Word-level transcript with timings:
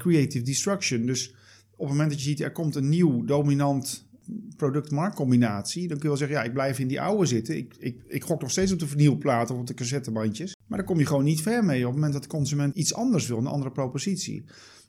creative 0.00 0.44
destruction. 0.44 1.06
Dus 1.06 1.28
op 1.70 1.78
het 1.78 1.88
moment 1.88 2.10
dat 2.10 2.18
je 2.18 2.28
ziet, 2.28 2.40
er 2.40 2.52
komt 2.52 2.74
een 2.74 2.88
nieuw 2.88 3.24
dominant 3.24 4.08
product-marktcombinatie, 4.56 5.88
dan 5.88 5.98
kun 5.98 6.02
je 6.02 6.08
wel 6.08 6.16
zeggen, 6.16 6.36
ja, 6.36 6.42
ik 6.42 6.52
blijf 6.52 6.78
in 6.78 6.88
die 6.88 7.00
oude 7.00 7.26
zitten. 7.26 7.56
Ik, 7.56 7.74
ik, 7.78 7.96
ik 8.06 8.24
gok 8.24 8.40
nog 8.40 8.50
steeds 8.50 8.72
op 8.72 8.78
de 8.78 8.86
vernieuwplaten 8.86 9.54
of 9.54 9.60
op 9.60 9.66
de 9.66 9.74
cassettebandjes. 9.74 10.56
Maar 10.66 10.78
daar 10.78 10.86
kom 10.86 10.98
je 10.98 11.06
gewoon 11.06 11.24
niet 11.24 11.40
ver 11.40 11.64
mee 11.64 11.80
op 11.80 11.86
het 11.86 11.94
moment 11.94 12.12
dat 12.12 12.22
de 12.22 12.28
consument 12.28 12.76
iets 12.76 12.94
anders 12.94 13.26
wil, 13.26 13.38
een 13.38 13.46
andere 13.46 13.70
propositie. 13.70 14.44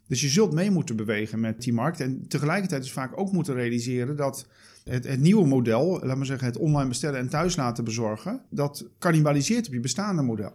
Dus 0.06 0.20
je 0.20 0.28
zult 0.28 0.52
mee 0.52 0.70
moeten 0.70 0.96
bewegen 0.96 1.40
met 1.40 1.62
die 1.62 1.72
markt. 1.72 2.00
En 2.00 2.28
tegelijkertijd 2.28 2.84
is 2.84 2.92
vaak 2.92 3.18
ook 3.18 3.32
moeten 3.32 3.54
realiseren 3.54 4.16
dat 4.16 4.46
het, 4.84 5.06
het 5.06 5.20
nieuwe 5.20 5.46
model, 5.46 6.00
laat 6.02 6.16
maar 6.16 6.26
zeggen, 6.26 6.46
het 6.46 6.56
online 6.56 6.88
bestellen 6.88 7.18
en 7.18 7.28
thuis 7.28 7.56
laten 7.56 7.84
bezorgen, 7.84 8.42
dat 8.50 8.88
cannibaliseert 8.98 9.66
op 9.66 9.72
je 9.72 9.80
bestaande 9.80 10.22
model. 10.22 10.52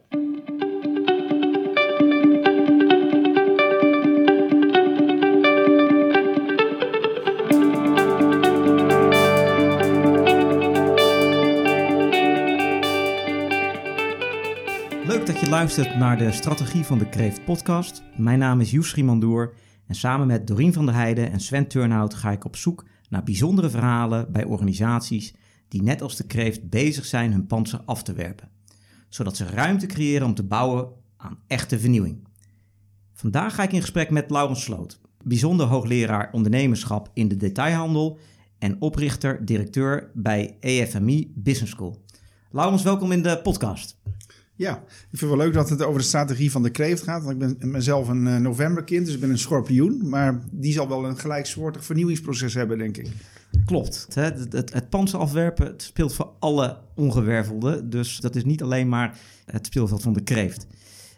Je 15.40 15.50
luistert 15.50 15.96
naar 15.96 16.18
de 16.18 16.32
Strategie 16.32 16.84
van 16.84 16.98
de 16.98 17.10
Kreeft 17.10 17.46
podcast. 17.46 18.04
Mijn 18.16 18.40
naam 18.40 18.62
is 18.62 18.72
Joes 18.72 18.96
Mandoer 18.96 19.54
en 19.88 19.96
samen 19.96 20.28
met 20.28 20.48
Dorien 20.48 20.74
van 20.74 20.86
der 20.86 20.96
Heijden 20.96 21.32
en 21.32 21.40
Sven 21.40 21.68
Turnhout 21.68 22.14
ga 22.14 22.32
ik 22.32 22.46
op 22.46 22.56
zoek 22.56 22.86
naar 23.10 23.24
bijzondere 23.24 23.70
verhalen 23.70 24.32
bij 24.32 24.44
organisaties 24.44 25.34
die 25.68 25.82
net 25.82 26.02
als 26.02 26.16
de 26.16 26.26
kreeft 26.26 26.70
bezig 26.70 27.06
zijn 27.06 27.32
hun 27.32 27.48
panzer 27.48 27.82
af 27.86 28.04
te 28.04 28.14
werpen, 28.14 28.50
zodat 29.10 29.38
ze 29.38 29.46
ruimte 29.46 29.86
creëren 29.86 30.28
om 30.28 30.34
te 30.34 30.44
bouwen 30.44 30.88
aan 31.18 31.40
echte 31.48 31.80
vernieuwing. 31.80 32.28
Vandaag 33.14 33.56
ga 33.56 33.64
ik 33.64 33.74
in 33.74 33.82
gesprek 33.82 34.10
met 34.10 34.30
Laurens 34.30 34.64
Sloot, 34.64 35.02
bijzonder 35.24 35.66
hoogleraar 35.66 36.30
ondernemerschap 36.32 37.10
in 37.14 37.28
de 37.28 37.38
detailhandel 37.38 38.20
en 38.60 38.82
oprichter-directeur 38.82 40.12
bij 40.14 40.58
EFMI 40.60 41.32
Business 41.36 41.72
School. 41.72 42.06
Laurens, 42.52 42.84
welkom 42.84 43.12
in 43.12 43.22
de 43.22 43.40
podcast. 43.44 43.98
Ja, 44.58 44.72
ik 44.76 45.18
vind 45.18 45.22
het 45.22 45.30
wel 45.30 45.38
leuk 45.38 45.54
dat 45.54 45.70
het 45.70 45.84
over 45.84 46.00
de 46.00 46.08
strategie 46.08 46.52
van 46.52 46.64
de 46.64 46.70
kreeft 46.70 47.04
gaat. 47.04 47.24
Want 47.24 47.42
ik 47.44 47.58
ben 47.58 47.72
mezelf 47.72 48.08
een 48.08 48.26
uh, 48.26 48.38
novemberkind, 48.38 49.06
dus 49.06 49.14
ik 49.14 49.20
ben 49.20 49.30
een 49.30 49.38
schorpioen. 49.38 50.10
Maar 50.10 50.40
die 50.52 50.74
zal 50.74 50.88
wel 50.88 51.06
een 51.06 51.18
gelijksoortig 51.18 51.86
vernieuwingsproces 51.86 52.54
hebben, 52.54 52.78
denk 52.78 52.98
ik. 52.98 53.08
Klopt. 53.66 54.08
Het, 54.14 54.54
het, 54.54 54.74
het 54.74 55.14
afwerpen 55.14 55.66
het 55.66 55.82
speelt 55.82 56.14
voor 56.14 56.30
alle 56.40 56.78
ongewervelden. 56.96 57.90
Dus 57.90 58.18
dat 58.18 58.36
is 58.36 58.44
niet 58.44 58.64
alleen 58.64 58.90
maar 58.90 59.20
het 59.46 59.66
speelveld 59.66 60.02
van 60.02 60.14
de 60.14 60.22
kreeft. 60.22 60.68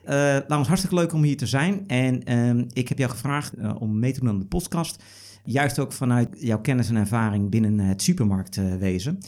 Uh, 0.03 0.11
nou, 0.47 0.65
hartstikke 0.65 0.95
leuk 0.95 1.13
om 1.13 1.23
hier 1.23 1.37
te 1.37 1.47
zijn. 1.47 1.87
En 1.87 2.31
uh, 2.31 2.65
ik 2.73 2.89
heb 2.89 2.97
jou 2.97 3.11
gevraagd 3.11 3.57
uh, 3.57 3.75
om 3.79 3.99
mee 3.99 4.13
te 4.13 4.19
doen 4.19 4.29
aan 4.29 4.39
de 4.39 4.45
podcast. 4.45 5.03
Juist 5.43 5.79
ook 5.79 5.91
vanuit 5.91 6.27
jouw 6.39 6.61
kennis 6.61 6.89
en 6.89 6.95
ervaring 6.95 7.49
binnen 7.49 7.79
het 7.79 8.01
supermarktwezen. 8.01 9.19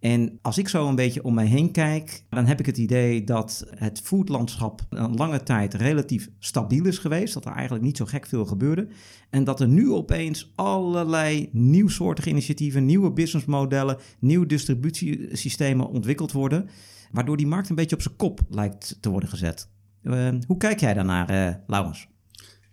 En 0.00 0.38
als 0.42 0.58
ik 0.58 0.68
zo 0.68 0.88
een 0.88 0.94
beetje 0.94 1.24
om 1.24 1.34
mij 1.34 1.46
heen 1.46 1.70
kijk, 1.70 2.24
dan 2.28 2.46
heb 2.46 2.60
ik 2.60 2.66
het 2.66 2.78
idee 2.78 3.24
dat 3.24 3.66
het 3.74 4.00
foodlandschap 4.00 4.86
een 4.88 5.14
lange 5.14 5.42
tijd 5.42 5.74
relatief 5.74 6.30
stabiel 6.38 6.86
is 6.86 6.98
geweest. 6.98 7.34
Dat 7.34 7.44
er 7.44 7.52
eigenlijk 7.52 7.84
niet 7.84 7.96
zo 7.96 8.04
gek 8.04 8.26
veel 8.26 8.46
gebeurde. 8.46 8.88
En 9.30 9.44
dat 9.44 9.60
er 9.60 9.68
nu 9.68 9.90
opeens 9.90 10.52
allerlei 10.54 11.48
nieuwsoortige 11.52 12.28
initiatieven, 12.28 12.86
nieuwe 12.86 13.12
businessmodellen, 13.12 13.98
nieuwe 14.18 14.46
distributiesystemen 14.46 15.88
ontwikkeld 15.88 16.32
worden. 16.32 16.68
Waardoor 17.12 17.36
die 17.36 17.46
markt 17.46 17.68
een 17.68 17.74
beetje 17.74 17.96
op 17.96 18.02
zijn 18.02 18.16
kop 18.16 18.40
lijkt 18.48 18.98
te 19.00 19.10
worden 19.10 19.28
gezet. 19.28 19.68
Uh, 20.02 20.28
hoe 20.46 20.56
kijk 20.56 20.80
jij 20.80 20.94
daarnaar, 20.94 21.30
uh, 21.30 21.54
Laurens? 21.66 22.08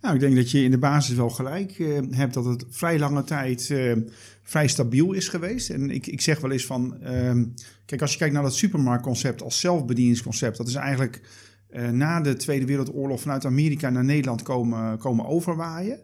Nou, 0.08 0.20
ik 0.20 0.26
denk 0.26 0.36
dat 0.36 0.52
je 0.52 0.64
in 0.64 0.72
de 0.72 0.78
basis 0.78 1.16
wel 1.16 1.30
gelijk 1.30 1.78
uh, 1.78 2.00
hebt 2.12 2.34
dat 2.34 2.46
het 2.46 2.66
vrij 2.70 3.00
lange 3.00 3.24
tijd 3.24 3.70
uh, 3.70 3.94
vrij 4.44 4.68
stabiel 4.68 5.14
is 5.14 5.30
geweest. 5.30 5.70
En 5.70 5.90
ik, 5.90 6.08
ik 6.08 6.22
zeg 6.22 6.40
wel 6.40 6.52
eens 6.52 6.66
van, 6.66 6.98
uh, 7.04 7.42
kijk, 7.86 8.02
als 8.02 8.12
je 8.12 8.18
kijkt 8.18 8.34
naar 8.34 8.44
dat 8.44 8.56
supermarktconcept 8.56 9.42
als 9.42 9.60
zelfbedieningsconcept, 9.60 10.58
dat 10.58 10.68
is 10.68 10.76
eigenlijk 10.76 11.22
uh, 11.72 11.90
na 11.90 12.22
de 12.22 12.36
Tweede 12.36 12.66
Wereldoorlog 12.66 13.22
vanuit 13.22 13.46
Amerika 13.46 13.90
naar 13.90 14.04
Nederland 14.04 14.42
komen, 14.42 14.98
komen 14.98 15.26
overwaaien. 15.26 16.00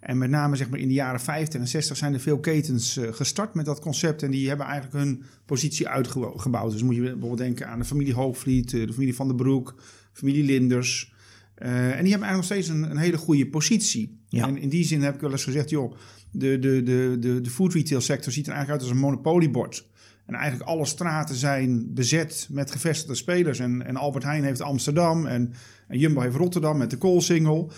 En 0.00 0.18
met 0.18 0.30
name 0.30 0.56
zeg 0.56 0.70
maar, 0.70 0.78
in 0.78 0.88
de 0.88 0.94
jaren 0.94 1.20
50 1.20 1.60
en 1.60 1.68
60 1.68 1.96
zijn 1.96 2.14
er 2.14 2.20
veel 2.20 2.38
ketens 2.38 3.00
gestart 3.10 3.54
met 3.54 3.64
dat 3.64 3.80
concept. 3.80 4.22
En 4.22 4.30
die 4.30 4.48
hebben 4.48 4.66
eigenlijk 4.66 5.04
hun 5.04 5.22
positie 5.46 5.88
uitgebouwd. 5.88 6.72
Dus 6.72 6.82
moet 6.82 6.94
je 6.94 7.00
bijvoorbeeld 7.00 7.38
denken 7.38 7.68
aan 7.68 7.78
de 7.78 7.84
familie 7.84 8.14
Hoogvliet, 8.14 8.70
de 8.70 8.92
familie 8.92 9.14
Van 9.14 9.26
der 9.26 9.36
Broek, 9.36 9.74
familie 10.12 10.44
Linders. 10.44 11.14
Uh, 11.58 11.68
en 11.68 12.02
die 12.02 12.10
hebben 12.10 12.28
eigenlijk 12.28 12.36
nog 12.36 12.44
steeds 12.44 12.68
een, 12.68 12.90
een 12.90 12.96
hele 12.96 13.16
goede 13.16 13.46
positie. 13.48 14.20
Ja. 14.28 14.46
En 14.46 14.58
in 14.58 14.68
die 14.68 14.84
zin 14.84 15.02
heb 15.02 15.14
ik 15.14 15.20
wel 15.20 15.30
eens 15.30 15.44
gezegd, 15.44 15.70
joh, 15.70 15.94
de, 16.30 16.58
de, 16.58 16.82
de, 16.82 17.16
de, 17.20 17.40
de 17.40 17.50
food 17.50 17.72
retail 17.72 18.00
sector 18.00 18.32
ziet 18.32 18.46
er 18.46 18.52
eigenlijk 18.52 18.82
uit 18.82 18.90
als 18.90 18.98
een 19.00 19.06
monopoliebord. 19.06 19.86
En 20.26 20.34
eigenlijk 20.34 20.70
alle 20.70 20.86
straten 20.86 21.34
zijn 21.34 21.94
bezet 21.94 22.48
met 22.50 22.70
gevestigde 22.70 23.14
spelers. 23.14 23.58
En, 23.58 23.86
en 23.86 23.96
Albert 23.96 24.24
Heijn 24.24 24.44
heeft 24.44 24.60
Amsterdam 24.60 25.26
en, 25.26 25.52
en 25.88 25.98
Jumbo 25.98 26.20
heeft 26.20 26.36
Rotterdam 26.36 26.76
met 26.76 26.90
de 26.90 26.96
koolsingel. 26.96 27.72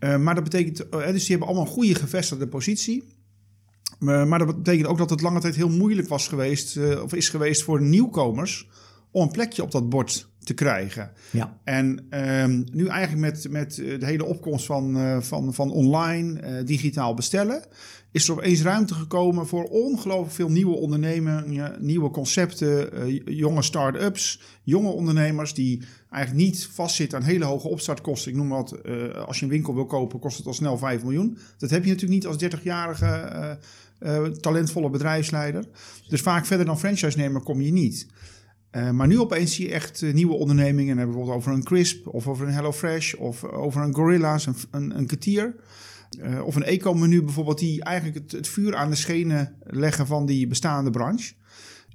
Uh, 0.00 0.16
maar 0.16 0.34
dat 0.34 0.44
betekent, 0.44 0.80
uh, 0.80 1.06
dus 1.06 1.20
die 1.20 1.30
hebben 1.30 1.46
allemaal 1.46 1.66
een 1.66 1.72
goede 1.72 1.94
gevestigde 1.94 2.48
positie. 2.48 3.04
Uh, 4.00 4.26
maar 4.26 4.38
dat 4.38 4.56
betekent 4.56 4.86
ook 4.86 4.98
dat 4.98 5.10
het 5.10 5.20
lange 5.20 5.40
tijd 5.40 5.54
heel 5.54 5.70
moeilijk 5.70 6.08
was 6.08 6.28
geweest, 6.28 6.78
of 7.02 7.14
is 7.14 7.28
geweest 7.28 7.62
voor 7.62 7.82
nieuwkomers 7.82 8.68
om 9.10 9.22
een 9.22 9.30
plekje 9.30 9.62
op 9.62 9.70
dat 9.70 9.88
bord 9.88 10.28
te 10.44 10.54
krijgen. 10.54 11.10
Ja. 11.30 11.58
En 11.64 12.06
um, 12.10 12.64
nu 12.72 12.86
eigenlijk 12.86 13.32
met, 13.32 13.50
met 13.50 13.74
de 13.74 14.06
hele 14.06 14.24
opkomst 14.24 14.66
van, 14.66 14.96
uh, 14.96 15.20
van, 15.20 15.54
van 15.54 15.70
online, 15.70 16.40
uh, 16.40 16.66
digitaal 16.66 17.14
bestellen, 17.14 17.62
is 18.10 18.28
er 18.28 18.34
opeens 18.34 18.62
ruimte 18.62 18.94
gekomen 18.94 19.46
voor 19.46 19.64
ongelooflijk 19.64 20.34
veel 20.34 20.48
nieuwe 20.48 20.76
ondernemingen, 20.76 21.76
nieuwe 21.78 22.10
concepten, 22.10 23.08
uh, 23.08 23.20
jonge 23.24 23.62
start-ups, 23.62 24.40
jonge 24.62 24.88
ondernemers 24.88 25.54
die 25.54 25.82
eigenlijk 26.10 26.46
niet 26.46 26.68
vastzitten 26.72 27.18
aan 27.18 27.24
hele 27.24 27.44
hoge 27.44 27.68
opstartkosten. 27.68 28.30
Ik 28.30 28.36
noem 28.36 28.48
wat, 28.48 28.76
als 29.26 29.38
je 29.38 29.44
een 29.44 29.50
winkel 29.50 29.74
wil 29.74 29.86
kopen, 29.86 30.18
kost 30.18 30.36
het 30.36 30.46
al 30.46 30.54
snel 30.54 30.78
5 30.78 31.02
miljoen. 31.02 31.38
Dat 31.58 31.70
heb 31.70 31.84
je 31.84 31.90
natuurlijk 31.90 32.24
niet 32.24 32.26
als 32.26 32.44
30-jarige 32.44 33.58
talentvolle 34.40 34.90
bedrijfsleider. 34.90 35.64
Dus 36.08 36.20
vaak 36.20 36.46
verder 36.46 36.66
dan 36.66 36.78
franchise-nemer 36.78 37.42
kom 37.42 37.60
je 37.60 37.72
niet. 37.72 38.06
Uh, 38.76 38.90
maar 38.90 39.06
nu 39.06 39.18
opeens 39.18 39.54
zie 39.54 39.66
je 39.66 39.72
echt 39.72 40.02
uh, 40.02 40.14
nieuwe 40.14 40.34
ondernemingen. 40.34 40.90
En 40.90 40.98
hebben 40.98 41.16
bijvoorbeeld 41.16 41.36
over 41.36 41.52
een 41.52 41.64
Crisp 41.64 42.06
of 42.06 42.28
over 42.28 42.46
een 42.46 42.52
HelloFresh 42.52 43.14
of 43.14 43.44
over 43.44 43.82
een 43.82 43.94
Gorilla's, 43.94 44.46
een, 44.46 44.56
een, 44.70 44.98
een 44.98 45.06
Ketier. 45.06 45.54
Uh, 46.20 46.46
of 46.46 46.56
een 46.56 46.64
eco-menu 46.64 47.22
bijvoorbeeld, 47.22 47.58
die 47.58 47.84
eigenlijk 47.84 48.22
het, 48.22 48.32
het, 48.32 48.48
vuur 48.48 48.76
aan 48.76 48.90
de 48.90 48.96
schenen 48.96 49.56
leggen 49.62 50.06
van 50.06 50.26
die 50.26 50.46
bestaande 50.46 50.90
branche. 50.90 51.32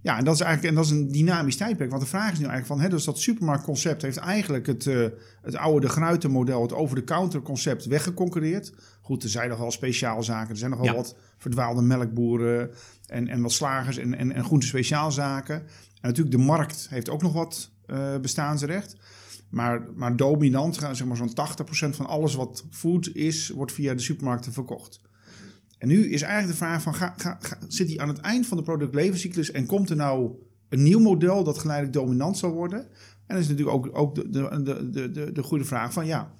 Ja, 0.01 0.17
en 0.17 0.23
dat 0.23 0.33
is 0.33 0.41
eigenlijk 0.41 0.69
en 0.69 0.81
dat 0.81 0.91
is 0.91 0.97
een 0.99 1.11
dynamisch 1.11 1.55
tijdperk. 1.55 1.89
Want 1.89 2.01
de 2.01 2.07
vraag 2.07 2.31
is 2.31 2.39
nu 2.39 2.45
eigenlijk 2.45 2.65
van, 2.65 2.79
hè, 2.79 2.89
dus 2.89 3.03
dat 3.03 3.19
supermarktconcept 3.19 4.01
heeft 4.01 4.17
eigenlijk 4.17 4.65
het, 4.65 4.83
het 5.41 5.55
oude 5.55 5.85
de 5.85 5.91
Gruiten 5.91 6.31
model, 6.31 6.61
het 6.61 6.73
over-the-counter 6.73 7.41
concept 7.41 7.85
weggeconcureerd. 7.85 8.73
Goed, 9.01 9.23
er 9.23 9.29
zijn 9.29 9.49
nog 9.49 9.59
wel 9.59 9.71
speciaalzaken, 9.71 10.49
er 10.49 10.57
zijn 10.57 10.71
nog 10.71 10.79
wel 10.79 10.89
ja. 10.89 10.95
wat 10.95 11.15
verdwaalde 11.37 11.81
melkboeren 11.81 12.71
en, 13.05 13.27
en 13.27 13.41
wat 13.41 13.51
slagers 13.51 13.97
en, 13.97 14.17
en, 14.17 14.31
en 14.31 14.43
groente 14.43 14.67
speciaalzaken. 14.67 15.63
En 16.01 16.07
natuurlijk, 16.09 16.35
de 16.35 16.43
markt 16.43 16.87
heeft 16.89 17.09
ook 17.09 17.21
nog 17.21 17.33
wat 17.33 17.71
uh, 17.87 18.17
bestaansrecht. 18.17 18.95
Maar, 19.49 19.87
maar 19.95 20.15
dominant, 20.15 20.75
zeg 20.75 21.05
maar 21.05 21.17
zo'n 21.17 21.33
80% 21.89 21.95
van 21.95 22.05
alles 22.05 22.35
wat 22.35 22.65
food 22.71 23.07
is, 23.13 23.49
wordt 23.49 23.71
via 23.71 23.93
de 23.93 24.01
supermarkten 24.01 24.53
verkocht. 24.53 25.01
En 25.77 25.87
nu 25.87 26.11
is 26.11 26.21
eigenlijk 26.21 26.51
de 26.59 26.65
vraag 26.65 26.81
van, 26.81 26.95
ga, 26.95 27.13
ga, 27.17 27.37
ga, 27.41 27.57
zit 27.67 27.87
hij 27.87 27.99
aan 27.99 28.07
het 28.07 28.17
eind 28.17 28.47
van 28.47 28.57
de 28.57 28.63
productlevenscyclus 28.63 29.51
en 29.51 29.65
komt 29.65 29.89
er 29.89 29.95
nou 29.95 30.31
een 30.69 30.83
nieuw 30.83 30.99
model 30.99 31.43
dat 31.43 31.57
geleidelijk 31.57 31.97
dominant 31.97 32.37
zal 32.37 32.51
worden? 32.51 32.79
En 33.25 33.35
dat 33.35 33.43
is 33.43 33.47
natuurlijk 33.47 33.77
ook, 33.77 33.89
ook 33.97 34.15
de, 34.15 34.29
de, 34.29 34.89
de, 34.91 35.11
de, 35.11 35.31
de 35.31 35.43
goede 35.43 35.65
vraag 35.65 35.93
van, 35.93 36.05
ja, 36.05 36.33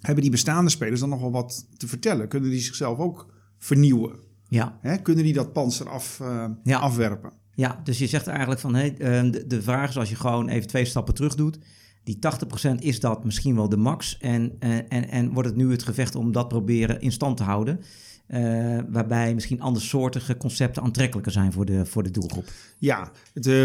hebben 0.00 0.22
die 0.22 0.30
bestaande 0.30 0.70
spelers 0.70 1.00
dan 1.00 1.08
nog 1.08 1.20
wel 1.20 1.32
wat 1.32 1.66
te 1.76 1.88
vertellen? 1.88 2.28
Kunnen 2.28 2.50
die 2.50 2.60
zichzelf 2.60 2.98
ook 2.98 3.34
vernieuwen? 3.58 4.18
Ja. 4.48 4.78
Kunnen 5.02 5.24
die 5.24 5.32
dat 5.32 5.52
panzer 5.52 5.88
af, 5.88 6.18
uh, 6.22 6.46
ja. 6.62 6.78
afwerpen? 6.78 7.32
Ja, 7.56 7.80
dus 7.84 7.98
je 7.98 8.06
zegt 8.06 8.26
eigenlijk 8.26 8.60
van 8.60 8.74
hey, 8.74 8.94
de, 8.94 9.44
de 9.46 9.62
vraag 9.62 9.88
is 9.88 9.98
als 9.98 10.08
je 10.08 10.16
gewoon 10.16 10.48
even 10.48 10.68
twee 10.68 10.84
stappen 10.84 11.14
terug 11.14 11.34
doet. 11.34 11.58
Die 12.04 12.18
80% 12.72 12.74
is 12.78 13.00
dat 13.00 13.24
misschien 13.24 13.54
wel 13.54 13.68
de 13.68 13.76
max. 13.76 14.18
En, 14.18 14.56
en, 14.58 15.08
en 15.08 15.32
wordt 15.32 15.48
het 15.48 15.58
nu 15.58 15.70
het 15.70 15.82
gevecht 15.82 16.14
om 16.14 16.32
dat 16.32 16.48
proberen 16.48 17.00
in 17.00 17.12
stand 17.12 17.36
te 17.36 17.42
houden. 17.42 17.80
Uh, 18.28 18.78
waarbij 18.88 19.34
misschien 19.34 19.60
andersoortige 19.60 20.36
concepten 20.36 20.82
aantrekkelijker 20.82 21.32
zijn 21.32 21.52
voor 21.52 21.64
de, 21.64 21.86
voor 21.86 22.02
de 22.02 22.10
doelgroep. 22.10 22.44
Ja, 22.78 23.10
het, 23.34 23.46
uh, 23.46 23.64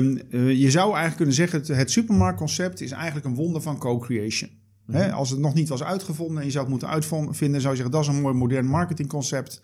je 0.60 0.72
zou 0.72 0.86
eigenlijk 0.86 1.16
kunnen 1.16 1.36
zeggen: 1.36 1.60
het, 1.60 1.68
het 1.68 1.92
supermarktconcept 1.92 2.82
is 2.82 2.92
eigenlijk 2.92 3.26
een 3.26 3.36
wonder 3.36 3.62
van 3.62 3.78
co-creation. 3.78 4.50
Mm 4.86 4.96
-hmm. 4.96 5.12
als 5.12 5.30
het 5.30 5.40
nog 5.40 5.54
niet 5.54 5.70
was 5.70 5.84
uitgevonden 5.84 6.38
en 6.38 6.46
je 6.46 6.52
zou 6.52 6.64
het 6.64 6.72
moeten 6.72 6.90
uitvinden, 6.90 7.62
zou 7.62 7.74
je 7.74 7.82
zeggen: 7.82 7.92
dat 7.92 8.02
is 8.02 8.08
een 8.08 8.22
mooi 8.22 8.36
modern 8.36 8.66
marketingconcept. 8.66 9.62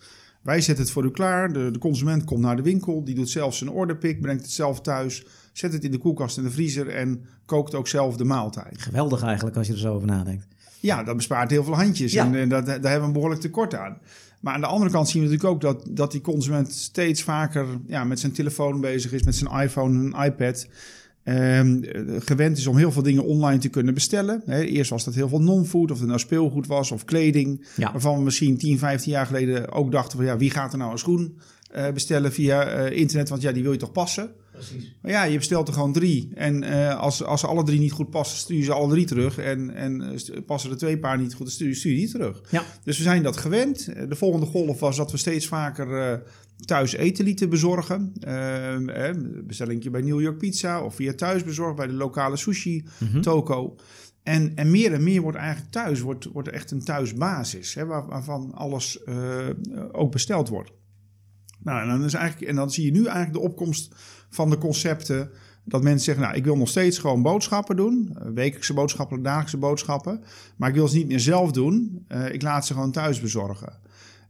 Wij 0.48 0.60
zetten 0.60 0.84
het 0.84 0.92
voor 0.92 1.04
u 1.04 1.10
klaar. 1.10 1.52
De, 1.52 1.70
de, 1.70 1.78
consument 1.78 2.24
komt 2.24 2.40
naar 2.40 2.56
de 2.56 2.62
winkel. 2.62 3.04
Die 3.04 3.14
doet 3.14 3.30
zelf 3.30 3.54
zijn 3.54 3.70
orderpick, 3.70 4.20
brengt 4.20 4.42
het 4.42 4.50
zelf 4.50 4.80
thuis. 4.80 5.26
Zet 5.52 5.72
het 5.72 5.84
in 5.84 5.90
de 5.90 5.98
koelkast 5.98 6.36
en 6.36 6.42
de 6.42 6.50
vriezer 6.50 6.88
en 6.88 7.24
kookt 7.44 7.74
ook 7.74 7.88
zelf 7.88 8.16
de 8.16 8.24
maaltijd. 8.24 8.82
Geweldig 8.82 9.22
eigenlijk 9.22 9.56
als 9.56 9.66
je 9.66 9.72
er 9.72 9.78
zo 9.78 9.94
over 9.94 10.06
nadenkt. 10.06 10.46
Ja, 10.80 11.02
dat 11.02 11.16
bespaart 11.16 11.50
heel 11.50 11.64
veel 11.64 11.74
handjes. 11.74 12.12
Ja. 12.12 12.34
En 12.34 12.48
dat, 12.48 12.66
daar 12.66 12.74
hebben 12.74 13.00
we 13.00 13.06
een 13.06 13.12
behoorlijk 13.12 13.40
tekort 13.40 13.74
aan. 13.74 13.98
Maar 14.40 14.54
aan 14.54 14.60
de 14.60 14.66
andere 14.66 14.90
kant 14.90 15.08
zien 15.08 15.22
we 15.22 15.28
natuurlijk 15.28 15.54
ook 15.54 15.60
dat, 15.60 15.96
dat 15.96 16.12
die 16.12 16.20
consument 16.20 16.72
steeds 16.72 17.22
vaker 17.22 17.66
ja, 17.86 18.04
met 18.04 18.20
zijn 18.20 18.32
telefoon 18.32 18.80
bezig 18.80 19.12
is, 19.12 19.22
met 19.22 19.34
zijn 19.34 19.60
iPhone 19.60 20.12
en 20.12 20.24
iPad. 20.24 20.66
Ehm, 21.28 21.82
eh, 21.82 22.02
gewend 22.18 22.58
is 22.58 22.66
om 22.66 22.76
heel 22.76 22.92
veel 22.92 23.02
dingen 23.02 23.24
online 23.24 23.58
te 23.58 23.68
kunnen 23.68 23.94
bestellen. 23.94 24.42
Hè, 24.46 24.62
eerst 24.62 24.90
was 24.90 25.04
dat 25.04 25.14
heel 25.14 25.28
veel 25.28 25.42
non-food, 25.42 25.90
of 25.90 25.98
het 25.98 26.08
nou 26.08 26.18
speelgoed 26.18 26.66
was 26.66 26.90
of 26.90 27.04
kleding. 27.04 27.66
Ja. 27.76 27.92
Waarvan 27.92 28.16
we 28.16 28.22
misschien 28.22 28.58
10, 28.58 28.78
15 28.78 29.12
jaar 29.12 29.26
geleden 29.26 29.72
ook 29.72 29.92
dachten 29.92 30.18
van 30.18 30.26
ja, 30.26 30.36
wie 30.36 30.50
gaat 30.50 30.72
er 30.72 30.78
nou 30.78 30.92
een 30.92 30.98
schoen 30.98 31.38
eh, 31.70 31.92
bestellen 31.92 32.32
via 32.32 32.64
eh, 32.64 32.98
internet? 32.98 33.28
Want 33.28 33.42
ja, 33.42 33.52
die 33.52 33.62
wil 33.62 33.72
je 33.72 33.78
toch 33.78 33.92
passen? 33.92 34.30
Precies. 34.58 34.96
Maar 35.02 35.10
ja, 35.10 35.24
je 35.24 35.36
bestelt 35.36 35.68
er 35.68 35.74
gewoon 35.74 35.92
drie. 35.92 36.30
En 36.34 36.62
eh, 36.62 36.98
als, 37.00 37.24
als 37.24 37.40
ze 37.40 37.46
alle 37.46 37.64
drie 37.64 37.78
niet 37.78 37.92
goed 37.92 38.10
passen, 38.10 38.38
stuur 38.38 38.58
je 38.58 38.64
ze 38.64 38.72
alle 38.72 38.90
drie 38.90 39.06
terug. 39.06 39.38
En, 39.38 39.74
en 39.74 40.18
passen 40.46 40.70
er 40.70 40.76
twee 40.76 40.98
paar 40.98 41.18
niet 41.18 41.34
goed, 41.34 41.46
dan 41.46 41.54
stuur, 41.54 41.74
stuur 41.74 41.92
je 41.92 41.98
die 41.98 42.10
terug. 42.10 42.42
Ja. 42.50 42.64
Dus 42.84 42.96
we 42.96 43.02
zijn 43.02 43.22
dat 43.22 43.36
gewend. 43.36 43.84
De 44.08 44.16
volgende 44.16 44.46
golf 44.46 44.80
was 44.80 44.96
dat 44.96 45.10
we 45.10 45.16
steeds 45.16 45.46
vaker 45.46 46.12
eh, 46.12 46.18
thuis 46.64 46.92
eten 46.92 47.24
lieten 47.24 47.48
bezorgen. 47.48 48.12
Eh, 48.20 49.10
bestellingje 49.44 49.90
bij 49.90 50.00
New 50.02 50.20
York 50.20 50.38
Pizza 50.38 50.82
of 50.82 50.94
via 50.94 51.12
thuisbezorgd 51.14 51.76
bij 51.76 51.86
de 51.86 51.92
lokale 51.92 52.36
sushi 52.36 52.84
Mhm. 52.98 53.20
toko. 53.20 53.76
En, 54.22 54.52
en 54.54 54.70
meer 54.70 54.92
en 54.92 55.02
meer 55.02 55.20
wordt 55.20 55.38
eigenlijk 55.38 55.70
thuis, 55.72 56.00
wordt, 56.00 56.24
wordt 56.24 56.48
echt 56.48 56.70
een 56.70 56.84
thuisbasis, 56.84 57.74
hè, 57.74 57.86
waar, 57.86 58.06
waarvan 58.06 58.52
alles 58.54 59.02
eh, 59.04 59.46
ook 59.92 60.12
besteld 60.12 60.48
wordt. 60.48 60.70
Nou, 61.62 61.82
en 61.82 61.88
dan, 61.88 62.04
is 62.04 62.14
eigenlijk, 62.14 62.50
en 62.50 62.56
dan 62.56 62.70
zie 62.70 62.84
je 62.84 62.90
nu 62.90 63.04
eigenlijk 63.04 63.32
de 63.32 63.40
opkomst 63.40 63.94
van 64.30 64.50
de 64.50 64.58
concepten. 64.58 65.30
Dat 65.64 65.82
mensen 65.82 66.04
zeggen, 66.04 66.24
nou, 66.24 66.36
ik 66.36 66.44
wil 66.44 66.56
nog 66.56 66.68
steeds 66.68 66.98
gewoon 66.98 67.22
boodschappen 67.22 67.76
doen. 67.76 68.10
eh, 68.18 68.28
Wekelijkse 68.34 68.74
boodschappen, 68.74 69.22
dagelijkse 69.22 69.56
boodschappen. 69.56 70.22
Maar 70.56 70.68
ik 70.68 70.74
wil 70.74 70.88
ze 70.88 70.96
niet 70.96 71.06
meer 71.08 71.20
zelf 71.20 71.52
doen. 71.52 72.04
Eh, 72.08 72.32
ik 72.32 72.42
laat 72.42 72.66
ze 72.66 72.72
gewoon 72.72 72.92
thuis 72.92 73.20
bezorgen. 73.20 73.72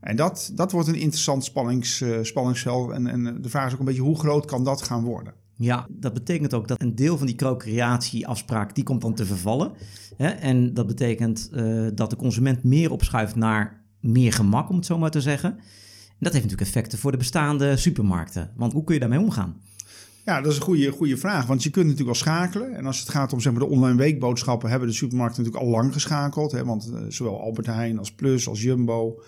En 0.01 0.17
dat, 0.17 0.51
dat 0.55 0.73
wordt 0.73 0.89
een 0.89 0.95
interessant 0.95 1.45
spannings, 1.45 2.01
eh, 2.01 2.19
spanningsveld. 2.23 2.91
En, 2.91 3.07
en 3.07 3.43
de 3.43 3.49
vraag 3.49 3.67
is 3.67 3.73
ook 3.73 3.79
een 3.79 3.85
beetje, 3.85 4.03
hoe 4.03 4.19
groot 4.19 4.45
kan 4.45 4.65
dat 4.65 4.83
gaan 4.83 5.05
worden? 5.05 5.35
Ja, 5.55 5.87
dat 5.91 6.15
betekent 6.15 6.55
ook 6.55 6.69
dat 6.69 6.81
een 6.83 6.95
deel 6.95 7.19
van 7.19 7.27
die 7.27 7.37
co-creatieafspraak, 7.37 8.75
die 8.75 8.85
komt 8.85 9.01
dan 9.01 9.15
te 9.15 9.27
vervallen. 9.27 9.73
Hè? 10.17 10.29
En 10.29 10.75
dat 10.75 10.87
betekent 10.87 11.51
eh, 11.53 11.87
dat 11.95 12.11
de 12.11 12.17
consument 12.17 12.65
meer 12.65 12.91
opschuift 12.91 13.35
naar 13.35 13.85
meer 14.01 14.33
gemak, 14.33 14.69
om 14.69 14.77
het 14.77 14.87
zo 14.87 14.99
maar 14.99 15.11
te 15.11 15.21
zeggen. 15.21 15.51
En 15.51 16.25
dat 16.25 16.33
heeft 16.33 16.45
natuurlijk 16.45 16.71
effecten 16.71 16.99
voor 16.99 17.11
de 17.11 17.17
bestaande 17.17 17.77
supermarkten. 17.77 18.51
Want 18.57 18.73
hoe 18.73 18.85
kun 18.85 18.95
je 18.95 19.01
daarmee 19.01 19.19
omgaan? 19.19 19.57
Ja, 20.25 20.41
dat 20.41 20.53
is 20.53 20.59
een 20.59 20.65
goede, 20.65 20.91
goede 20.91 21.17
vraag. 21.17 21.47
Want 21.47 21.63
je 21.63 21.71
kunt 21.71 21.87
natuurlijk 21.87 22.11
wel 22.11 22.21
schakelen. 22.21 22.75
En 22.75 22.87
als 22.87 22.99
het 22.99 23.09
gaat 23.09 23.33
om 23.33 23.41
zeg 23.41 23.53
maar, 23.53 23.63
de 23.63 23.69
online 23.69 23.97
weekboodschappen, 23.97 24.71
hebben 24.71 24.89
de 24.89 24.95
supermarkten 24.95 25.43
natuurlijk 25.43 25.71
al 25.71 25.73
lang 25.73 25.93
geschakeld. 25.93 26.53
Hè? 26.53 26.65
Want 26.65 26.91
eh, 26.95 27.01
zowel 27.09 27.41
Albert 27.41 27.67
Heijn 27.67 27.99
als 27.99 28.13
Plus 28.13 28.49
als 28.49 28.63
Jumbo, 28.63 29.23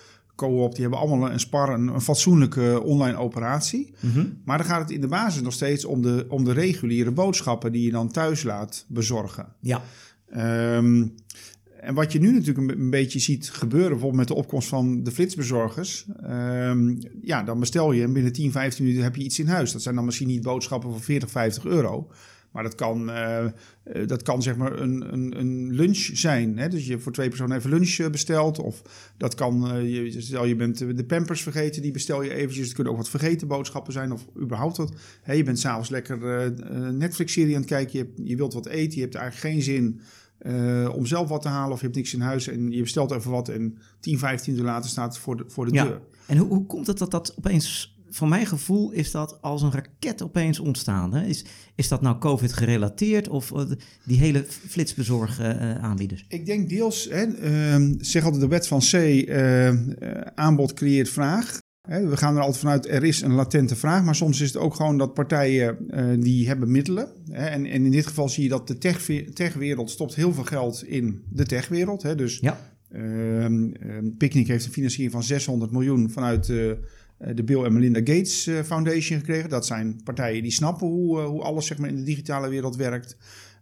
Coop, 0.49 0.73
die 0.73 0.83
hebben 0.83 1.01
allemaal 1.01 1.31
een 1.31 1.41
spar, 1.41 1.75
een, 1.75 1.89
een 1.89 2.01
fatsoenlijke 2.01 2.83
online 2.85 3.17
operatie. 3.17 3.95
Maar 4.45 4.59
dan 4.59 4.67
gaat 4.67 4.81
het 4.81 4.91
in 4.91 5.01
de 5.01 5.09
basis 5.09 5.43
nog 5.43 5.53
steeds 5.53 5.85
om 5.85 6.03
de, 6.03 6.27
om 6.29 6.45
de 6.45 6.53
reguliere 6.53 7.11
boodschappen 7.11 7.73
die 7.73 7.85
je 7.85 7.91
dan 7.91 8.11
thuis 8.11 8.43
laat 8.43 8.85
bezorgen. 8.89 9.47
Ja, 9.61 9.83
Ehm, 10.31 11.07
en 11.81 11.95
wat 11.95 12.13
je 12.13 12.21
nu 12.21 12.33
natuurlijk 12.33 12.71
een, 12.71 12.81
een 12.81 12.91
beetje 12.91 13.19
ziet 13.19 13.51
gebeuren, 13.51 13.89
bijvoorbeeld 13.91 14.21
met 14.21 14.29
de 14.29 14.35
opkomst 14.35 14.69
van 14.69 15.03
de 15.03 15.11
flitsbezorgers. 15.11 16.07
ehm, 16.23 16.97
ja, 17.23 17.43
dan 17.43 17.61
bestel 17.61 17.93
je 17.93 18.03
en 18.03 18.13
binnen 18.13 18.33
10, 18.33 18.53
15 18.53 18.85
minuten 18.85 19.05
heb 19.05 19.17
je 19.17 19.23
iets 19.25 19.39
in 19.39 19.47
huis. 19.47 19.73
Dat 19.73 19.83
zijn 19.83 19.95
dan 19.95 20.05
misschien 20.05 20.29
niet 20.29 20.43
boodschappen 20.43 20.91
van 20.91 21.01
40, 21.01 21.31
50 21.31 21.65
euro. 21.65 22.11
Maar 22.52 22.62
dat 22.62 22.75
kan, 22.75 23.11
eh, 23.11 23.44
dat 24.06 24.23
kan 24.23 24.43
zeg 24.43 24.56
maar 24.56 24.81
een, 24.81 25.12
een, 25.12 25.41
een 25.41 25.75
lunch 25.75 26.11
zijn. 26.12 26.58
Hè? 26.58 26.69
Dus 26.69 26.87
je 26.87 26.99
voor 26.99 27.12
twee 27.12 27.29
personen 27.29 27.56
even 27.56 27.70
lunch 27.70 27.99
eh, 27.99 28.11
bestelt. 28.11 28.58
Of 28.58 28.82
dat 29.17 29.35
kan, 29.35 29.70
eh, 29.70 29.94
je, 29.94 30.20
stel 30.20 30.44
je 30.44 30.56
bent 30.56 30.79
de 30.79 31.05
pampers 31.05 31.43
vergeten, 31.43 31.82
die 31.82 31.91
bestel 31.91 32.23
je 32.23 32.35
eventjes. 32.35 32.64
Het 32.64 32.75
kunnen 32.75 32.93
ook 32.93 32.99
wat 32.99 33.08
vergeten 33.08 33.49
boodschappen 33.49 33.93
zijn 33.93 34.12
of 34.12 34.26
überhaupt 34.41 34.76
wat. 34.76 34.93
Je 35.26 35.43
bent 35.43 35.58
s'avonds 35.58 35.88
lekker 35.88 36.43
eh, 36.43 36.88
Netflix-serie 36.88 37.55
aan 37.55 37.61
het 37.61 37.70
kijken. 37.70 37.99
Je, 37.99 38.05
hebt- 38.05 38.20
je 38.29 38.37
wilt 38.37 38.55
wat 38.55 38.67
eten, 38.67 38.94
je 38.94 39.02
hebt 39.02 39.14
eigenlijk 39.14 39.55
geen 39.55 39.62
zin 39.62 40.00
om 40.94 41.06
zelf 41.06 41.29
wat 41.29 41.43
te 41.43 41.49
halen. 41.49 41.73
Of 41.73 41.79
je 41.79 41.85
hebt 41.85 41.97
niks 41.97 42.14
in 42.14 42.20
huis 42.20 42.49
en 42.49 42.70
je 42.70 42.82
bestelt 42.82 43.11
even 43.11 43.31
wat. 43.31 43.49
En 43.49 43.79
10, 44.00 44.19
15 44.19 44.56
uur 44.56 44.62
later 44.62 44.91
staat 44.91 45.12
het 45.12 45.23
voor 45.23 45.37
de, 45.37 45.44
voor 45.47 45.67
de 45.67 45.73
ja. 45.73 45.85
deur. 45.85 46.00
En 46.26 46.37
hoe, 46.37 46.49
hoe 46.49 46.67
komt 46.67 46.87
het 46.87 46.99
dat 46.99 47.11
dat 47.11 47.35
opeens... 47.38 47.99
Van 48.11 48.29
mijn 48.29 48.47
gevoel 48.47 48.91
is 48.91 49.11
dat 49.11 49.39
als 49.43 49.62
een 49.62 49.73
raket 49.73 50.23
opeens 50.23 50.59
ontstaan. 50.59 51.15
Hè? 51.15 51.27
Is, 51.27 51.45
is 51.75 51.89
dat 51.89 52.01
nou 52.01 52.19
COVID 52.19 52.53
gerelateerd 52.53 53.29
of 53.29 53.53
eh, 53.53 53.62
die 54.05 54.19
hele 54.19 54.45
flitsbezorg 54.49 55.41
eh, 55.41 55.75
aanbieders? 55.75 56.25
Ik 56.29 56.47
denk 56.47 56.69
deels, 56.69 57.09
hè, 57.11 57.23
ehm, 57.23 57.95
zeg 57.99 58.25
altijd 58.25 58.43
de 58.43 58.49
wet 58.49 58.67
van 58.67 58.79
C, 58.79 58.93
eh, 58.93 59.69
eh, 59.69 59.77
aanbod 60.35 60.73
creëert 60.73 61.09
vraag. 61.09 61.59
We 61.89 62.17
gaan 62.17 62.35
er 62.35 62.41
altijd 62.41 62.59
vanuit, 62.59 62.89
er 62.89 63.05
is 63.05 63.21
een 63.21 63.33
latente 63.33 63.77
vraag, 63.77 64.05
maar 64.05 64.15
soms 64.15 64.41
is 64.41 64.53
het 64.53 64.62
ook 64.62 64.75
gewoon 64.75 64.99
dat 64.99 65.15
partijen 65.15 65.77
die 66.21 66.47
hebben 66.47 66.71
middelen. 66.71 67.09
Hè, 67.31 67.47
en, 67.47 67.67
in 67.67 67.91
dit 67.91 68.07
geval 68.07 68.29
zie 68.29 68.43
je 68.43 68.49
dat 68.49 68.69
de 68.69 68.79
tech- 68.79 69.11
techwereld 69.35 69.91
stopt 69.91 70.15
heel 70.15 70.33
veel 70.33 70.45
geld 70.45 70.85
in 70.85 71.23
de 71.29 71.45
techwereld. 71.45 72.03
Hè, 72.03 72.15
dus 72.15 72.39
Ja, 72.39 72.59
Ehm 72.93 73.71
ehm, 73.73 74.11
Picnic 74.19 74.47
heeft 74.47 74.65
een 74.65 74.73
financiering 74.73 75.12
van 75.12 75.23
600 75.23 75.71
miljoen 75.73 76.11
vanuit 76.11 76.49
eh, 76.49 76.71
de 77.21 77.45
Bill 77.45 77.65
en 77.65 77.73
Melinda 77.73 77.99
Gates 77.99 78.47
eh, 78.47 78.63
Foundation 78.63 79.19
gekregen. 79.19 79.49
Dat 79.49 79.67
zijn 79.67 80.01
partijen 80.05 80.43
die 80.43 80.53
snappen 80.53 80.87
hoe, 80.87 81.21
eh, 81.21 81.27
hoe 81.27 81.43
alles 81.43 81.67
zeg 81.67 81.79
maar, 81.79 81.89
in 81.89 81.97
de 81.97 82.03
digitale 82.03 82.49
wereld 82.49 82.77
werkt. 82.77 83.17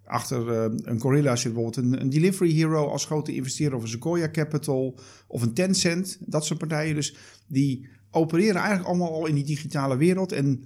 Achter 0.04 0.48
eh, 0.48 0.72
een 0.82 1.00
Gorilla 1.00 1.36
zit 1.36 1.52
bijvoorbeeld 1.52 1.86
een, 1.86 2.00
een 2.00 2.10
Delivery 2.10 2.52
Hero 2.52 2.86
als 2.86 3.04
grote 3.04 3.34
investeerder 3.34 3.76
of 3.76 3.82
een 3.82 3.88
Sequoia 3.88 4.30
Capital 4.30 4.98
of 5.26 5.42
een 5.42 5.54
Tencent. 5.54 6.18
Dat 6.20 6.44
soort 6.44 6.58
partijen 6.58 6.94
dus 6.94 7.16
die 7.46 7.88
opereren 8.10 8.56
eigenlijk 8.56 8.88
allemaal 8.88 9.12
al 9.12 9.26
in 9.26 9.34
die 9.34 9.44
digitale 9.44 9.96
wereld 9.96 10.32
en 10.32 10.64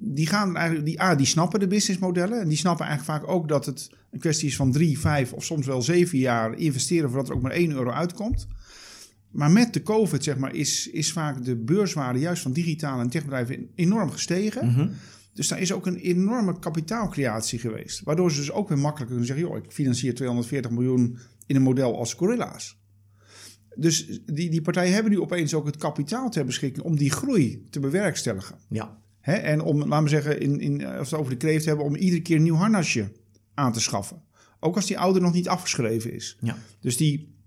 die 0.00 0.26
gaan 0.26 0.56
eigenlijk, 0.56 0.86
die, 0.86 1.02
A, 1.02 1.14
die 1.14 1.26
snappen 1.26 1.60
de 1.60 1.66
businessmodellen. 1.66 2.40
En 2.40 2.48
die 2.48 2.58
snappen 2.58 2.86
eigenlijk 2.86 3.18
vaak 3.20 3.30
ook 3.30 3.48
dat 3.48 3.66
het 3.66 3.90
een 4.10 4.18
kwestie 4.18 4.48
is 4.48 4.56
van 4.56 4.72
drie, 4.72 4.98
vijf 4.98 5.32
of 5.32 5.44
soms 5.44 5.66
wel 5.66 5.82
zeven 5.82 6.18
jaar 6.18 6.54
investeren 6.54 7.08
voordat 7.08 7.28
er 7.28 7.34
ook 7.34 7.42
maar 7.42 7.52
1 7.52 7.70
euro 7.70 7.90
uitkomt. 7.90 8.46
Maar 9.30 9.50
met 9.50 9.72
de 9.72 9.82
COVID, 9.82 10.24
zeg 10.24 10.36
maar, 10.36 10.54
is, 10.54 10.90
is 10.90 11.12
vaak 11.12 11.44
de 11.44 11.56
beurswaarde 11.56 12.18
juist 12.18 12.42
van 12.42 12.52
digitale 12.52 13.02
en 13.02 13.10
techbedrijven 13.10 13.68
enorm 13.74 14.10
gestegen. 14.10 14.66
Mhm. 14.66 14.88
Dus 15.32 15.48
daar 15.48 15.60
is 15.60 15.72
ook 15.72 15.86
een 15.86 15.96
enorme 15.96 16.58
kapitaalcreatie 16.58 17.58
geweest. 17.58 18.02
Waardoor 18.02 18.32
ze 18.32 18.38
dus 18.38 18.52
ook 18.52 18.68
weer 18.68 18.78
makkelijker 18.78 19.16
kunnen 19.16 19.26
zeggen: 19.26 19.46
joh, 19.46 19.64
ik 19.64 19.72
financier 19.72 20.14
240 20.14 20.70
miljoen 20.70 21.18
in 21.46 21.56
een 21.56 21.62
model 21.62 21.98
als 21.98 22.14
Gorilla's. 22.14 22.76
Dus 23.74 24.20
die, 24.26 24.50
die 24.50 24.62
partijen 24.62 24.92
hebben 24.92 25.12
nu 25.12 25.20
opeens 25.20 25.54
ook 25.54 25.66
het 25.66 25.76
kapitaal 25.76 26.30
ter 26.30 26.44
beschikking 26.44 26.84
om 26.84 26.96
die 26.96 27.10
groei 27.10 27.66
te 27.70 27.80
bewerkstelligen. 27.80 28.58
ja. 28.68 28.98
Hè? 29.20 29.32
En 29.34 29.60
om, 29.60 29.78
laten 29.78 30.02
we 30.02 30.08
zeggen, 30.10 30.40
in, 30.40 30.60
in, 30.60 30.84
als 30.84 31.10
we 31.10 31.16
het 31.16 31.24
over 31.24 31.30
de 31.30 31.36
kreeft 31.36 31.64
hebben, 31.64 31.84
om 31.84 31.96
iedere 31.96 32.22
keer 32.22 32.36
een 32.36 32.42
nieuw 32.42 32.54
harnasje 32.54 33.12
aan 33.54 33.72
te 33.72 33.80
schaffen. 33.80 34.22
Ook 34.60 34.76
als 34.76 34.86
die 34.86 34.98
oude 34.98 35.20
nog 35.20 35.32
niet 35.32 35.48
afgeschreven 35.48 36.12
is. 36.12 36.36
ja. 36.40 36.56
Dus 36.80 36.96
die 36.96 37.37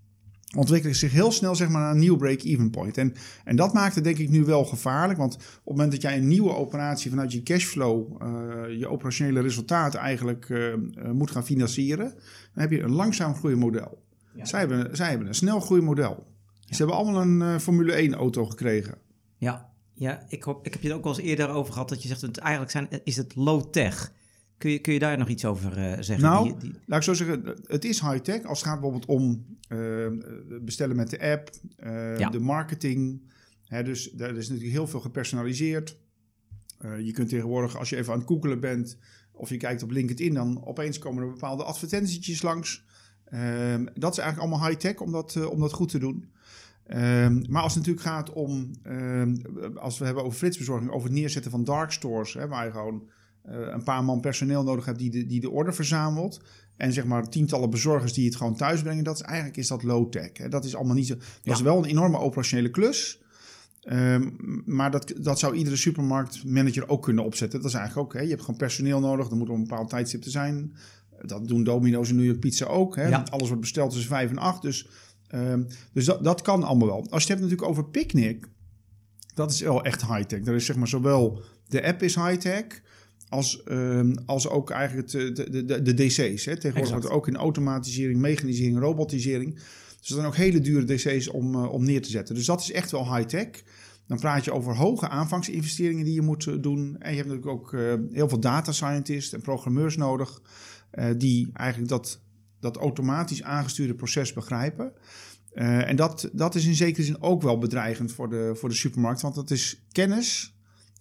ontwikkelen 0.56 0.96
zich 0.96 1.12
heel 1.12 1.32
snel 1.32 1.54
zeg 1.54 1.68
maar, 1.68 1.80
naar 1.80 1.90
een 1.90 1.98
nieuw 1.98 2.16
break-even 2.16 2.70
point. 2.70 2.98
En, 2.98 3.14
en 3.44 3.56
dat 3.56 3.72
maakt 3.72 3.94
het 3.94 4.04
denk 4.04 4.18
ik 4.18 4.28
nu 4.28 4.44
wel 4.44 4.64
gevaarlijk. 4.64 5.18
Want 5.18 5.34
op 5.34 5.40
het 5.40 5.64
moment 5.64 5.92
dat 5.92 6.02
jij 6.02 6.16
een 6.16 6.28
nieuwe 6.28 6.54
operatie 6.54 7.10
vanuit 7.10 7.32
je 7.32 7.42
cashflow, 7.42 8.22
eh, 8.22 8.78
je 8.78 8.88
operationele 8.88 9.40
resultaten 9.40 10.00
eigenlijk 10.00 10.50
eh, 10.50 10.72
eh, 10.72 10.78
moet 11.12 11.30
gaan 11.30 11.44
financieren, 11.44 12.08
dan 12.54 12.62
heb 12.62 12.70
je 12.70 12.82
een 12.82 12.92
langzaam 12.92 13.34
groeimodel. 13.34 14.02
Ja. 14.34 14.44
Zij, 14.44 14.58
hebben, 14.58 14.96
zij 14.96 15.08
hebben 15.08 15.28
een 15.28 15.34
snel 15.34 15.60
groeimodel. 15.60 16.26
Ze 16.68 16.76
hebben 16.76 16.96
allemaal 16.96 17.22
een 17.22 17.60
Formule 17.60 17.92
1 17.92 18.14
auto 18.14 18.46
gekregen. 18.46 18.94
Ja, 19.36 19.70
ja 19.94 20.24
ik, 20.28 20.42
hoop, 20.42 20.66
ik 20.66 20.72
heb 20.72 20.82
je 20.82 20.88
er 20.88 20.94
ook 20.94 21.04
wel 21.04 21.14
eens 21.18 21.22
eerder 21.22 21.48
over 21.48 21.72
gehad 21.72 21.88
dat 21.88 22.02
je 22.02 22.08
zegt, 22.08 22.20
het 22.20 22.38
eigenlijk 22.38 22.72
zijn, 22.72 22.88
is 23.04 23.16
het 23.16 23.34
low-tech. 23.34 24.12
Kun 24.62 24.70
je, 24.70 24.78
kun 24.78 24.92
je 24.92 24.98
daar 24.98 25.18
nog 25.18 25.28
iets 25.28 25.44
over 25.44 25.76
eh, 25.78 25.92
zeggen? 26.00 26.20
Nou, 26.20 26.44
Die- 26.44 26.56
die- 26.58 26.74
Laat 26.86 26.98
ik 26.98 27.04
zo 27.04 27.14
zeggen, 27.14 27.56
het 27.66 27.84
is 27.84 28.00
high-tech 28.00 28.44
als 28.44 28.58
het 28.60 28.68
gaat 28.68 28.80
bijvoorbeeld 28.80 29.06
om 29.10 29.46
eh, 29.68 30.06
bestellen 30.60 30.96
met 30.96 31.10
de 31.10 31.20
app, 31.20 31.50
eh, 31.76 32.18
Ja. 32.18 32.30
de 32.30 32.40
marketing. 32.40 33.22
Hè, 33.64 33.82
dus 33.82 34.10
daar 34.10 34.36
is 34.36 34.48
natuurlijk 34.48 34.74
heel 34.74 34.86
veel 34.86 35.00
gepersonaliseerd. 35.00 35.96
Je 37.02 37.12
kunt 37.12 37.28
tegenwoordig, 37.28 37.76
als 37.78 37.88
je 37.90 37.96
even 37.96 38.12
aan 38.12 38.18
het 38.18 38.28
googelen 38.28 38.60
bent 38.60 38.98
of 39.32 39.48
je 39.48 39.56
kijkt 39.56 39.82
op 39.82 39.90
LinkedIn, 39.90 40.34
dan 40.34 40.64
opeens 40.64 40.98
komen 40.98 41.22
er 41.22 41.30
bepaalde 41.30 41.62
advertentietjes 41.64 42.42
langs. 42.42 42.84
Ehm, 43.24 43.84
dat 43.94 44.12
is 44.12 44.18
eigenlijk 44.18 44.38
allemaal 44.38 44.68
high-tech 44.68 45.00
om 45.00 45.12
dat, 45.12 45.46
om 45.46 45.60
dat 45.60 45.72
goed 45.72 45.88
te 45.88 45.98
doen. 45.98 46.30
Ehm, 46.86 47.44
maar 47.48 47.62
als 47.62 47.74
het 47.74 47.86
natuurlijk 47.86 48.06
gaat 48.14 48.32
om, 48.32 48.70
ehm, 48.82 49.36
als 49.74 49.98
we 49.98 50.04
hebben 50.04 50.24
over 50.24 50.38
flitsbezorging, 50.38 50.90
over 50.90 51.08
het 51.08 51.18
neerzetten 51.18 51.50
van 51.50 51.64
dark 51.64 51.90
stores, 51.92 52.34
hè, 52.34 52.48
waar 52.48 52.64
je 52.64 52.70
gewoon 52.72 53.10
een 53.44 53.82
paar 53.82 54.04
man 54.04 54.20
personeel 54.20 54.62
nodig 54.62 54.84
hebt 54.84 54.98
die 54.98 55.10
de, 55.10 55.26
die 55.26 55.40
de 55.40 55.50
order 55.50 55.74
verzamelt. 55.74 56.40
En 56.76 56.92
zeg 56.92 57.04
maar 57.04 57.28
tientallen 57.28 57.70
bezorgers 57.70 58.12
die 58.12 58.24
het 58.26 58.36
gewoon 58.36 58.56
thuis 58.56 58.82
brengen. 58.82 59.04
Dat 59.04 59.14
is, 59.14 59.22
eigenlijk 59.22 59.56
is 59.56 59.68
dat 59.68 59.82
low-tech. 59.82 60.32
Dat 60.32 60.64
is 60.64 60.74
allemaal 60.74 60.94
niet 60.94 61.06
zo. 61.06 61.14
Dat 61.14 61.24
Ja. 61.42 61.52
is 61.52 61.60
wel 61.60 61.78
een 61.78 61.84
enorme 61.84 62.18
operationele 62.18 62.70
klus. 62.70 63.20
Ehm, 63.82 64.30
maar 64.64 64.90
dat, 64.90 65.12
dat 65.20 65.38
zou 65.38 65.54
iedere 65.54 65.76
supermarktmanager 65.76 66.88
ook 66.88 67.02
kunnen 67.02 67.24
opzetten. 67.24 67.60
Dat 67.60 67.70
is 67.70 67.76
eigenlijk 67.76 68.06
ook, 68.06 68.14
hè, 68.14 68.20
je 68.20 68.28
hebt 68.30 68.40
gewoon 68.40 68.56
personeel 68.56 69.00
nodig. 69.00 69.30
Er 69.30 69.36
moet 69.36 69.48
op 69.48 69.54
een 69.54 69.62
bepaald 69.66 69.88
tijdstip 69.90 70.22
te 70.22 70.30
zijn. 70.30 70.76
dat 71.22 71.48
doen 71.48 71.64
Domino's 71.64 72.08
en 72.08 72.16
New 72.16 72.24
York 72.24 72.40
Pizza 72.40 72.64
ook. 72.66 72.96
Hè? 72.96 73.08
Ja. 73.08 73.24
Alles 73.30 73.46
wordt 73.46 73.60
besteld 73.62 73.90
tussen 73.90 74.08
5 74.08 74.30
en 74.30 74.38
8. 74.38 74.62
Dus, 74.62 74.88
ehm, 75.28 75.62
dus 75.92 76.04
dat, 76.04 76.24
dat 76.24 76.42
kan 76.42 76.62
allemaal 76.62 76.88
wel. 76.88 76.96
Als 76.98 77.08
je 77.10 77.14
het 77.14 77.28
hebt 77.28 77.40
natuurlijk 77.40 77.68
over 77.68 77.84
Picnic, 77.84 78.48
dat 79.34 79.50
is 79.50 79.60
wel 79.60 79.84
echt 79.84 80.06
high-tech. 80.06 80.44
Er 80.46 80.54
is 80.54 80.66
zeg 80.66 80.76
maar 80.76 80.88
zowel 80.88 81.42
de 81.68 81.86
app 81.86 82.02
is 82.02 82.14
high-tech, 82.14 82.64
als, 83.32 83.62
ehm, 83.62 84.14
als 84.26 84.48
ook 84.48 84.70
eigenlijk 84.70 85.12
het, 85.12 85.36
de, 85.36 85.50
de, 85.50 85.64
de, 85.64 85.82
de 85.82 85.94
DC's. 85.94 86.44
Hè? 86.44 86.56
Tegenwoordig 86.56 86.90
wordt 86.90 87.04
er 87.04 87.12
ook 87.12 87.28
in 87.28 87.36
automatisering, 87.36 88.20
mechanisering, 88.20 88.78
robotisering. 88.78 89.54
Dus 89.54 90.08
dat 90.08 90.18
zijn 90.18 90.26
ook 90.26 90.36
hele 90.36 90.60
dure 90.60 90.84
DC's 90.84 91.28
om, 91.30 91.54
eh, 91.54 91.72
om 91.72 91.84
neer 91.84 92.02
te 92.02 92.10
zetten. 92.10 92.34
Dus 92.34 92.46
dat 92.46 92.60
is 92.60 92.72
echt 92.72 92.90
wel 92.90 93.14
high-tech. 93.16 93.48
Dan 94.06 94.18
praat 94.18 94.44
je 94.44 94.52
over 94.52 94.76
hoge 94.76 95.08
aanvangsinvesteringen 95.08 96.04
die 96.04 96.14
je 96.14 96.22
moet 96.22 96.46
eh, 96.46 96.54
doen. 96.60 96.96
En 96.98 97.10
je 97.10 97.16
hebt 97.16 97.28
natuurlijk 97.28 97.58
ook 97.60 97.72
eh, 97.72 97.94
heel 98.12 98.28
veel 98.28 98.40
data 98.40 98.72
scientists 98.72 99.32
en 99.32 99.40
programmeurs 99.40 99.96
nodig... 99.96 100.42
eh, 100.90 101.06
die 101.16 101.50
eigenlijk 101.52 101.90
dat, 101.90 102.20
dat 102.60 102.76
automatisch 102.76 103.42
aangestuurde 103.42 103.94
proces 103.94 104.32
begrijpen. 104.32 104.92
Eh, 105.52 105.88
en 105.88 105.96
dat, 105.96 106.30
dat 106.32 106.54
is 106.54 106.66
in 106.66 106.74
zekere 106.74 107.04
zin 107.04 107.22
ook 107.22 107.42
wel 107.42 107.58
bedreigend 107.58 108.12
voor 108.12 108.28
de, 108.28 108.52
voor 108.54 108.68
de 108.68 108.74
supermarkt. 108.74 109.20
Want 109.20 109.34
dat 109.34 109.50
is 109.50 109.84
kennis 109.92 110.51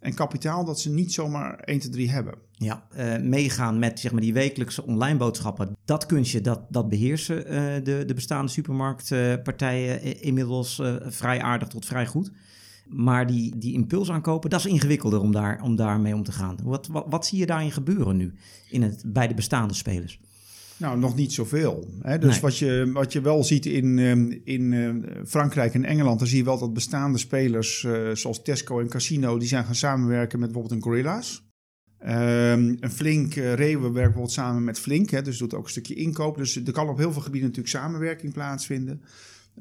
en 0.01 0.13
kapitaal 0.13 0.65
dat 0.65 0.79
ze 0.79 0.89
niet 0.89 1.13
zomaar 1.13 1.59
1, 1.59 1.79
2, 1.79 1.91
3 1.91 2.09
hebben. 2.09 2.33
Ja, 2.51 2.87
eh, 2.89 3.17
meegaan 3.17 3.79
met 3.79 3.99
zeg 3.99 4.11
maar, 4.11 4.21
die 4.21 4.33
wekelijkse 4.33 4.85
online 4.85 5.17
boodschappen. 5.17 5.77
Dat 5.85 6.05
kunstje, 6.05 6.41
dat, 6.41 6.61
dat 6.69 6.89
beheersen 6.89 7.45
eh, 7.45 7.83
de, 7.83 8.03
de 8.05 8.13
bestaande 8.13 8.51
supermarktpartijen 8.51 10.01
eh, 10.01 10.23
inmiddels 10.25 10.81
vrij 11.05 11.41
aardig 11.41 11.67
tot 11.67 11.85
vrij 11.85 12.05
goed. 12.05 12.31
Maar 12.87 13.27
die, 13.27 13.57
die 13.57 13.73
impuls 13.73 14.11
aankopen, 14.11 14.49
dat 14.49 14.59
is 14.59 14.65
ingewikkelder 14.65 15.19
om, 15.19 15.31
daar, 15.31 15.61
om 15.61 15.75
daarmee 15.75 16.15
om 16.15 16.23
te 16.23 16.31
gaan. 16.31 16.57
Wat, 16.63 16.87
wat, 16.87 17.05
wat 17.09 17.25
zie 17.25 17.39
je 17.39 17.45
daarin 17.45 17.71
gebeuren 17.71 18.17
nu 18.17 18.33
in 18.69 18.81
het, 18.81 19.03
bij 19.05 19.27
de 19.27 19.33
bestaande 19.33 19.73
spelers? 19.73 20.19
Nou, 20.81 20.99
nog 20.99 21.15
niet 21.15 21.33
zoveel. 21.33 21.87
Hè? 22.01 22.17
Dus 22.17 22.31
Nee. 22.31 22.41
wat, 22.41 22.57
je, 22.57 22.89
wat 22.93 23.13
je 23.13 23.21
wel 23.21 23.43
ziet 23.43 23.65
in, 23.65 23.99
ehm, 23.99 24.39
in 24.43 24.73
eh, 24.73 25.15
Frankrijk 25.25 25.73
en 25.73 25.85
Engeland, 25.85 26.19
dan 26.19 26.27
zie 26.27 26.37
je 26.37 26.43
wel 26.43 26.59
dat 26.59 26.73
bestaande 26.73 27.17
spelers 27.17 27.83
eh, 27.83 28.09
zoals 28.13 28.41
Tesco 28.41 28.79
en 28.79 28.89
Casino, 28.89 29.37
die 29.37 29.47
zijn 29.47 29.65
gaan 29.65 29.75
samenwerken 29.75 30.39
met 30.39 30.51
bijvoorbeeld 30.51 30.83
een 30.83 30.89
Gorilla's. 30.91 31.49
Ehm, 31.97 32.75
een 32.79 32.91
Flink, 32.91 33.35
uh, 33.35 33.53
Rewe 33.53 33.81
werkt 33.81 33.93
bijvoorbeeld 33.93 34.31
samen 34.31 34.63
met 34.63 34.79
Flink, 34.79 35.09
hè, 35.09 35.21
dus 35.21 35.37
doet 35.37 35.53
ook 35.53 35.63
een 35.63 35.69
stukje 35.69 35.95
inkoop. 35.95 36.37
Dus 36.37 36.55
er 36.55 36.71
kan 36.71 36.89
op 36.89 36.97
heel 36.97 37.11
veel 37.11 37.21
gebieden 37.21 37.49
natuurlijk 37.49 37.75
samenwerking 37.75 38.33
plaatsvinden. 38.33 39.01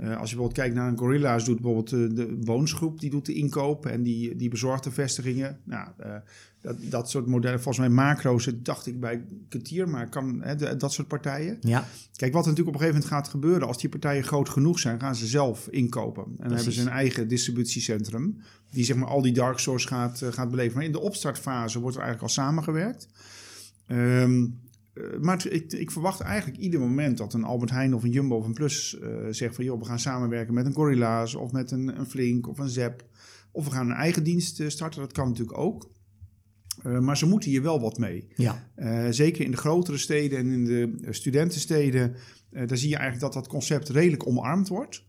Eh, 0.00 0.06
als 0.08 0.30
je 0.30 0.36
bijvoorbeeld 0.36 0.52
kijkt 0.52 0.74
naar 0.74 0.88
een 0.88 0.98
Gorilla's, 0.98 1.44
doet 1.44 1.60
bijvoorbeeld 1.60 1.92
eh, 2.10 2.16
de 2.16 2.36
Boonsgroep, 2.44 3.00
die 3.00 3.10
doet 3.10 3.26
de 3.26 3.34
inkoop 3.34 3.86
en 3.86 4.02
die, 4.02 4.36
die 4.36 4.48
bezorgt 4.48 4.84
de 4.84 4.90
vestigingen. 4.90 5.58
Nou, 5.64 5.88
eh, 5.98 6.14
dat, 6.60 6.76
dat 6.80 7.10
soort 7.10 7.26
modellen, 7.26 7.60
volgens 7.62 7.86
mij 7.88 7.94
macro's, 8.04 8.50
dacht 8.56 8.86
ik 8.86 9.00
bij 9.00 9.24
Ketier, 9.48 9.88
maar 9.88 10.08
kan, 10.08 10.42
hè, 10.42 10.56
de- 10.56 10.76
dat 10.76 10.92
soort 10.92 11.08
partijen. 11.08 11.58
Ja, 11.60 11.86
Kijk, 12.16 12.32
wat 12.32 12.42
er 12.44 12.50
natuurlijk 12.50 12.76
op 12.76 12.82
een 12.82 12.88
gegeven 12.88 13.08
moment 13.08 13.24
gaat 13.24 13.28
gebeuren, 13.32 13.66
als 13.66 13.78
die 13.80 13.88
partijen 13.90 14.24
groot 14.24 14.48
genoeg 14.48 14.78
zijn, 14.78 15.00
gaan 15.00 15.14
ze 15.14 15.26
zelf 15.26 15.68
inkopen. 15.68 16.22
En 16.24 16.34
dan 16.48 16.56
hebben 16.56 16.72
ze 16.72 16.80
een 16.80 16.88
eigen 16.88 17.28
distributiecentrum, 17.28 18.40
die 18.70 18.84
zeg 18.84 18.96
maar 18.96 19.08
al 19.08 19.22
die 19.22 19.32
dark 19.32 19.58
stores 19.58 19.84
gaat, 19.84 20.22
gaat 20.30 20.50
beleven. 20.50 20.76
Maar 20.76 20.84
in 20.84 20.92
de 20.92 21.00
opstartfase 21.00 21.80
wordt 21.80 21.96
er 21.96 22.02
eigenlijk 22.02 22.30
al 22.36 22.42
samengewerkt. 22.44 23.08
Ehm, 23.86 23.98
eh, 24.42 24.44
maar 25.20 25.36
het- 25.36 25.52
ik, 25.52 25.72
ik 25.72 25.90
verwacht 25.90 26.20
eigenlijk 26.20 26.58
ieder 26.60 26.80
moment 26.80 27.18
dat 27.18 27.34
een 27.34 27.44
Albert 27.44 27.70
Heijn 27.70 27.94
of 27.94 28.02
een 28.02 28.10
Jumbo 28.10 28.36
of 28.36 28.44
een 28.46 28.52
Plus 28.54 28.98
eh, 28.98 29.08
zegt 29.30 29.54
van... 29.54 29.64
joh, 29.64 29.78
we 29.78 29.84
gaan 29.84 29.98
samenwerken 29.98 30.54
met 30.54 30.66
een 30.66 30.72
Gorilla's 30.74 31.34
of 31.34 31.52
met 31.52 31.70
een, 31.70 31.98
een 31.98 32.06
Flink 32.06 32.48
of 32.48 32.58
een 32.58 32.68
Zep. 32.68 33.04
Of 33.52 33.64
we 33.64 33.70
gaan 33.70 33.90
een 33.90 33.96
eigen 33.96 34.24
dienst 34.24 34.60
eh, 34.60 34.68
starten, 34.68 35.00
dat 35.00 35.12
kan 35.12 35.28
natuurlijk 35.28 35.58
ook. 35.58 35.90
Eh, 36.82 36.98
maar 36.98 37.16
ze 37.16 37.26
moeten 37.26 37.50
hier 37.50 37.62
wel 37.62 37.80
wat 37.80 37.98
mee. 37.98 38.28
ja, 38.36 38.70
Eh, 38.74 39.06
zeker 39.10 39.44
in 39.44 39.50
de 39.50 39.56
grotere 39.56 39.98
steden 39.98 40.38
en 40.38 40.46
in 40.50 40.64
de 40.64 40.98
eh, 41.02 41.12
studentensteden, 41.12 42.14
eh, 42.50 42.66
daar 42.66 42.76
zie 42.78 42.88
je 42.88 42.96
eigenlijk 42.96 43.32
dat 43.32 43.42
dat 43.42 43.52
concept 43.52 43.88
redelijk 43.88 44.26
omarmd 44.26 44.68
wordt. 44.68 45.04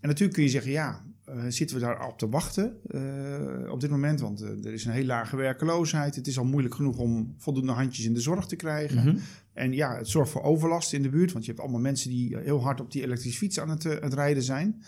En 0.00 0.08
natuurlijk 0.08 0.32
kun 0.34 0.42
je 0.42 0.50
zeggen, 0.50 0.70
ja, 0.70 1.04
eh, 1.26 1.44
zitten 1.48 1.76
we 1.76 1.82
daar 1.82 2.06
op 2.06 2.18
te 2.18 2.28
wachten 2.28 2.76
eh, 2.88 3.70
op 3.72 3.80
dit 3.80 3.90
moment? 3.90 4.20
Want 4.20 4.40
eh, 4.40 4.48
er 4.64 4.72
is 4.72 4.84
een 4.84 4.92
heel 4.92 5.04
lage 5.04 5.36
werkeloosheid. 5.36 6.14
Het 6.14 6.26
is 6.26 6.38
al 6.38 6.44
moeilijk 6.44 6.74
genoeg 6.74 6.98
om 6.98 7.34
voldoende 7.38 7.72
handjes 7.72 8.04
in 8.04 8.14
de 8.14 8.20
zorg 8.20 8.46
te 8.46 8.56
krijgen. 8.56 9.04
Mhm. 9.04 9.16
En 9.52 9.72
ja, 9.72 9.96
het 9.96 10.08
zorgt 10.08 10.30
voor 10.30 10.42
overlast 10.42 10.92
in 10.92 11.02
de 11.02 11.08
buurt, 11.08 11.32
want 11.32 11.44
je 11.44 11.50
hebt 11.50 11.62
allemaal 11.62 11.80
mensen 11.80 12.10
die 12.10 12.38
heel 12.38 12.62
hard 12.62 12.80
op 12.80 12.92
die 12.92 13.02
elektrische 13.02 13.38
fiets 13.38 13.60
aan 13.60 13.68
het, 13.68 13.82
het 13.82 14.14
rijden 14.14 14.42
zijn. 14.42 14.82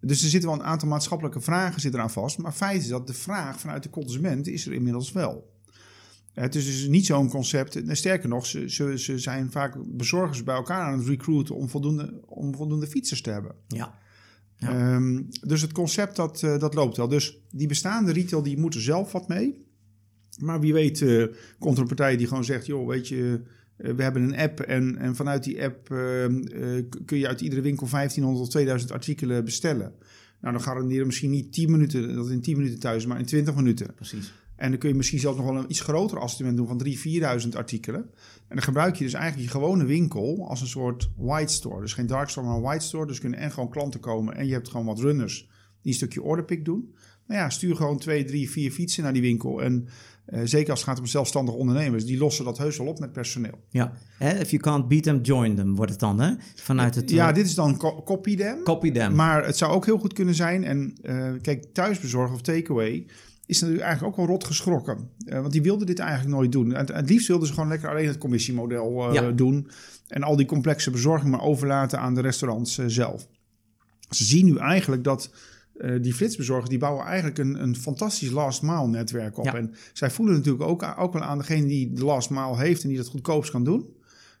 Dus 0.00 0.22
er 0.22 0.28
zitten 0.28 0.50
wel 0.50 0.58
een 0.58 0.64
aantal 0.64 0.88
maatschappelijke 0.88 1.40
vragen 1.40 1.80
zitten 1.80 2.00
eraan 2.00 2.12
vast. 2.12 2.38
Maar 2.38 2.52
feit 2.52 2.80
is 2.80 2.88
dat 2.88 3.06
de 3.06 3.14
vraag 3.14 3.60
vanuit 3.60 3.82
de 3.82 3.90
consument 3.90 4.46
is 4.46 4.66
er 4.66 4.72
inmiddels 4.72 5.12
wel. 5.12 5.58
Het 6.32 6.54
is 6.54 6.66
dus 6.66 6.88
niet 6.88 7.06
zo'n 7.06 7.28
concept. 7.28 7.80
Sterker 7.86 8.28
nog, 8.28 8.46
ze, 8.46 8.70
ze, 8.70 8.98
ze 8.98 9.18
zijn 9.18 9.50
vaak 9.50 9.76
bezorgers 9.86 10.44
bij 10.44 10.54
elkaar 10.54 10.82
aan 10.82 10.98
het 10.98 11.08
recruiten 11.08 11.54
om 11.54 11.68
voldoende, 11.68 12.20
om 12.26 12.54
voldoende 12.54 12.86
fietsers 12.86 13.22
te 13.22 13.30
hebben. 13.30 13.54
ja. 13.66 13.98
Ja. 14.60 14.94
Ehm, 14.94 15.22
dus 15.46 15.62
het 15.62 15.72
concept 15.72 16.16
dat, 16.16 16.42
eh, 16.42 16.58
dat 16.58 16.74
loopt 16.74 16.96
wel. 16.96 17.08
Dus 17.08 17.38
die 17.50 17.68
bestaande 17.68 18.12
retail 18.12 18.42
die 18.42 18.58
moeten 18.58 18.80
zelf 18.80 19.12
wat 19.12 19.28
mee. 19.28 19.68
Maar 20.38 20.60
wie 20.60 20.72
weet 20.72 21.02
eh, 21.02 21.24
komt 21.58 21.76
er 21.76 21.82
een 21.82 21.88
partij 21.88 22.16
die 22.16 22.26
gewoon 22.26 22.44
zegt... 22.44 22.66
joh, 22.66 22.88
weet 22.88 23.08
je, 23.08 23.40
eh, 23.76 23.92
we 23.92 24.02
hebben 24.02 24.22
een 24.22 24.36
app... 24.36 24.60
en, 24.60 24.96
en 24.96 25.16
vanuit 25.16 25.44
die 25.44 25.62
app 25.62 25.90
ehm, 25.90 26.42
eh, 26.42 26.84
kun 27.04 27.18
je 27.18 27.28
uit 27.28 27.40
iedere 27.40 27.60
winkel 27.60 27.88
1500 27.88 28.46
of 28.46 28.50
2000 28.50 28.92
artikelen 28.92 29.44
bestellen. 29.44 29.92
Nou, 30.40 30.54
dan 30.54 30.62
garanderen 30.62 31.06
misschien 31.06 31.30
niet 31.30 31.52
10 31.52 31.70
minuten, 31.70 32.14
dat 32.14 32.30
in 32.30 32.40
10 32.40 32.56
minuten 32.56 32.78
thuis... 32.78 33.06
maar 33.06 33.18
in 33.18 33.24
20 33.24 33.54
minuten. 33.54 33.94
Precies. 33.94 34.32
En 34.60 34.70
dan 34.70 34.78
kun 34.78 34.88
je 34.88 34.94
misschien 34.94 35.18
zelfs 35.18 35.36
nog 35.36 35.46
wel 35.46 35.56
een 35.56 35.70
iets 35.70 35.80
groter 35.80 36.18
assortiment 36.18 36.56
doen 36.56 36.66
van 36.66 36.86
3.000, 36.86 37.44
4.000 37.44 37.48
artikelen. 37.56 38.00
En 38.48 38.56
dan 38.56 38.62
gebruik 38.62 38.96
je 38.96 39.04
dus 39.04 39.12
eigenlijk 39.12 39.44
je 39.44 39.58
gewone 39.58 39.84
winkel 39.84 40.48
als 40.48 40.60
een 40.60 40.66
soort 40.66 41.10
white 41.16 41.52
store. 41.52 41.80
Dus 41.80 41.92
geen 41.92 42.06
dark 42.06 42.28
store, 42.28 42.46
maar 42.46 42.56
een 42.56 42.62
white 42.62 42.84
store. 42.84 43.06
Dus 43.06 43.20
kunnen 43.20 43.38
en 43.38 43.50
gewoon 43.50 43.70
klanten 43.70 44.00
komen 44.00 44.36
en 44.36 44.46
je 44.46 44.52
hebt 44.52 44.68
gewoon 44.68 44.86
wat 44.86 44.98
runners 44.98 45.48
die 45.82 45.92
een 45.92 45.98
stukje 45.98 46.22
orderpick 46.22 46.64
doen. 46.64 46.94
Nou 47.26 47.40
ja, 47.40 47.50
stuur 47.50 47.76
gewoon 47.76 47.98
twee, 47.98 48.24
drie, 48.24 48.50
vier 48.50 48.70
fietsen 48.70 49.02
naar 49.02 49.12
die 49.12 49.22
winkel. 49.22 49.62
En 49.62 49.88
eh, 50.24 50.40
zeker 50.44 50.70
als 50.70 50.80
het 50.80 50.88
gaat 50.88 50.98
om 50.98 51.06
zelfstandige 51.06 51.56
ondernemers, 51.56 52.04
die 52.04 52.18
lossen 52.18 52.44
dat 52.44 52.58
heus 52.58 52.76
wel 52.76 52.86
op 52.86 52.98
met 52.98 53.12
personeel. 53.12 53.58
Ja, 53.68 53.92
if 54.18 54.50
you 54.50 54.62
can't 54.62 54.88
beat 54.88 55.02
them, 55.02 55.20
join 55.20 55.54
them, 55.54 55.76
wordt 55.76 55.90
het 55.90 56.00
dan, 56.00 56.20
hè? 56.20 56.32
Vanuit 56.54 56.94
het... 56.94 57.10
Ja, 57.10 57.28
eh, 57.28 57.34
dit 57.34 57.46
is 57.46 57.54
dan 57.54 57.76
co- 57.76 58.02
copy 58.02 58.36
them. 58.36 58.62
Copy 58.62 58.92
them. 58.92 59.14
Maar 59.14 59.46
het 59.46 59.56
zou 59.56 59.72
ook 59.72 59.84
heel 59.84 59.98
goed 59.98 60.12
kunnen 60.12 60.34
zijn. 60.34 60.64
En 60.64 60.94
eh, 61.02 61.32
kijk, 61.42 61.64
thuisbezorgen 61.72 62.34
of 62.34 62.40
takeaway 62.40 63.06
is 63.50 63.60
natuurlijk 63.60 63.86
eigenlijk 63.86 64.12
ook 64.12 64.26
wel 64.26 64.34
rot 64.34 64.44
geschrokken. 64.44 65.10
Eh, 65.24 65.40
want 65.40 65.52
die 65.52 65.62
wilden 65.62 65.86
dit 65.86 65.98
eigenlijk 65.98 66.30
nooit 66.30 66.52
doen. 66.52 66.74
Het, 66.74 66.88
het 66.88 67.08
liefst 67.10 67.28
wilden 67.28 67.46
ze 67.46 67.54
gewoon 67.54 67.68
lekker 67.68 67.90
alleen 67.90 68.06
het 68.06 68.18
commissiemodel 68.18 69.12
Ja. 69.12 69.30
doen. 69.30 69.70
En 70.08 70.22
al 70.22 70.36
die 70.36 70.46
complexe 70.46 70.90
bezorging 70.90 71.30
maar 71.30 71.42
overlaten 71.42 72.00
aan 72.00 72.14
de 72.14 72.20
restaurants 72.20 72.78
eh, 72.78 72.84
zelf. 72.88 73.28
Ze 74.10 74.24
zien 74.24 74.44
nu 74.44 74.56
eigenlijk 74.56 75.04
dat 75.04 75.30
die 76.00 76.14
flitsbezorgers... 76.14 76.70
die 76.70 76.78
bouwen 76.78 77.04
eigenlijk 77.04 77.38
een, 77.38 77.62
een 77.62 77.76
fantastisch 77.76 78.30
last 78.30 78.62
mile 78.62 78.86
netwerk 78.88 79.38
op. 79.38 79.44
Ja. 79.44 79.54
En 79.54 79.74
zij 79.92 80.10
voelen 80.10 80.34
natuurlijk 80.34 80.64
ook, 80.64 80.84
ook 80.98 81.12
wel 81.12 81.22
aan 81.22 81.38
degene 81.38 81.66
die 81.66 81.92
de 81.92 82.04
last 82.04 82.30
mile 82.30 82.56
heeft... 82.56 82.82
en 82.82 82.88
die 82.88 82.96
dat 82.96 83.06
goedkoopst 83.06 83.50
kan 83.50 83.64
doen. 83.64 83.86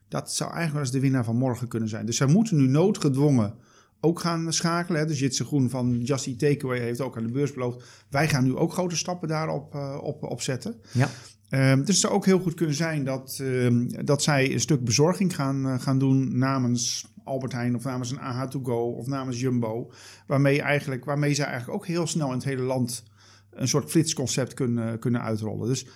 Dat 0.08 0.32
zou 0.32 0.50
eigenlijk 0.52 0.72
wel 0.72 0.82
eens 0.82 0.92
de 0.92 1.00
winnaar 1.00 1.24
van 1.24 1.36
morgen 1.36 1.68
kunnen 1.68 1.88
zijn. 1.88 2.06
Dus 2.06 2.16
zij 2.16 2.26
moeten 2.26 2.56
nu 2.56 2.66
noodgedwongen 2.66 3.54
ook 4.00 4.20
gaan 4.20 4.52
schakelen. 4.52 5.00
Hè. 5.00 5.06
Dus 5.06 5.18
Jitse 5.18 5.44
Groen 5.44 5.70
van 5.70 6.00
Just 6.02 6.26
Eat 6.26 6.38
Takeaway 6.38 6.78
heeft 6.78 7.00
ook 7.00 7.16
aan 7.16 7.26
de 7.26 7.32
beurs 7.32 7.52
beloofd. 7.52 7.84
Wij 8.10 8.28
gaan 8.28 8.44
nu 8.44 8.56
ook 8.56 8.72
grote 8.72 8.96
stappen 8.96 9.28
daarop 9.28 9.74
eh, 9.74 9.98
op, 10.02 10.22
op 10.22 10.40
zetten. 10.40 10.80
Ja, 10.92 11.08
Ehm, 11.50 11.78
dus 11.78 11.86
het 11.86 11.96
zou 11.96 12.12
ook 12.12 12.24
heel 12.24 12.38
goed 12.38 12.54
kunnen 12.54 12.74
zijn 12.74 13.04
dat, 13.04 13.38
ehm, 13.42 14.04
dat 14.04 14.22
zij 14.22 14.52
een 14.52 14.60
stuk 14.60 14.84
bezorging 14.84 15.34
gaan, 15.34 15.66
eh, 15.66 15.80
gaan 15.80 15.98
doen 15.98 16.38
namens 16.38 17.12
Albert 17.24 17.52
Heijn 17.52 17.74
of 17.74 17.84
namens 17.84 18.10
een 18.10 18.20
AH2Go 18.20 18.90
of 18.90 19.06
namens 19.06 19.40
Jumbo. 19.40 19.92
Waarmee, 20.26 20.62
eigenlijk, 20.62 21.04
waarmee 21.04 21.34
zij 21.34 21.44
eigenlijk 21.44 21.80
ook 21.80 21.86
heel 21.86 22.06
snel 22.06 22.28
in 22.28 22.34
het 22.34 22.44
hele 22.44 22.62
land 22.62 23.04
een 23.50 23.68
soort 23.68 23.90
flitsconcept 23.90 24.54
kunnen, 24.54 24.98
kunnen 24.98 25.22
uitrollen. 25.22 25.68
Dus 25.68 25.86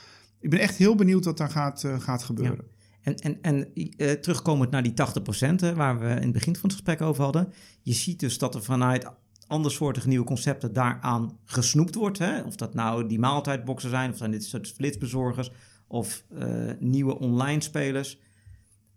ik 0.40 0.50
ben 0.50 0.58
echt 0.58 0.76
heel 0.76 0.94
benieuwd 0.94 1.24
wat 1.24 1.36
daar 1.36 1.50
gaat, 1.50 1.84
eh, 1.84 2.00
gaat 2.00 2.22
gebeuren. 2.22 2.64
En, 3.04 3.16
en, 3.16 3.38
en 3.42 3.72
eh, 3.74 4.12
terugkomend 4.12 4.70
naar 4.70 4.82
die 4.82 4.92
80% 4.92 4.94
hè, 5.54 5.74
waar 5.74 5.98
we 5.98 6.08
in 6.08 6.22
het 6.22 6.32
begin 6.32 6.56
van 6.56 6.68
het 6.68 6.72
gesprek 6.72 7.00
over 7.00 7.22
hadden. 7.22 7.52
Je 7.82 7.92
ziet 7.92 8.20
dus 8.20 8.38
dat 8.38 8.54
er 8.54 8.62
vanuit 8.62 9.10
andersoortige 9.46 10.08
nieuwe 10.08 10.24
concepten 10.24 10.72
daaraan 10.72 11.38
gesnoept 11.44 11.94
wordt. 11.94 12.18
Hè? 12.18 12.40
Of 12.42 12.56
dat 12.56 12.74
nou 12.74 13.06
die 13.06 13.18
maaltijdboxen 13.18 13.90
zijn, 13.90 14.10
of 14.10 14.16
zijn 14.16 14.30
dit 14.30 14.44
soort 14.44 14.68
flitsbezorgers, 14.68 15.50
of 15.86 16.24
eh, 16.38 16.70
nieuwe 16.78 17.18
online 17.18 17.62
spelers. 17.62 18.18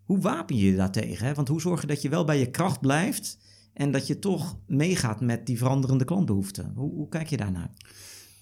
Hoe 0.04 0.20
wapen 0.20 0.56
je 0.56 0.70
je 0.70 0.76
daartegen? 0.76 1.26
Hè? 1.26 1.34
Want 1.34 1.48
hoe 1.48 1.60
zorg 1.60 1.80
je 1.80 1.86
dat 1.86 2.02
je 2.02 2.08
wel 2.08 2.24
bij 2.24 2.38
je 2.38 2.50
kracht 2.50 2.80
blijft 2.80 3.38
en 3.72 3.90
dat 3.90 4.06
je 4.06 4.18
toch 4.18 4.58
meegaat 4.66 5.20
met 5.20 5.46
die 5.46 5.58
veranderende 5.58 6.04
klantbehoeften? 6.04 6.72
Hoe, 6.74 6.94
hoe 6.94 7.08
kijk 7.08 7.28
je 7.28 7.36
daarnaar? 7.36 7.70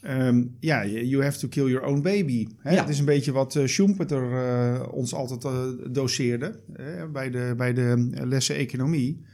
Ehm, 0.06 0.44
ja, 0.60 0.86
you 0.86 1.22
have 1.22 1.38
to 1.38 1.48
kill 1.48 1.68
your 1.68 1.86
own 1.86 2.00
baby. 2.00 2.46
Hè? 2.58 2.70
Ja. 2.70 2.80
Het 2.80 2.88
is 2.88 2.98
een 2.98 3.04
beetje 3.04 3.32
wat 3.32 3.54
uh, 3.54 3.66
Schumpeter 3.66 4.32
eh, 4.32 4.88
ons 4.92 5.14
altijd 5.14 5.44
eh, 5.44 5.64
doseerde 5.90 6.60
hè, 6.72 7.08
bij, 7.08 7.30
de, 7.30 7.54
bij 7.56 7.72
de 7.72 8.10
lessen 8.12 8.56
economie. 8.56 9.24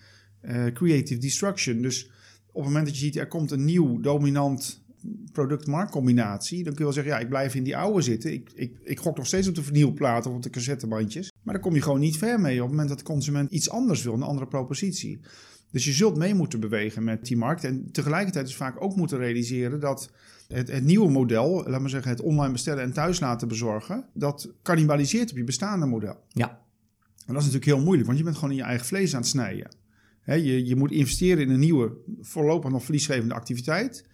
Eh, 0.41 0.67
creative 0.67 1.21
destruction. 1.21 1.83
Dus 1.83 2.11
op 2.47 2.55
het 2.55 2.65
moment 2.65 2.87
dat 2.87 2.95
je 2.95 3.05
ziet 3.05 3.17
er 3.17 3.29
komt 3.29 3.51
een 3.51 3.65
nieuw 3.65 4.01
dominant 4.01 4.85
product-marktcombinatie, 5.33 6.65
dan 6.65 6.75
kun 6.75 6.87
je 6.87 6.93
wel 6.93 6.93
zeggen, 6.93 7.13
ja, 7.13 7.19
ik 7.19 7.29
blijf 7.29 7.55
in 7.55 7.65
die 7.65 7.77
oude 7.77 8.03
zitten. 8.03 8.33
Ik, 8.33 8.51
ik, 8.55 8.79
ik 8.83 8.99
gok 8.99 9.17
nog 9.17 9.27
steeds 9.27 9.49
op 9.49 9.55
de 9.55 9.63
vernielplaten 9.63 10.31
of 10.31 10.37
op 10.37 10.43
de 10.43 10.51
cassettebandjes. 10.51 11.33
Maar 11.43 11.55
daar 11.55 11.63
kom 11.63 11.75
je 11.75 11.83
gewoon 11.83 12.01
niet 12.01 12.17
ver 12.17 12.41
mee 12.41 12.55
op 12.55 12.61
het 12.61 12.71
moment 12.71 12.89
dat 12.89 12.99
de 12.99 13.05
consument 13.05 13.51
iets 13.51 13.71
anders 13.71 14.03
wil, 14.03 14.15
een 14.15 14.23
andere 14.23 14.47
propositie. 14.47 15.21
Dus 15.71 15.85
je 15.85 15.93
zult 15.93 16.17
mee 16.17 16.35
moeten 16.35 16.61
bewegen 16.61 17.05
met 17.05 17.27
die 17.27 17.37
markt. 17.37 17.65
En 17.65 17.89
tegelijkertijd 17.91 18.49
is 18.49 18.57
vaak 18.57 18.83
ook 18.83 18.97
moeten 18.97 19.19
realiseren 19.19 19.81
dat 19.81 20.11
het, 20.53 20.71
het 20.71 20.85
nieuwe 20.85 21.11
model, 21.11 21.65
laat 21.67 21.81
maar 21.81 21.91
zeggen 21.91 22.11
het 22.11 22.21
online 22.21 22.53
bestellen 22.53 22.83
en 22.83 22.93
thuis 22.93 23.21
laten 23.21 23.49
bezorgen, 23.49 24.05
dat 24.15 24.53
cannibaliseert 24.63 25.31
op 25.31 25.37
je 25.37 25.45
bestaande 25.45 25.87
model. 25.87 26.25
Ja. 26.29 26.49
En 27.27 27.35
dat 27.35 27.43
is 27.43 27.53
natuurlijk 27.53 27.77
heel 27.77 27.85
moeilijk, 27.85 28.07
want 28.07 28.19
je 28.19 28.25
bent 28.25 28.37
gewoon 28.37 28.51
in 28.51 28.57
je 28.57 28.63
eigen 28.63 28.87
vlees 28.87 29.15
aan 29.15 29.21
het 29.21 29.29
snijden. 29.29 29.75
Je, 30.25 30.67
je 30.67 30.77
moet 30.77 30.91
investeren 30.91 31.43
in 31.43 31.51
een 31.51 31.61
nieuwe, 31.61 31.93
voorlopig 32.21 32.71
nog 32.71 32.85
verliesgevende 32.85 33.35
activiteit. 33.35 34.05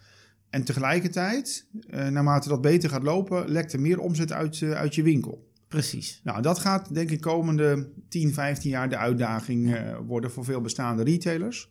En 0.50 0.64
tegelijkertijd, 0.64 1.66
eh, 1.88 2.08
naarmate 2.08 2.48
dat 2.48 2.60
beter 2.60 2.90
gaat 2.90 3.02
lopen, 3.02 3.48
lekt 3.48 3.72
er 3.72 3.80
meer 3.80 3.98
omzet 3.98 4.32
uit, 4.32 4.62
eh, 4.62 4.70
uit 4.70 4.94
je 4.94 5.02
winkel. 5.02 5.46
Precies. 5.68 6.20
Nou, 6.24 6.42
dat 6.42 6.58
gaat 6.58 6.94
denk 6.94 7.10
ik 7.10 7.20
komende 7.20 7.88
10, 8.08 8.32
15 8.32 8.70
jaar 8.70 8.88
de 8.88 8.96
uitdaging 8.96 9.74
eh, 9.74 9.98
worden 10.06 10.30
voor 10.30 10.44
veel 10.44 10.60
bestaande 10.60 11.02
retailers. 11.02 11.70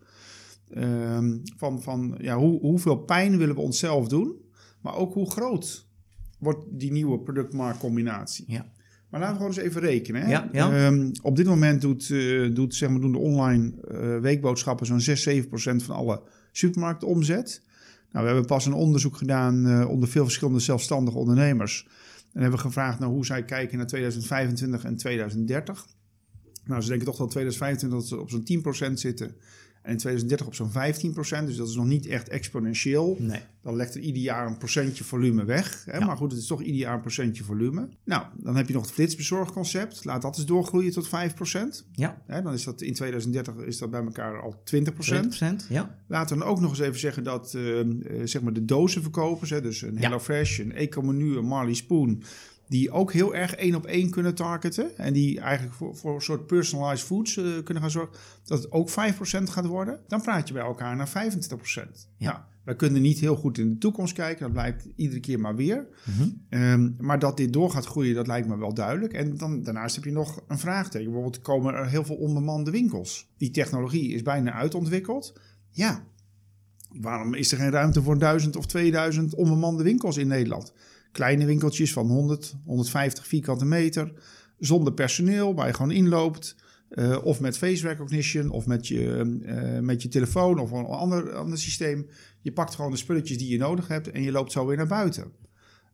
Ehm, 0.70 1.38
van 1.58 1.82
van 1.82 2.16
ja, 2.18 2.38
hoe, 2.38 2.60
hoeveel 2.60 2.98
pijn 2.98 3.38
willen 3.38 3.56
we 3.56 3.62
onszelf 3.62 4.08
doen, 4.08 4.36
maar 4.88 4.96
ook 4.96 5.14
hoe 5.14 5.32
groot 5.32 5.88
wordt 6.40 6.60
die 6.70 6.92
nieuwe 6.92 7.20
product-marktcombinatie. 7.20 8.46
Ja. 8.48 8.66
Maar 9.10 9.20
laten 9.20 9.36
we 9.36 9.42
gewoon 9.42 9.58
eens 9.58 9.66
even 9.66 9.82
rekenen. 9.82 10.22
Hè? 10.22 10.30
Ja, 10.30 10.50
ja. 10.52 10.72
Ehm, 10.72 11.12
op 11.22 11.36
dit 11.36 11.46
moment 11.46 11.82
doet, 11.82 12.10
eh, 12.10 12.56
doet, 12.56 12.76
zeg 12.76 12.90
maar, 12.90 13.00
doen 13.00 13.12
de 13.12 13.18
online 13.18 13.74
eh, 13.82 14.20
weekboodschappen 14.20 14.86
zo'n 14.86 15.02
6, 15.02 15.22
7 15.22 15.50
procent 15.50 15.84
van 15.84 15.96
alle 15.96 16.22
supermarktomzet. 16.52 17.62
Nou, 18.12 18.26
we 18.26 18.32
hebben 18.32 18.46
pas 18.46 18.66
een 18.66 18.74
onderzoek 18.74 19.18
gedaan 19.18 19.68
eh, 19.68 19.90
onder 19.90 20.10
veel 20.10 20.24
verschillende 20.24 20.60
zelfstandige 20.60 21.18
ondernemers. 21.18 21.88
En 22.34 22.42
hebben 22.42 22.60
gevraagd 22.60 23.00
naar 23.00 23.10
hoe 23.10 23.26
zij 23.26 23.46
kijken 23.46 23.78
naar 23.78 23.88
2025 23.88 24.84
en 24.84 24.98
2030. 24.98 25.88
Nou, 26.66 26.82
ze 26.82 26.88
denken 26.88 27.06
toch 27.06 27.18
dat 27.18 27.30
2025 27.30 28.00
dat 28.00 28.08
ze 28.08 28.20
op 28.20 28.30
zo'n 28.30 28.44
10% 28.44 29.00
zitten. 29.00 29.36
En 29.88 29.94
in 29.94 30.00
2030 30.00 30.48
op 30.48 30.56
zo'n 30.56 30.72
15%. 31.44 31.46
Dus 31.46 31.56
dat 31.56 31.68
is 31.68 31.76
nog 31.76 31.86
niet 31.86 32.06
echt 32.06 32.30
exponentieel. 32.30 33.18
Nee. 33.20 33.40
Dan 33.62 33.76
legt 33.76 33.96
er 33.96 34.02
ieder 34.02 34.22
jaar 34.22 34.48
een 34.48 34.58
procentje 34.58 35.04
volume 35.04 35.46
weg. 35.46 35.84
Hè? 35.86 35.98
Ja. 35.98 36.06
Maar 36.06 36.18
goed, 36.18 36.32
het 36.32 36.42
is 36.42 36.48
toch 36.48 36.62
ieder 36.62 36.82
jaar 36.82 36.94
een 36.94 37.02
procentje 37.02 37.44
volume. 37.44 37.88
Nou, 38.04 38.26
dan 38.38 38.56
heb 38.56 38.68
je 38.68 38.74
nog 38.74 38.84
het 38.84 38.92
flitsbezorgconcept. 38.92 40.06
Laat 40.06 40.22
dat 40.22 40.38
eens 40.38 40.46
doorgroeien 40.46 40.92
tot 40.92 41.08
5%. 41.08 41.10
Ja. 41.92 42.22
Hè? 42.26 42.42
Dan 42.42 42.54
is 42.54 42.64
dat 42.64 42.82
in 42.82 42.94
2030 42.94 43.56
is 43.56 43.78
dat 43.78 43.92
bij 43.92 44.04
elkaar 44.04 44.42
al 44.42 44.64
20%. 44.64 44.84
2%. 44.84 45.68
Ja. 45.70 45.96
Laten 46.08 46.38
we 46.38 46.44
dan 46.44 46.52
ook 46.52 46.60
nog 46.60 46.70
eens 46.70 46.80
even 46.80 47.00
zeggen 47.00 47.24
dat 47.24 47.54
eh, 47.54 47.80
eh, 47.80 47.88
zeg 48.24 48.42
maar 48.42 48.54
de 48.54 48.66
dozenverkopers, 48.66 49.50
hè, 49.50 49.62
dus 49.62 49.82
een 49.82 49.94
Ja. 49.94 50.00
HelloFresh, 50.00 50.60
een 50.60 50.74
Ecomenu, 50.74 51.38
een 51.38 51.46
Marley 51.46 51.74
Spoon, 51.74 52.24
die 52.68 52.92
ook 52.92 53.14
heel 53.14 53.36
erg 53.36 53.56
één 53.56 53.76
op 53.76 53.86
één 53.86 54.10
kunnen 54.10 54.36
targeten 54.36 54.98
en 54.98 55.14
die 55.14 55.40
eigenlijk 55.40 55.76
voor, 55.76 55.96
voor 55.96 56.16
een 56.16 56.22
soort 56.22 56.48
personalized 56.48 57.06
foods 57.06 57.38
eh, 57.38 57.44
kunnen 57.64 57.84
gaan 57.84 57.92
zorgen, 57.92 58.18
dat 58.44 58.64
het 58.64 58.72
ook 58.72 58.90
5% 58.90 58.94
gaat 59.44 59.66
worden, 59.66 60.00
dan 60.08 60.22
praat 60.22 60.48
je 60.48 60.54
bij 60.54 60.64
elkaar 60.64 60.96
naar 60.96 61.10
25%. 61.10 61.12
Ja. 62.18 62.32
Nou, 62.32 62.40
wij 62.68 62.76
kunnen 62.76 63.02
niet 63.02 63.20
heel 63.20 63.36
goed 63.36 63.58
in 63.58 63.70
de 63.70 63.78
toekomst 63.78 64.14
kijken, 64.14 64.44
dat 64.44 64.52
blijkt 64.52 64.88
iedere 64.96 65.20
keer 65.20 65.40
maar 65.40 65.56
weer. 65.56 65.88
Mhm. 66.06 66.30
Ehm, 66.50 66.92
maar 66.98 67.20
dat 67.20 67.38
dit 67.38 67.54
door 67.54 67.72
gaat 67.72 67.86
groeien, 67.86 68.16
dat 68.16 68.28
lijkt 68.28 68.48
me 68.48 68.58
wel 68.58 68.74
duidelijk. 68.74 69.14
En 69.14 69.38
dan, 69.38 69.64
daarnaast 69.64 69.96
heb 69.96 70.04
je 70.04 70.12
nog 70.12 70.42
een 70.48 70.60
vraagteken. 70.60 71.06
Bijvoorbeeld 71.06 71.42
komen 71.42 71.74
er 71.74 71.90
heel 71.90 72.04
veel 72.04 72.16
onbemande 72.16 72.72
winkels. 72.72 73.30
Die 73.38 73.52
technologie 73.52 74.14
is 74.14 74.22
bijna 74.22 74.52
uitontwikkeld. 74.52 75.40
Ja, 75.70 76.04
waarom 76.90 77.34
is 77.34 77.52
er 77.52 77.58
geen 77.58 77.72
ruimte 77.72 78.02
voor 78.02 78.20
1000 78.20 78.56
of 78.56 78.66
2000 78.66 79.36
onbemande 79.36 79.84
winkels 79.84 80.18
in 80.18 80.28
Nederland? 80.28 80.74
Kleine 81.18 81.46
winkeltjes 81.46 81.94
van 81.94 82.08
100, 82.08 82.56
150 82.66 83.28
vierkante 83.28 83.66
meter, 83.66 84.14
zonder 84.60 84.94
personeel, 84.94 85.56
waar 85.56 85.68
je 85.68 85.74
gewoon 85.74 85.92
inloopt. 85.92 86.56
eh, 86.90 87.18
of 87.24 87.40
met 87.40 87.58
face 87.58 87.88
recognition, 87.88 88.50
of 88.50 88.66
met 88.66 88.88
je, 88.88 89.40
eh, 89.46 89.80
met 89.80 90.02
je 90.02 90.08
telefoon 90.08 90.60
of 90.60 90.72
een 90.72 90.86
ander, 90.86 91.34
ander 91.34 91.58
systeem. 91.58 92.08
Je 92.42 92.52
pakt 92.52 92.76
gewoon 92.76 92.92
de 92.92 92.98
spulletjes 92.98 93.38
die 93.38 93.50
je 93.50 93.58
nodig 93.58 93.88
hebt 93.88 94.12
en 94.12 94.22
je 94.24 94.32
loopt 94.32 94.52
zo 94.52 94.66
weer 94.66 94.78
naar 94.78 94.88
buiten. 94.88 95.32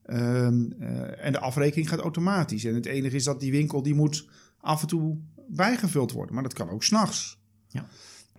Ehm, 0.04 0.72
eh, 0.80 1.26
en 1.26 1.32
de 1.32 1.40
afrekening 1.40 1.90
gaat 1.90 2.00
automatisch. 2.00 2.64
En 2.66 2.76
het 2.76 2.86
enige 2.86 3.16
is 3.16 3.24
dat 3.24 3.40
die 3.40 3.52
winkel 3.52 3.82
die 3.82 3.96
moet 3.96 4.28
af 4.60 4.82
en 4.82 4.88
toe 4.88 5.18
bijgevuld 5.48 6.12
worden. 6.12 6.34
Maar 6.34 6.44
dat 6.44 6.54
kan 6.54 6.70
ook 6.70 6.84
s'nachts. 6.84 7.40
Ja. 7.68 7.88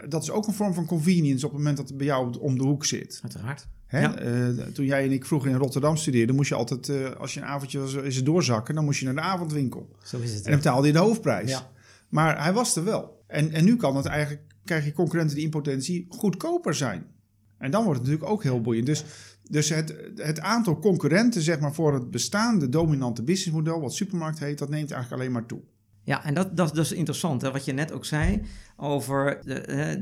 Dat 0.09 0.23
is 0.23 0.31
ook 0.31 0.47
een 0.47 0.55
vorm 0.55 0.75
van 0.75 0.87
convenience 0.87 1.47
op 1.47 1.51
het 1.53 1.61
moment 1.61 1.77
dat 1.77 1.89
het 1.89 1.97
bij 1.97 2.07
jou 2.07 2.39
om 2.39 2.59
de 2.59 2.65
hoek 2.65 2.85
zit. 2.85 3.19
Uiteraard. 3.23 3.69
Hè? 3.95 4.01
Ja. 4.01 4.19
Eh, 4.19 4.67
toen 4.67 4.85
jij 4.85 5.05
en 5.05 5.13
ik 5.13 5.27
vroeger 5.27 5.51
in 5.51 5.57
Rotterdam 5.57 5.97
studeerden, 5.97 6.35
moest 6.35 6.49
je 6.49 6.55
altijd, 6.55 6.89
eh, 6.89 7.11
als 7.11 7.35
je 7.35 7.41
een 7.41 7.47
avondje 7.47 7.79
was, 7.79 7.95
is 7.95 8.17
het 8.17 8.25
doorzakken, 8.25 8.75
dan 8.75 8.85
moest 8.85 8.99
je 8.99 9.05
naar 9.05 9.15
de 9.15 9.21
avondwinkel. 9.21 9.97
Zo 10.03 10.19
is 10.19 10.35
het. 10.35 10.45
En 10.45 10.51
dan 10.51 10.61
betaalde 10.61 10.87
je 10.87 10.93
de 10.93 10.99
hoofdprijs. 10.99 11.51
Ja. 11.51 11.71
Maar 12.09 12.43
hij 12.43 12.53
was 12.53 12.77
er 12.77 12.85
wel. 12.85 13.25
En, 13.27 13.53
en 13.53 13.65
nu 13.65 13.77
kan 13.77 13.97
het 13.97 14.07
eigenlijk, 14.07 14.43
krijg 14.65 14.85
je 14.85 14.93
concurrenten 14.93 15.37
die 15.37 15.45
in 15.45 15.51
potentie 15.51 16.07
goedkoper 16.09 16.75
zijn. 16.75 17.07
En 17.59 17.71
dan 17.71 17.85
wordt 17.85 17.99
het 17.99 18.09
natuurlijk 18.09 18.35
ook 18.35 18.43
heel 18.43 18.61
boeiend. 18.61 18.87
Dus, 18.87 19.05
dus 19.43 19.69
het, 19.69 19.95
het 20.17 20.41
aantal 20.41 20.79
concurrenten 20.79 21.43
zeg 21.43 21.61
maar, 21.61 21.75
voor 21.75 21.95
het 21.95 22.11
bestaande 22.11 22.69
dominante 22.69 23.23
businessmodel, 23.23 23.81
wat 23.81 23.95
supermarkt 23.95 24.39
heet, 24.39 24.59
dat 24.59 24.69
neemt 24.69 24.91
eigenlijk 24.91 25.23
alleen 25.23 25.33
maar 25.33 25.47
toe. 25.47 25.61
Ja, 26.05 26.25
en 26.25 26.35
dat, 26.35 26.57
dat, 26.57 26.75
dat 26.75 26.85
is 26.85 26.93
interessant. 26.93 27.43
Hè? 27.43 27.51
Wat 27.51 27.65
je 27.65 27.73
net 27.73 27.93
ook 27.93 28.05
zei 28.05 28.43
over 28.77 29.41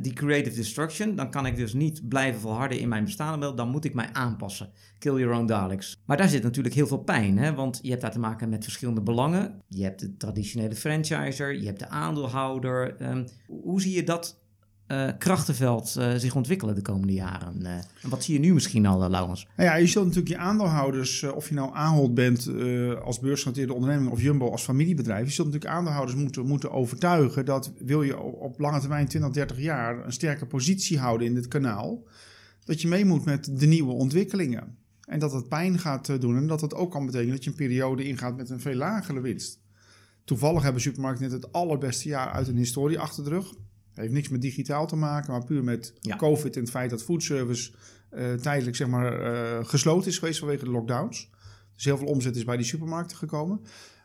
die 0.03 0.13
creative 0.13 0.57
destruction. 0.57 1.17
Dan 1.17 1.31
kan 1.31 1.47
ik 1.47 1.57
dus 1.57 1.73
niet 1.73 2.09
blijven 2.09 2.41
volharden 2.41 2.79
in 2.79 2.89
mijn 2.89 3.05
bestaande 3.05 3.37
model. 3.37 3.55
Dan 3.55 3.69
moet 3.69 3.85
ik 3.85 3.95
mij 3.95 4.09
aanpassen. 4.13 4.71
Kill 4.99 5.19
your 5.19 5.37
own 5.37 5.47
Daleks. 5.47 6.03
Maar 6.07 6.17
daar 6.17 6.29
zit 6.29 6.43
natuurlijk 6.43 6.75
heel 6.75 6.87
veel 6.87 6.99
pijn. 6.99 7.39
Hè? 7.39 7.55
Want 7.55 7.79
je 7.83 7.91
hebt 7.91 8.03
daar 8.03 8.11
te 8.11 8.19
maken 8.19 8.49
met 8.49 8.65
verschillende 8.65 9.03
belangen. 9.03 9.63
Je 9.69 9.83
hebt 9.83 10.01
de 10.01 10.17
traditionele 10.17 10.75
franchiser. 10.75 11.55
Je 11.61 11.67
hebt 11.67 11.79
de 11.79 11.89
aandeelhouder. 11.89 12.97
Ehm, 12.97 13.27
hoe 13.47 13.81
zie 13.81 13.95
je 13.95 14.05
dat 14.05 14.42
eh, 14.93 15.09
krachtenveld 15.19 15.97
eh, 15.97 16.15
zich 16.15 16.35
ontwikkelen 16.35 16.75
de 16.75 16.83
komende 16.83 17.13
jaren? 17.13 17.67
Eh, 17.67 17.73
en 17.73 18.09
wat 18.09 18.25
zie 18.25 18.35
je 18.35 18.41
nu 18.41 18.55
misschien 18.55 18.87
al, 18.87 19.11
Laurens? 19.11 19.47
Nou 19.57 19.69
ja, 19.69 19.75
je 19.75 19.87
zult 19.87 20.05
natuurlijk 20.05 20.35
je 20.35 20.41
aandeelhouders, 20.41 21.23
of 21.23 21.49
je 21.49 21.55
nou 21.55 21.75
Ahold 21.75 22.15
bent 22.15 22.49
als 23.03 23.21
beursgenoteerde 23.21 23.73
onderneming 23.73 24.11
of 24.11 24.23
Jumbo 24.23 24.51
als 24.51 24.63
familiebedrijf, 24.63 25.27
je 25.27 25.33
zult 25.33 25.47
natuurlijk 25.47 25.75
aandeelhouders 25.75 26.17
moeten, 26.19 26.47
moeten 26.47 26.71
overtuigen 26.71 27.45
dat 27.45 27.73
wil 27.79 28.03
je 28.03 28.21
op, 28.21 28.61
lange 28.61 28.81
termijn 28.81 29.09
20, 29.09 29.31
30 29.31 29.59
jaar 29.59 30.05
een 30.05 30.13
sterke 30.13 30.47
positie 30.47 30.99
houden 30.99 31.27
in 31.27 31.35
dit 31.35 31.49
kanaal, 31.49 32.07
dat 32.65 32.81
je 32.81 32.89
mee 32.89 33.05
moet 33.05 33.25
met 33.25 33.59
de 33.59 33.67
nieuwe 33.67 33.93
ontwikkelingen. 33.93 34.77
En 35.05 35.19
dat 35.19 35.33
het 35.33 35.49
pijn 35.49 35.79
gaat 35.79 36.21
doen 36.21 36.37
en 36.37 36.47
dat 36.47 36.61
het 36.61 36.75
ook 36.75 36.91
kan 36.91 37.07
betekenen 37.07 37.35
dat 37.35 37.45
je 37.45 37.51
een 37.51 37.57
periode 37.57 38.05
ingaat 38.05 38.37
met 38.37 38.51
een 38.51 38.61
veel 38.61 38.75
lagere 38.75 39.21
winst. 39.21 39.61
Toevallig 40.25 40.63
hebben 40.63 40.83
supermarkten 40.83 41.31
net 41.31 41.43
het 41.43 41.53
allerbeste 41.53 42.09
jaar 42.09 42.31
uit 42.31 42.49
een 42.49 42.57
historie 42.57 42.99
achter 42.99 43.25
de 43.25 43.31
rug. 43.31 43.55
Heeft 43.95 44.13
niks 44.13 44.29
met 44.29 44.41
digitaal 44.41 44.87
te 44.87 44.97
maken, 44.97 45.33
maar 45.33 45.45
puur 45.45 45.65
met 45.65 45.95
Ja. 46.01 46.17
COVID 46.17 46.55
en 46.55 46.61
het 46.61 46.71
feit 46.71 46.91
dat 46.91 47.03
foodservice 47.03 47.73
eh, 48.11 48.33
tijdelijk 48.33 48.77
zeg 48.77 48.89
maar, 48.89 49.21
eh, 49.21 49.65
gesloten 49.65 50.11
is 50.11 50.19
geweest 50.19 50.39
vanwege 50.39 50.65
de 50.65 50.71
lockdowns. 50.71 51.31
Dus 51.75 51.85
heel 51.85 51.99
veel 51.99 52.07
omzet 52.07 52.37
is 52.37 52.45
bij 52.45 52.57
die 52.57 52.67
supermarkten 52.67 53.17
gekomen. 53.17 53.61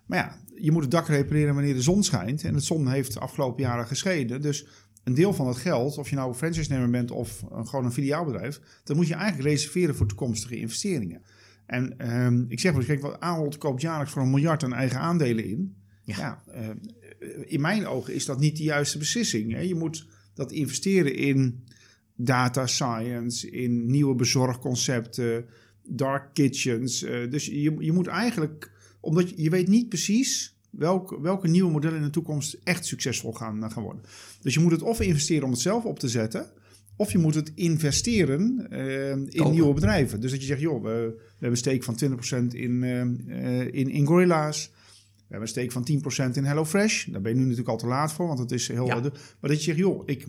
Maar 0.05 0.17
ja, 0.17 0.37
je 0.55 0.71
moet 0.71 0.81
het 0.81 0.91
dak 0.91 1.07
repareren 1.07 1.53
wanneer 1.53 1.73
de 1.73 1.81
zon 1.81 2.03
schijnt. 2.03 2.43
En 2.43 2.53
het 2.53 2.63
zon 2.63 2.87
heeft 2.87 3.13
de 3.13 3.19
afgelopen 3.19 3.63
jaren 3.63 3.87
geschenen. 3.87 4.41
Dus 4.41 4.67
een 5.03 5.13
deel 5.13 5.33
van 5.33 5.47
het 5.47 5.57
geld, 5.57 5.97
of 5.97 6.09
je 6.09 6.15
nou 6.15 6.33
franchise-nemer 6.33 6.89
bent 6.89 7.11
of 7.11 7.43
gewoon 7.63 7.85
een 7.85 7.91
filiaalbedrijf, 7.91 8.61
dat 8.83 8.95
moet 8.95 9.07
je 9.07 9.13
eigenlijk 9.13 9.49
reserveren 9.49 9.95
voor 9.95 10.07
toekomstige 10.07 10.55
investeringen. 10.55 11.21
En 11.65 11.97
ehm, 11.97 12.43
ik 12.47 12.59
zeg 12.59 12.75
eens, 12.75 12.85
kijk, 12.85 13.01
wat 13.01 13.19
Ahold 13.19 13.57
koopt 13.57 13.81
jaarlijks 13.81 14.11
voor 14.11 14.21
een 14.21 14.29
miljard 14.29 14.63
aan 14.63 14.73
eigen 14.73 14.99
aandelen 14.99 15.45
in. 15.45 15.75
Ja. 16.03 16.15
Ja, 16.17 16.43
eh, 16.53 16.69
in 17.45 17.61
mijn 17.61 17.87
ogen 17.87 18.13
is 18.13 18.25
dat 18.25 18.39
niet 18.39 18.57
de 18.57 18.63
juiste 18.63 18.97
beslissing. 18.97 19.53
Hè? 19.53 19.59
Je 19.59 19.75
moet 19.75 20.07
dat 20.33 20.51
investeren 20.51 21.15
in 21.15 21.63
data 22.15 22.67
science, 22.67 23.49
in 23.49 23.85
nieuwe 23.85 24.15
bezorgconcepten, 24.15 25.45
dark 25.83 26.33
kitchens. 26.33 27.03
Eh, 27.03 27.29
dus 27.29 27.45
je, 27.45 27.75
je 27.79 27.91
moet 27.91 28.07
eigenlijk, 28.07 28.71
omdat 28.99 29.29
je, 29.29 29.41
je 29.41 29.49
weet 29.49 29.67
niet 29.67 29.89
precies 29.89 30.57
welke, 30.69 31.21
welke 31.21 31.47
nieuwe 31.47 31.71
modellen 31.71 31.97
in 31.97 32.03
de 32.03 32.09
toekomst 32.09 32.57
echt 32.63 32.85
succesvol 32.85 33.33
gaan, 33.33 33.71
gaan 33.71 33.83
worden. 33.83 34.03
Dus 34.41 34.53
je 34.53 34.59
moet 34.59 34.71
het 34.71 34.81
of 34.81 35.01
investeren 35.01 35.43
om 35.43 35.51
het 35.51 35.59
zelf 35.59 35.83
op 35.83 35.99
te 35.99 36.07
zetten, 36.07 36.51
of 36.97 37.11
je 37.11 37.17
moet 37.17 37.35
het 37.35 37.51
investeren 37.55 38.67
eh, 38.69 39.09
in 39.09 39.29
Kopen. 39.35 39.51
nieuwe 39.51 39.73
bedrijven. 39.73 40.21
Dus 40.21 40.31
dat 40.31 40.39
je 40.39 40.45
zegt, 40.45 40.61
joh, 40.61 40.83
we, 40.83 40.89
we 40.89 41.23
hebben 41.31 41.49
een 41.49 41.57
steek 41.57 41.83
van 41.83 41.99
20% 42.03 42.47
in, 42.51 42.83
eh, 42.83 43.01
eh, 43.01 43.67
in, 43.71 43.89
in 43.89 44.05
Gorilla's. 44.05 44.71
We 45.27 45.33
hebben 45.35 45.41
een 45.41 45.71
steek 45.71 45.71
van 45.71 46.31
10% 46.33 46.37
in 46.37 46.43
HelloFresh. 46.45 47.05
Daar 47.05 47.21
ben 47.21 47.31
je 47.31 47.37
nu 47.37 47.43
natuurlijk 47.43 47.69
al 47.69 47.77
te 47.77 47.87
laat 47.87 48.13
voor, 48.13 48.27
want 48.27 48.39
het 48.39 48.51
is 48.51 48.67
heel... 48.67 48.85
Ja. 48.85 48.99
Maar 49.01 49.11
dat 49.49 49.57
je 49.57 49.63
zegt, 49.63 49.77
joh, 49.77 50.03
ik... 50.05 50.19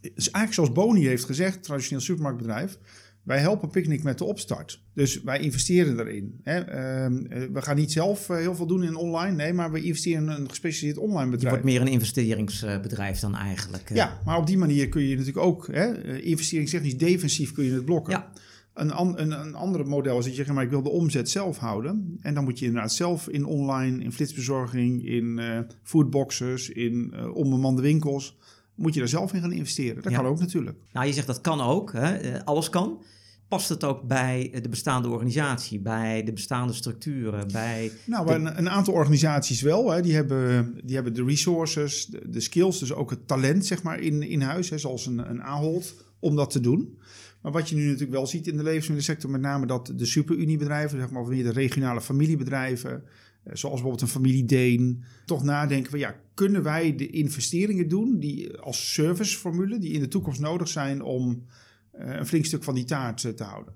Het 0.00 0.12
is 0.14 0.30
eigenlijk 0.30 0.52
zoals 0.54 0.72
Boni 0.72 1.06
heeft 1.06 1.24
gezegd, 1.24 1.62
traditioneel 1.62 2.02
supermarktbedrijf. 2.02 2.78
Wij 3.22 3.38
helpen 3.38 3.70
Picnic 3.70 4.02
met 4.02 4.18
de 4.18 4.24
opstart. 4.24 4.82
Dus 4.94 5.22
wij 5.22 5.38
investeren 5.40 6.00
erin. 6.00 6.40
Hè. 6.42 6.58
Ehm, 6.60 7.26
eh, 7.26 7.42
we 7.52 7.62
gaan 7.62 7.76
niet 7.76 7.92
zelf 7.92 8.30
eh, 8.30 8.36
heel 8.36 8.54
veel 8.54 8.66
doen 8.66 8.84
in 8.84 8.96
online. 8.96 9.36
Nee, 9.36 9.52
maar 9.52 9.72
we 9.72 9.82
investeren 9.82 10.22
in 10.22 10.28
een 10.28 10.48
gespecialiseerd 10.48 10.98
online 10.98 11.24
Je 11.24 11.30
bedrijf. 11.30 11.50
wordt 11.54 11.64
meer 11.68 11.80
een 11.80 11.86
investeringsbedrijf 11.92 13.18
dan 13.18 13.36
eigenlijk. 13.36 13.90
eh. 13.90 13.96
Ja, 13.96 14.20
maar 14.24 14.36
op 14.36 14.46
die 14.46 14.58
manier 14.58 14.88
kun 14.88 15.02
je 15.02 15.16
natuurlijk 15.16 15.46
ook, 15.46 15.66
hè, 15.72 16.18
investeringstechnisch 16.20 16.96
defensief 16.96 17.52
kun 17.52 17.64
je 17.64 17.72
het 17.72 17.84
blokken. 17.84 18.12
Ja. 18.12 18.32
Een, 18.74 18.90
an, 18.92 19.18
een, 19.18 19.40
een 19.40 19.54
andere 19.54 19.84
model 19.84 20.18
is 20.18 20.24
dat 20.24 20.36
je 20.36 20.42
zegt, 20.42 20.54
maar 20.54 20.64
ik 20.64 20.70
wil 20.70 20.82
de 20.82 20.88
omzet 20.90 21.30
zelf 21.30 21.58
houden. 21.58 22.18
En 22.20 22.34
dan 22.34 22.44
moet 22.44 22.58
je 22.58 22.66
inderdaad 22.66 22.92
zelf 22.92 23.28
in 23.28 23.44
online, 23.44 24.04
in 24.04 24.12
flitsbezorging, 24.12 25.06
in 25.06 25.38
uh, 25.40 25.58
foodboxes, 25.82 26.68
in 26.68 27.12
uh, 27.14 27.34
onbemande 27.34 27.82
winkels, 27.82 28.36
moet 28.74 28.92
je 28.94 28.98
daar 29.00 29.08
zelf 29.08 29.32
in 29.32 29.40
gaan 29.40 29.52
investeren. 29.52 30.02
Dat 30.02 30.12
Ja. 30.12 30.18
kan 30.18 30.26
ook 30.26 30.38
natuurlijk. 30.38 30.78
Nou, 30.92 31.06
je 31.06 31.12
zegt 31.12 31.26
dat 31.26 31.40
kan 31.40 31.60
ook, 31.60 31.92
hè? 31.92 32.14
eh, 32.16 32.40
alles 32.44 32.70
kan. 32.70 33.02
Past 33.48 33.68
het 33.68 33.84
ook 33.84 34.02
bij 34.02 34.50
de 34.62 34.68
bestaande 34.68 35.08
organisatie, 35.08 35.80
bij 35.80 36.22
de 36.24 36.32
bestaande 36.32 36.72
structuren, 36.72 37.48
bij... 37.52 37.90
Nou, 38.06 38.26
De- 38.26 38.32
een, 38.34 38.58
een 38.58 38.70
aantal 38.70 38.94
organisaties 38.94 39.60
wel. 39.62 39.90
Hè. 39.90 40.02
Die, 40.02 40.14
hebben, 40.14 40.74
die 40.84 40.94
hebben 40.94 41.14
de 41.14 41.24
resources, 41.24 42.06
de, 42.06 42.22
de 42.30 42.40
skills, 42.40 42.78
dus 42.78 42.92
ook 42.92 43.10
het 43.10 43.26
talent 43.26 43.66
zeg 43.66 43.82
maar, 43.82 44.00
in, 44.00 44.22
in 44.22 44.40
huis. 44.40 44.70
Hè, 44.70 44.78
zoals 44.78 45.06
een, 45.06 45.30
een 45.30 45.42
Ahold, 45.42 45.94
om 46.20 46.36
dat 46.36 46.50
te 46.50 46.60
doen. 46.60 46.98
Maar 47.42 47.52
wat 47.52 47.68
je 47.68 47.74
nu 47.76 47.84
natuurlijk 47.84 48.10
wel 48.12 48.26
ziet 48.26 48.46
in 48.46 48.56
de 48.56 48.62
levensmiddelsector, 48.62 49.30
met 49.30 49.40
name 49.40 49.66
dat 49.66 49.92
de 49.96 50.04
superuniebedrijven, 50.06 50.98
zeg 50.98 51.10
maar, 51.10 51.22
of 51.22 51.28
meer 51.28 51.42
de 51.42 51.52
regionale 51.52 52.00
familiebedrijven, 52.00 52.90
eh, 52.92 53.00
zoals 53.44 53.60
bijvoorbeeld 53.74 54.00
een 54.00 54.08
familie 54.08 54.44
Deen, 54.44 55.02
toch 55.24 55.42
nadenken 55.44 55.90
van 55.90 55.98
ja, 55.98 56.20
kunnen 56.34 56.62
wij 56.62 56.96
de 56.96 57.10
investeringen 57.10 57.88
doen 57.88 58.18
die 58.18 58.56
als 58.58 58.92
serviceformule, 58.92 59.78
die 59.78 59.92
in 59.92 60.00
de 60.00 60.08
toekomst 60.08 60.40
nodig 60.40 60.68
zijn 60.68 61.02
om 61.02 61.44
eh, 61.90 62.14
een 62.16 62.26
flink 62.26 62.44
stuk 62.44 62.64
van 62.64 62.74
die 62.74 62.84
taart 62.84 63.24
eh, 63.24 63.32
te 63.32 63.44
houden. 63.44 63.74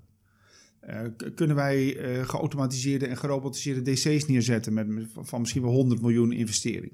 Eh, 0.79 0.99
kunnen 1.35 1.55
wij 1.55 1.97
eh, 1.97 2.27
geautomatiseerde 2.27 3.07
en 3.07 3.17
gerobotiseerde 3.17 3.91
DC's 3.91 4.25
neerzetten 4.25 4.73
met- 4.73 4.87
van 5.21 5.39
misschien 5.39 5.61
wel 5.61 5.71
100 5.71 6.01
miljoen 6.01 6.31
investering? 6.31 6.91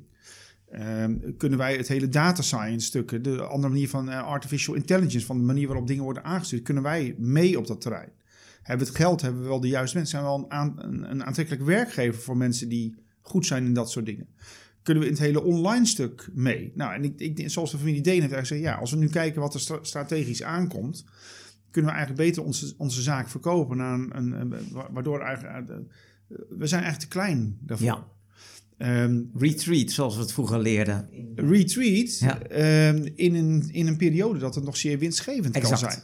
Ehm, 0.72 1.18
kunnen 1.38 1.58
wij 1.58 1.76
het 1.76 1.88
hele 1.88 2.10
data 2.10 2.42
science 2.42 2.86
stukken, 2.86 3.22
de 3.22 3.42
andere 3.44 3.74
manier 3.74 3.90
van 3.90 4.10
eh, 4.10 4.24
artificial 4.24 4.76
intelligence, 4.76 5.26
van 5.26 5.38
de 5.38 5.44
manier 5.44 5.68
waarop 5.68 5.88
dingen 5.88 6.04
worden 6.04 6.24
aangestuurd, 6.24 6.64
kunnen 6.64 6.84
wij 6.84 7.16
mee 7.18 7.58
op 7.58 7.68
dat 7.68 7.82
terrein? 7.82 8.12
Hebben 8.64 8.86
we 8.86 8.92
het 8.92 9.02
geld, 9.02 9.22
hebben 9.22 9.42
we 9.42 9.48
wel 9.48 9.60
de 9.60 9.68
juiste 9.68 9.98
mensen, 9.98 10.20
zijn 10.20 10.32
we 10.32 10.38
wel 10.38 10.60
een, 10.60 11.06
aan- 11.08 11.24
aantrekkelijk 11.26 11.64
werkgever 11.66 12.22
voor 12.22 12.38
mensen 12.38 12.70
die 12.70 12.96
goed 13.22 13.46
zijn 13.46 13.66
in 13.66 13.74
dat 13.74 13.92
soort 13.92 14.06
dingen? 14.06 14.28
Kunnen 14.84 15.04
we 15.04 15.10
in 15.10 15.16
het 15.16 15.24
hele 15.26 15.44
online 15.44 15.86
stuk 15.86 16.30
mee? 16.34 16.72
Nou, 16.76 16.94
en 16.94 17.04
ik, 17.04 17.20
ik, 17.20 17.50
zoals 17.50 17.72
de 17.72 17.78
familie 17.78 18.02
Deen 18.02 18.22
heeft 18.22 18.34
gezegd, 18.34 18.62
ja, 18.62 18.76
als 18.76 18.92
we 18.92 18.98
nu 18.98 19.08
kijken 19.08 19.42
wat 19.42 19.54
er 19.54 19.60
stra- 19.60 19.80
strategisch 19.84 20.44
aankomt, 20.44 21.06
kunnen 21.72 21.92
we 21.92 21.98
eigenlijk 21.98 22.28
beter 22.28 22.44
onze, 22.44 22.74
onze 22.78 23.02
zaak 23.02 23.30
verkopen. 23.30 23.78
Naar 23.78 23.94
een, 23.94 24.18
een, 24.18 24.52
een- 24.52 24.68
wa- 24.72 24.92
waardoor 24.92 25.20
eigenlijk, 25.22 25.70
eh, 25.70 25.76
we 26.50 26.68
zijn 26.68 26.82
eigenlijk 26.84 27.12
te 27.12 27.18
klein 27.18 27.58
daarvoor. 27.62 27.88
Ja. 27.88 28.08
Ehm, 28.82 29.22
Retreat, 29.38 29.92
zoals 29.92 30.16
we 30.16 30.22
het 30.22 30.34
vroeger 30.34 30.60
leerden. 30.60 31.10
retreat 31.36 32.20
Ja. 32.20 32.42
ehm, 32.42 33.08
in, 33.16 33.36
een, 33.36 33.70
in 33.72 33.88
een 33.88 33.98
periode 33.98 34.40
dat 34.40 34.56
het 34.56 34.64
nog 34.64 34.78
zeer 34.78 35.00
winstgevend 35.00 35.56
Exact. 35.56 35.82
kan 35.82 35.92
zijn. 35.92 36.04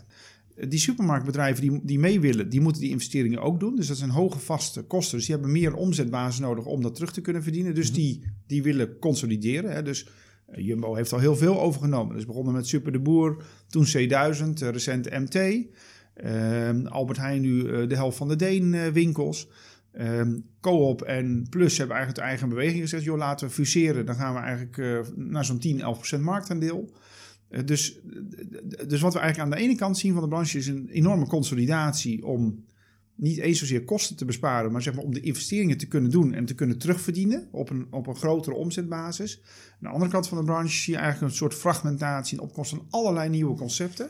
Eh, 0.55 0.69
Die 0.69 0.79
supermarktbedrijven 0.79 1.61
die, 1.69 1.79
die 1.83 1.99
mee 1.99 2.19
willen, 2.19 2.49
die 2.49 2.61
moeten 2.61 2.81
die 2.81 2.91
investeringen 2.91 3.41
ook 3.41 3.59
doen. 3.59 3.75
Dus 3.75 3.87
dat 3.87 3.97
zijn 3.97 4.09
hoge 4.09 4.39
vaste 4.39 4.81
kosten. 4.81 5.17
Dus 5.17 5.25
die 5.27 5.35
hebben 5.35 5.53
meer 5.53 5.73
omzetbasis 5.75 6.39
nodig 6.39 6.65
om 6.65 6.81
dat 6.81 6.95
terug 6.95 7.13
te 7.13 7.21
kunnen 7.21 7.43
verdienen. 7.43 7.75
Dus 7.75 7.87
Mhm. 7.87 7.95
die, 7.95 8.23
die 8.47 8.63
willen 8.63 8.99
consolideren. 8.99 9.71
Hè. 9.71 9.83
Dus 9.83 10.07
eh, 10.47 10.65
Jumbo 10.65 10.95
heeft 10.95 11.13
al 11.13 11.19
heel 11.19 11.35
veel 11.35 11.61
overgenomen. 11.61 12.15
Dus 12.15 12.25
begonnen 12.25 12.53
met 12.53 12.67
Super 12.67 12.91
de 12.91 12.99
Boer, 12.99 13.43
toen 13.69 13.85
C1000, 13.85 14.61
eh, 14.61 14.69
recent 14.69 15.09
MT. 15.09 15.65
Ehm, 16.13 16.85
Albert 16.85 17.17
Heijn 17.19 17.41
nu 17.41 17.87
de 17.87 17.95
helft 17.95 18.17
van 18.17 18.27
de 18.27 18.35
Deen 18.35 18.91
winkels. 18.93 19.47
Ehm 19.97 20.39
Coop 20.61 21.01
en 21.01 21.47
Plus 21.49 21.77
hebben 21.77 21.95
eigenlijk 21.95 22.25
de 22.25 22.31
eigen 22.31 22.49
beweging 22.49 22.81
gezegd... 22.81 23.03
joh, 23.03 23.17
laten 23.17 23.47
we 23.47 23.53
fuseren. 23.53 24.05
Dan 24.05 24.15
gaan 24.15 24.33
we 24.33 24.39
eigenlijk 24.39 24.77
eh, 24.77 24.99
naar 25.15 25.45
zo'n 25.45 25.59
10, 25.59 25.81
11 25.81 25.97
procent 25.97 26.23
marktaandeel. 26.23 26.91
Eh, 27.49 27.65
dus, 27.65 27.99
dus 28.87 29.01
wat 29.01 29.13
we 29.13 29.19
eigenlijk 29.19 29.39
aan 29.39 29.57
de 29.57 29.65
ene 29.65 29.75
kant 29.75 29.97
zien 29.97 30.13
van 30.13 30.21
de 30.21 30.27
branche... 30.27 30.57
is 30.57 30.67
een 30.67 30.89
enorme 30.89 31.27
consolidatie 31.27 32.25
om 32.25 32.65
niet 33.15 33.37
eens 33.37 33.59
zozeer 33.59 33.83
kosten 33.83 34.15
te 34.15 34.25
besparen... 34.25 34.71
maar 34.71 34.81
zeg 34.81 34.95
maar 34.95 35.03
om 35.03 35.13
de 35.13 35.19
investeringen 35.19 35.77
te 35.77 35.87
kunnen 35.87 36.11
doen 36.11 36.33
en 36.33 36.45
te 36.45 36.55
kunnen 36.55 36.77
terugverdienen... 36.77 37.47
op 37.51 37.69
een, 37.69 37.87
op 37.91 38.07
een 38.07 38.15
grotere 38.15 38.55
omzetbasis. 38.55 39.41
Aan 39.71 39.77
de 39.79 39.89
andere 39.89 40.11
kant 40.11 40.27
van 40.27 40.37
de 40.37 40.43
branche 40.43 40.81
zie 40.81 40.93
je 40.93 40.99
eigenlijk 40.99 41.31
een 41.31 41.37
soort 41.37 41.53
fragmentatie... 41.53 42.37
en 42.37 42.43
opkomst 42.43 42.69
van 42.69 42.85
allerlei 42.89 43.29
nieuwe 43.29 43.55
concepten. 43.55 44.09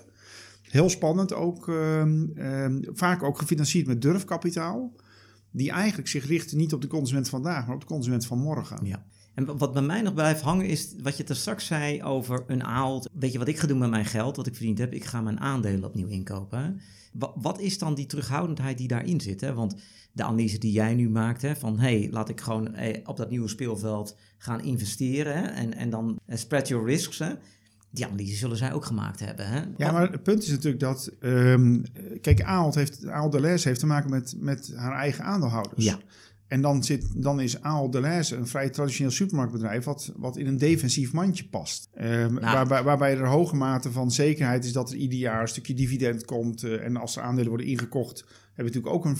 Heel 0.61 0.89
spannend 0.89 1.33
ook. 1.33 1.67
ehm, 1.67 2.25
ehm, 2.35 2.79
vaak 2.93 3.23
ook 3.23 3.37
gefinancierd 3.39 3.87
met 3.87 4.01
durfkapitaal 4.01 4.93
die 5.51 5.71
eigenlijk 5.71 6.07
zich 6.07 6.27
richten 6.27 6.57
niet 6.57 6.73
op 6.73 6.81
de 6.81 6.87
consument 6.87 7.29
van 7.29 7.41
vandaag, 7.41 7.65
maar 7.65 7.75
op 7.75 7.81
de 7.81 7.87
consument 7.87 8.25
van 8.25 8.39
morgen. 8.39 8.85
Ja. 8.85 9.05
En 9.33 9.57
wat 9.57 9.73
bij 9.73 9.81
mij 9.81 10.01
nog 10.01 10.13
blijft 10.13 10.41
hangen 10.41 10.65
is 10.65 10.93
wat 11.01 11.17
je 11.17 11.23
er 11.23 11.35
straks 11.35 11.65
zei 11.65 12.03
over 12.03 12.43
een 12.47 12.63
Ahold. 12.63 13.09
Weet 13.13 13.31
je 13.31 13.37
wat 13.37 13.47
ik 13.47 13.59
ga 13.59 13.67
doen 13.67 13.77
met 13.77 13.89
mijn 13.89 14.05
geld, 14.05 14.35
wat 14.35 14.47
ik 14.47 14.55
verdiend 14.55 14.77
heb? 14.77 14.93
Ik 14.93 15.05
ga 15.05 15.21
mijn 15.21 15.39
aandelen 15.39 15.83
opnieuw 15.83 16.07
inkopen. 16.07 16.81
Wat 17.35 17.59
is 17.59 17.77
dan 17.77 17.93
die 17.93 18.05
terughoudendheid 18.05 18.77
die 18.77 18.87
daarin 18.87 19.21
zit? 19.21 19.41
Hè? 19.41 19.53
Want 19.53 19.75
de 20.11 20.23
analyse 20.23 20.57
die 20.57 20.71
jij 20.71 20.95
nu 20.95 21.09
maakt, 21.09 21.41
hè, 21.41 21.55
van 21.55 21.79
hey, 21.79 22.07
laat 22.11 22.29
ik 22.29 22.41
gewoon 22.41 22.75
eh, 22.75 22.99
op 23.03 23.17
dat 23.17 23.29
nieuwe 23.29 23.47
speelveld 23.47 24.17
gaan 24.37 24.63
investeren 24.63 25.37
hè? 25.37 25.45
En, 25.45 25.73
en 25.73 25.89
dan 25.89 26.19
eh, 26.25 26.37
spread 26.37 26.67
your 26.67 26.85
risks. 26.85 27.19
Hè? 27.19 27.31
Die 27.89 28.05
analyse 28.05 28.35
zullen 28.35 28.57
zij 28.57 28.73
ook 28.73 28.85
gemaakt 28.85 29.19
hebben. 29.19 29.47
Hè? 29.47 29.61
Ja, 29.77 29.91
maar 29.91 30.11
het 30.11 30.23
punt 30.23 30.43
is 30.43 30.49
natuurlijk 30.49 30.79
dat, 30.79 31.11
ehm, 31.19 31.81
kijk, 32.21 32.41
Ahold, 32.41 32.75
heeft, 32.75 33.01
Delhaize 33.01 33.67
heeft 33.67 33.79
te 33.79 33.85
maken 33.85 34.09
met, 34.09 34.35
met 34.39 34.73
haar 34.75 34.95
eigen 34.95 35.23
aandeelhouders. 35.23 35.85
Ja. 35.85 35.99
En 36.47 36.61
dan, 36.61 36.83
zit, 36.83 37.23
dan 37.23 37.39
is 37.39 37.61
Ahold 37.61 37.91
Delhaize 37.91 38.35
een 38.35 38.47
vrij 38.47 38.69
traditioneel 38.69 39.11
supermarktbedrijf 39.11 39.83
wat, 39.85 40.13
wat 40.15 40.37
in 40.37 40.47
een 40.47 40.57
defensief 40.57 41.13
mandje 41.13 41.47
past. 41.47 41.89
Ehm, 41.93 42.33
Nou. 42.33 42.39
waarbij, 42.39 42.83
waarbij 42.83 43.17
er 43.17 43.27
hoge 43.27 43.55
mate 43.55 43.91
van 43.91 44.11
zekerheid 44.11 44.65
is 44.65 44.71
dat 44.71 44.89
er 44.89 44.95
ieder 44.97 45.17
jaar 45.19 45.41
een 45.41 45.47
stukje 45.47 45.73
dividend 45.73 46.25
komt. 46.25 46.63
eh, 46.63 46.85
en 46.85 46.97
als 46.97 47.15
er 47.15 47.21
aandelen 47.21 47.49
worden 47.49 47.67
ingekocht, 47.67 48.19
hebben 48.53 48.73
we 48.73 48.79
natuurlijk 48.79 48.95
ook 48.95 49.05
een 49.05 49.17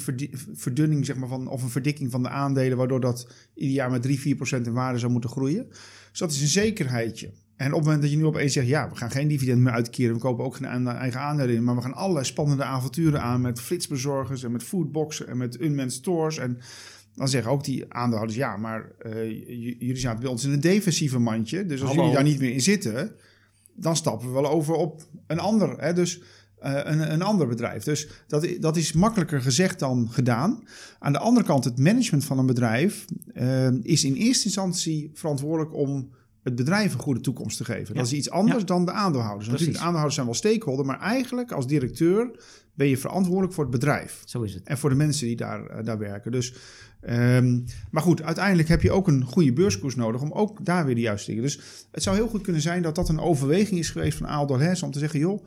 verdunning 0.56 1.06
zeg 1.06 1.16
maar, 1.16 1.30
van, 1.30 1.48
of 1.48 1.64
een 1.64 1.70
verdikking 1.70 2.12
van 2.12 2.24
de 2.24 2.30
aandelen, 2.30 2.78
waardoor 2.78 3.00
dat 3.00 3.28
ieder 3.56 3.76
jaar 3.76 3.92
met 3.92 4.02
3, 4.02 4.20
4 4.20 4.36
procent 4.36 4.66
in 4.68 4.74
waarde 4.74 5.00
zou 5.00 5.12
moeten 5.12 5.30
groeien. 5.30 5.68
Dus 6.10 6.20
dat 6.20 6.32
is 6.32 6.42
een 6.42 6.48
zekerheidje. 6.48 7.32
En 7.58 7.68
op 7.68 7.74
het 7.74 7.84
moment 7.84 8.02
dat 8.02 8.12
je 8.12 8.18
nu 8.18 8.26
opeens 8.26 8.54
zegt, 8.54 8.68
ja, 8.68 8.90
we 8.90 8.96
gaan 8.96 9.12
geen 9.12 9.28
dividend 9.28 9.62
meer 9.62 9.74
uitkeren, 9.74 10.14
we 10.14 10.22
kopen 10.22 10.46
ook 10.46 10.56
geen 10.56 10.88
eigen 10.88 11.20
aandelen 11.20 11.56
in, 11.56 11.64
maar 11.64 11.76
we 11.76 11.82
gaan 11.82 11.94
allerlei 11.94 12.26
spannende 12.26 12.64
avonturen 12.64 13.22
aan 13.22 13.42
met 13.42 13.62
flitsbezorgers 13.62 14.44
en 14.44 14.52
met 14.52 14.64
foodboxen 14.64 15.28
en 15.28 15.38
met 15.38 15.62
unmanned 15.62 15.94
stores. 15.94 16.38
En 16.38 16.60
dan 17.16 17.28
zeggen 17.28 17.52
ook 17.52 17.64
die 17.64 17.94
aandeelhouders, 17.94 18.40
ja, 18.40 18.58
maar 18.58 18.92
eh, 19.00 19.30
jullie 19.80 19.96
zaten 19.96 20.20
bij 20.20 20.30
ons 20.30 20.44
in 20.44 20.52
een 20.52 20.60
defensieve 20.60 21.20
mandje, 21.20 21.66
dus 21.66 21.82
als 21.82 21.90
Hallo. 21.90 22.02
jullie 22.02 22.16
daar 22.16 22.28
niet 22.28 22.40
meer 22.40 22.54
in 22.54 22.62
zitten, 22.62 23.12
dan 23.76 23.96
stappen 23.96 24.28
we 24.28 24.34
wel 24.34 24.50
over 24.50 24.74
op 24.74 25.02
een 25.28 25.40
ander, 25.40 25.80
hè, 25.80 25.94
dus 25.94 26.22
eh, 26.60 26.80
een, 26.84 27.12
een 27.12 27.22
ander 27.22 27.48
bedrijf. 27.48 27.84
Dus 27.84 28.08
dat, 28.28 28.48
dat 28.60 28.78
is 28.78 28.94
makkelijker 28.94 29.42
gezegd 29.42 29.80
dan 29.80 30.08
gedaan. 30.12 30.64
Aan 31.00 31.14
de 31.14 31.20
andere 31.20 31.46
kant, 31.46 31.64
het 31.64 31.80
management 31.80 32.26
van 32.26 32.40
een 32.40 32.46
bedrijf 32.46 33.06
eh, 33.34 33.72
is 33.72 34.04
in 34.04 34.14
eerste 34.14 34.46
instantie 34.46 35.12
verantwoordelijk 35.14 35.74
om 35.74 36.10
het 36.48 36.56
bedrijf 36.56 36.94
een 36.94 37.00
goede 37.00 37.20
toekomst 37.20 37.58
te 37.58 37.66
geven. 37.66 37.94
Ja. 37.94 38.00
Dat 38.00 38.06
is 38.12 38.14
iets 38.18 38.30
anders 38.30 38.60
Ja. 38.60 38.66
dan 38.66 38.86
de 38.86 38.92
aandeelhouders. 38.92 39.48
Natuurlijk, 39.50 39.78
de 39.78 39.84
aandeelhouders 39.84 40.16
zijn 40.16 40.26
wel 40.28 40.36
stakeholder, 40.36 40.86
maar 40.86 41.00
eigenlijk 41.00 41.52
als 41.52 41.68
directeur 41.68 42.32
ben 42.74 42.88
je 42.88 42.98
verantwoordelijk 42.98 43.54
voor 43.54 43.64
het 43.64 43.74
bedrijf. 43.74 44.22
Zo 44.26 44.42
is 44.42 44.54
het. 44.54 44.64
En 44.64 44.78
voor 44.78 44.90
de 44.90 44.96
mensen 44.96 45.28
die 45.28 45.36
daar, 45.36 45.66
eh, 45.66 45.86
daar 45.86 45.98
werken. 45.98 46.32
Dus, 46.32 46.54
ehm, 47.02 47.60
maar 47.92 48.02
goed, 48.04 48.22
uiteindelijk 48.22 48.68
heb 48.68 48.82
je 48.82 48.92
ook 48.92 49.08
een 49.08 49.24
goede 49.24 49.54
beurskoers 49.54 49.96
nodig 49.96 50.22
om 50.22 50.32
ook 50.32 50.66
daar 50.66 50.86
weer 50.86 50.96
de 50.96 51.02
juiste 51.02 51.28
dingen. 51.28 51.44
Dus 51.44 51.60
het 51.92 52.04
zou 52.04 52.16
heel 52.16 52.28
goed 52.28 52.42
kunnen 52.42 52.62
zijn 52.62 52.82
dat 52.82 52.96
dat 52.96 53.10
een 53.10 53.20
overweging 53.20 53.80
is 53.80 53.90
geweest 53.90 54.18
van 54.18 54.28
Aal 54.28 54.46
Delhaize 54.46 54.86
om 54.86 54.92
te 54.92 55.00
zeggen, 55.00 55.20
joh, 55.20 55.46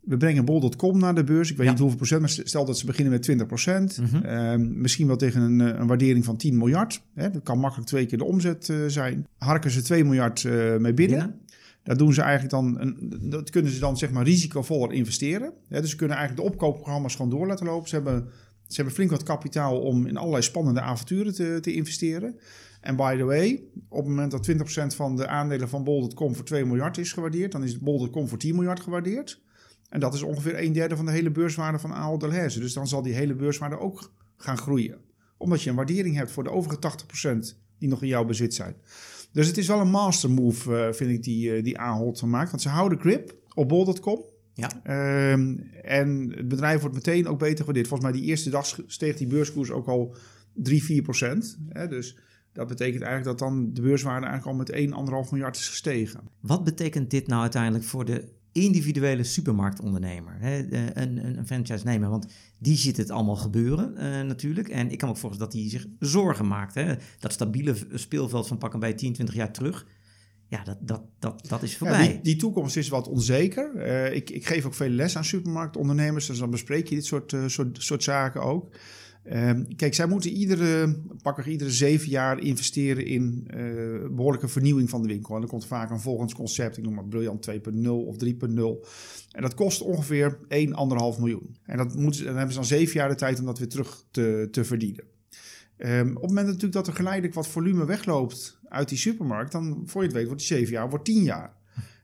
we 0.00 0.16
brengen 0.16 0.44
bol.com 0.44 0.98
naar 0.98 1.14
de 1.14 1.24
beurs. 1.24 1.50
Ik 1.50 1.56
weet 1.56 1.66
Ja. 1.66 1.70
niet 1.72 1.80
hoeveel 1.80 1.96
procent, 1.98 2.20
maar 2.20 2.30
stel 2.30 2.64
dat 2.64 2.78
ze 2.78 2.86
beginnen 2.86 3.12
met 3.12 3.22
20 3.22 3.46
procent. 3.46 3.98
Mhm. 4.00 4.24
Ehm, 4.24 4.80
misschien 4.80 5.06
wel 5.06 5.16
tegen 5.16 5.40
een, 5.42 5.60
eh, 5.60 5.78
een 5.80 5.86
waardering 5.86 6.24
van 6.24 6.36
10 6.36 6.56
miljard. 6.56 7.02
Hè, 7.14 7.30
dat 7.30 7.42
kan 7.42 7.58
makkelijk 7.58 7.88
twee 7.88 8.06
keer 8.06 8.18
de 8.18 8.24
omzet 8.24 8.68
eh, 8.68 8.76
zijn. 8.86 9.26
Harken 9.38 9.70
ze 9.70 9.82
2 9.82 10.04
miljard 10.04 10.44
eh, 10.44 10.76
mee 10.76 10.94
binnen. 10.94 11.34
Daar 11.82 11.96
doen 11.96 12.12
ze 12.14 12.20
eigenlijk 12.22 12.50
dan, 12.52 12.80
een, 12.80 13.16
dat 13.30 13.50
kunnen 13.50 13.72
ze 13.72 13.78
dan 13.78 13.96
zeg 13.98 14.10
maar 14.10 14.24
risicovoller 14.24 14.92
investeren. 14.92 15.52
Hè, 15.68 15.80
dus 15.80 15.90
ze 15.90 15.96
kunnen 15.96 16.16
eigenlijk 16.16 16.46
de 16.46 16.52
opkoopprogramma's 16.54 17.14
gewoon 17.16 17.30
door 17.30 17.46
laten 17.46 17.66
lopen. 17.66 17.88
Ze 17.88 17.94
hebben, 17.94 18.28
ze 18.66 18.74
hebben 18.74 18.94
flink 18.94 19.10
wat 19.10 19.22
kapitaal 19.22 19.80
om 19.80 20.06
in 20.06 20.16
allerlei 20.16 20.42
spannende 20.42 20.80
avonturen 20.80 21.34
te, 21.34 21.58
te 21.60 21.72
investeren. 21.74 22.38
En 22.80 22.96
by 22.96 23.16
the 23.16 23.24
way, 23.24 23.62
op 23.88 23.98
het 23.98 24.08
moment 24.08 24.30
dat 24.30 24.42
20% 24.42 24.94
van 24.96 25.16
de 25.16 25.26
aandelen 25.26 25.68
van 25.68 25.84
bol.com 25.84 26.34
voor 26.34 26.44
2 26.44 26.64
miljard 26.64 26.98
is 26.98 27.12
gewaardeerd, 27.12 27.52
dan 27.52 27.64
is 27.64 27.78
bol.com 27.78 28.28
voor 28.28 28.38
10 28.38 28.54
miljard 28.54 28.80
gewaardeerd. 28.80 29.40
En 29.90 30.00
dat 30.00 30.14
is 30.14 30.22
ongeveer 30.22 30.62
een 30.62 30.72
derde 30.72 30.96
van 30.96 31.06
de 31.06 31.12
hele 31.12 31.30
beurswaarde 31.30 31.78
van 31.78 31.92
Ahold 31.92 32.20
Delhaize. 32.20 32.60
Dus 32.60 32.72
dan 32.72 32.88
zal 32.88 33.02
die 33.02 33.14
hele 33.14 33.34
beurswaarde 33.34 33.78
ook 33.78 34.12
gaan 34.36 34.58
groeien. 34.58 34.98
Omdat 35.36 35.62
je 35.62 35.70
een 35.70 35.76
waardering 35.76 36.16
hebt 36.16 36.30
voor 36.30 36.44
de 36.44 36.50
overige 36.50 36.78
80% 36.78 37.56
die 37.78 37.88
nog 37.88 38.02
in 38.02 38.08
jouw 38.08 38.24
bezit 38.24 38.54
zijn. 38.54 38.74
Dus 39.32 39.46
het 39.46 39.58
is 39.58 39.66
wel 39.66 39.80
een 39.80 39.90
master 39.90 40.30
move, 40.30 40.76
eh, 40.76 40.92
vind 40.92 41.10
ik, 41.10 41.22
die, 41.22 41.54
eh, 41.54 41.64
die 41.64 41.78
Ahold 41.78 42.22
maakt. 42.22 42.50
Want 42.50 42.62
ze 42.62 42.68
houden 42.68 43.00
grip 43.00 43.34
op 43.54 43.68
bol.com. 43.68 44.24
Ja. 44.54 44.70
Ehm, 44.82 45.56
en 45.82 46.32
het 46.36 46.48
bedrijf 46.48 46.80
wordt 46.80 46.94
meteen 46.94 47.28
ook 47.28 47.38
beter 47.38 47.58
gewaardeerd. 47.58 47.88
Volgens 47.88 48.10
mij 48.10 48.20
die 48.20 48.28
eerste 48.28 48.50
dag 48.50 48.80
steeg 48.86 49.16
die 49.16 49.26
beurskoers 49.26 49.70
ook 49.70 49.86
al 49.86 50.14
3, 50.54 50.82
4 50.82 51.02
procent. 51.02 51.58
Hè? 51.68 51.88
Dus 51.88 52.18
dat 52.52 52.68
betekent 52.68 53.02
eigenlijk 53.02 53.38
dat 53.38 53.48
dan 53.48 53.72
de 53.72 53.80
beurswaarde 53.80 54.26
eigenlijk 54.26 54.56
al 54.56 54.64
met 54.64 54.70
1, 54.70 54.92
1,5 54.92 55.30
miljard 55.30 55.56
is 55.56 55.68
gestegen. 55.68 56.20
Wat 56.40 56.64
betekent 56.64 57.10
dit 57.10 57.26
nou 57.26 57.40
uiteindelijk 57.40 57.84
voor 57.84 58.04
de 58.04 58.28
individuele 58.52 59.24
supermarktondernemer, 59.24 60.36
hè, 60.38 60.58
een, 60.58 61.24
een, 61.26 61.38
een 61.38 61.46
franchise 61.46 61.84
nemer. 61.84 62.08
Want 62.08 62.26
die 62.58 62.76
ziet 62.76 62.96
het 62.96 63.10
allemaal 63.10 63.36
gebeuren 63.36 63.94
uh, 63.96 64.20
natuurlijk. 64.20 64.68
En 64.68 64.90
ik 64.90 64.98
kan 64.98 65.08
me 65.08 65.14
ook 65.14 65.20
voorstellen 65.20 65.52
dat 65.52 65.60
hij 65.60 65.70
zich 65.70 65.86
zorgen 65.98 66.46
maakt. 66.46 66.74
Hè. 66.74 66.94
Dat 67.18 67.32
stabiele 67.32 67.76
speelveld 67.94 68.46
van 68.46 68.58
pakken 68.58 68.80
bij 68.80 68.94
10, 68.94 69.12
20 69.12 69.34
jaar 69.34 69.52
terug. 69.52 69.86
Ja, 70.48 70.64
dat, 70.64 70.76
dat, 70.80 71.02
dat, 71.18 71.48
dat 71.48 71.62
is 71.62 71.76
voorbij. 71.76 72.04
Ja, 72.04 72.12
die, 72.12 72.20
die, 72.20 72.36
toekomst 72.36 72.76
is 72.76 72.88
wat 72.88 73.08
onzeker. 73.08 73.72
Uh, 73.76 74.14
ik, 74.14 74.30
ik 74.30 74.46
geef 74.46 74.64
ook 74.64 74.74
veel 74.74 74.88
les 74.88 75.16
aan 75.16 75.24
supermarktondernemers. 75.24 76.26
Dus 76.26 76.38
dan 76.38 76.50
bespreek 76.50 76.88
je 76.88 76.94
dit 76.94 77.06
soort, 77.06 77.32
uh, 77.32 77.46
soort, 77.46 77.82
soort 77.82 78.02
zaken 78.02 78.42
ook. 78.42 78.74
Ehm, 79.22 79.64
kijk, 79.76 79.94
zij 79.94 80.06
moeten 80.06 80.30
iedere, 80.30 80.96
pakken 81.22 81.50
iedere 81.50 81.70
zeven 81.70 82.08
jaar 82.08 82.38
investeren 82.38 83.06
in 83.06 83.48
uh, 83.54 84.08
behoorlijke 84.10 84.48
vernieuwing 84.48 84.90
van 84.90 85.02
de 85.02 85.08
winkel. 85.08 85.34
En 85.34 85.40
dan 85.40 85.50
komt 85.50 85.66
vaak 85.66 85.90
een 85.90 86.00
volgend 86.00 86.34
concept, 86.34 86.76
ik 86.76 86.84
noem 86.84 86.94
maar 86.94 87.04
Briljant 87.04 87.50
2.0 87.50 87.88
of 87.88 88.16
3.0. 88.24 88.28
En 89.30 89.42
dat 89.42 89.54
kost 89.54 89.82
ongeveer 89.82 90.38
1,5 90.38 90.46
miljoen. 91.18 91.56
En 91.64 91.76
dat 91.76 91.94
moeten, 91.94 92.24
dan 92.24 92.34
hebben 92.34 92.52
ze 92.52 92.58
dan 92.58 92.68
zeven 92.68 92.94
jaar 92.94 93.08
de 93.08 93.14
tijd 93.14 93.38
om 93.38 93.46
dat 93.46 93.58
weer 93.58 93.68
terug 93.68 94.04
te, 94.10 94.48
te 94.50 94.64
verdienen. 94.64 95.04
Um, 95.76 96.08
op 96.08 96.22
het 96.22 96.28
moment 96.28 96.46
natuurlijk 96.46 96.72
dat 96.72 96.86
er 96.86 96.92
geleidelijk 96.92 97.34
wat 97.34 97.48
volume 97.48 97.84
wegloopt 97.84 98.58
uit 98.68 98.88
die 98.88 98.98
supermarkt, 98.98 99.52
dan 99.52 99.82
voor 99.86 100.00
je 100.00 100.06
het 100.06 100.16
weet 100.16 100.26
wordt 100.26 100.48
die 100.48 100.56
zeven 100.56 100.72
jaar, 100.72 100.90
wordt 100.90 101.04
tien 101.04 101.22
jaar. 101.22 101.58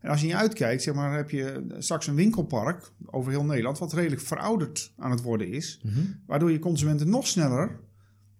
En 0.07 0.12
als 0.12 0.21
je 0.21 0.27
niet 0.27 0.37
uitkijkt, 0.37 0.83
zeg 0.83 0.95
maar, 0.95 1.16
heb 1.16 1.31
je 1.31 1.66
straks 1.79 2.07
een 2.07 2.14
winkelpark 2.14 2.90
over 3.07 3.31
heel 3.31 3.45
Nederland, 3.45 3.79
wat 3.79 3.92
redelijk 3.92 4.23
verouderd 4.23 4.92
aan 4.97 5.11
het 5.11 5.23
worden 5.23 5.53
is. 5.53 5.81
Mm 5.83 5.92
-hmm. 5.92 6.23
Waardoor 6.27 6.51
je 6.51 6.59
consumenten 6.59 7.09
nog 7.09 7.27
sneller 7.27 7.81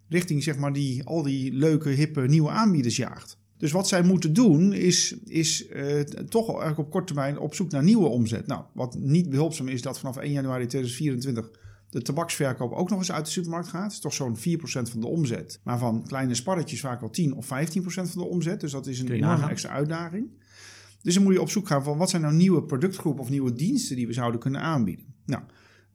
richting 0.09 0.43
zeg 0.43 0.57
maar, 0.57 0.73
die, 0.73 1.03
al 1.03 1.23
die 1.23 1.53
leuke, 1.53 1.89
hippe 1.89 2.21
nieuwe 2.21 2.49
aanbieders 2.49 2.95
jaagt. 2.95 3.39
Dus 3.57 3.71
wat 3.71 3.87
zij 3.87 4.03
moeten 4.03 4.33
doen, 4.33 4.73
is, 4.73 5.15
is 5.25 5.69
uh, 5.69 5.99
toch 6.29 6.47
eigenlijk 6.47 6.79
op 6.79 6.91
korte 6.91 7.13
termijn 7.13 7.39
op 7.39 7.55
zoek 7.55 7.71
naar 7.71 7.83
nieuwe 7.83 8.07
omzet. 8.07 8.47
Nou, 8.47 8.63
wat 8.73 8.95
niet 8.99 9.29
behulpzaam 9.29 9.67
is, 9.67 9.81
dat 9.81 9.99
vanaf 9.99 10.17
1 10.17 10.31
januari 10.31 10.65
2024 10.65 11.51
de 11.89 12.01
tabaksverkoop 12.01 12.71
ook 12.71 12.89
nog 12.89 12.99
eens 12.99 13.11
uit 13.11 13.25
de 13.25 13.31
supermarkt 13.31 13.67
gaat. 13.67 13.83
Dat 13.83 13.91
is 13.91 13.99
toch 13.99 14.13
zo'n 14.13 14.37
4% 14.37 14.39
van 14.61 15.01
de 15.01 15.07
omzet. 15.07 15.59
Maar 15.63 15.77
van 15.77 16.03
kleine 16.07 16.35
sparretjes 16.35 16.79
vaak 16.79 16.99
wel 16.99 17.09
10 17.09 17.33
of 17.35 17.45
15% 17.45 17.49
van 17.89 18.07
de 18.13 18.25
omzet. 18.25 18.59
Dus 18.59 18.71
dat 18.71 18.87
is 18.87 18.99
een 18.99 19.11
enorme 19.11 19.49
extra 19.49 19.69
uitdaging. 19.69 20.29
Dus 21.01 21.13
dan 21.13 21.23
moet 21.23 21.33
je 21.33 21.41
op 21.41 21.49
zoek 21.49 21.67
gaan 21.67 21.83
van 21.83 21.97
wat 21.97 22.09
zijn 22.09 22.21
nou 22.21 22.33
nieuwe 22.33 22.63
productgroepen 22.63 23.23
of 23.23 23.29
nieuwe 23.29 23.53
diensten 23.53 23.95
die 23.95 24.07
we 24.07 24.13
zouden 24.13 24.39
kunnen 24.39 24.61
aanbieden. 24.61 25.05
Nou, 25.25 25.43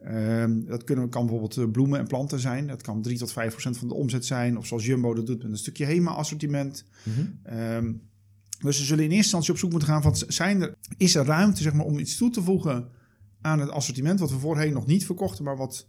um, 0.06 0.66
dat 0.66 0.84
kunnen, 0.84 1.08
kan 1.08 1.26
bijvoorbeeld 1.26 1.72
bloemen 1.72 1.98
en 1.98 2.06
planten 2.06 2.40
zijn. 2.40 2.66
Dat 2.66 2.82
kan 2.82 3.02
3 3.02 3.18
tot 3.18 3.32
5 3.32 3.50
procent 3.50 3.78
van 3.78 3.88
de 3.88 3.94
omzet 3.94 4.26
zijn. 4.26 4.58
Of 4.58 4.66
zoals 4.66 4.86
Jumbo 4.86 5.14
dat 5.14 5.26
doet 5.26 5.42
met 5.42 5.52
een 5.52 5.58
stukje 5.58 5.84
HEMA-assortiment. 5.84 6.84
Mm 7.04 7.12
-hmm. 7.12 7.58
um, 7.58 8.02
dus 8.58 8.78
we 8.78 8.84
zullen 8.84 9.04
in 9.04 9.10
eerste 9.10 9.24
instantie 9.24 9.52
op 9.52 9.58
zoek 9.58 9.70
moeten 9.70 9.88
gaan 9.88 10.02
van 10.02 10.16
zijn 10.16 10.62
er, 10.62 10.74
is 10.96 11.14
er 11.14 11.24
ruimte 11.24 11.62
zeg 11.62 11.72
maar, 11.72 11.86
om 11.86 11.98
iets 11.98 12.16
toe 12.16 12.30
te 12.30 12.42
voegen 12.42 12.88
aan 13.40 13.60
het 13.60 13.70
assortiment 13.70 14.20
wat 14.20 14.30
we 14.30 14.38
voorheen 14.38 14.72
nog 14.72 14.86
niet 14.86 15.06
verkochten, 15.06 15.44
maar 15.44 15.56
wat 15.56 15.86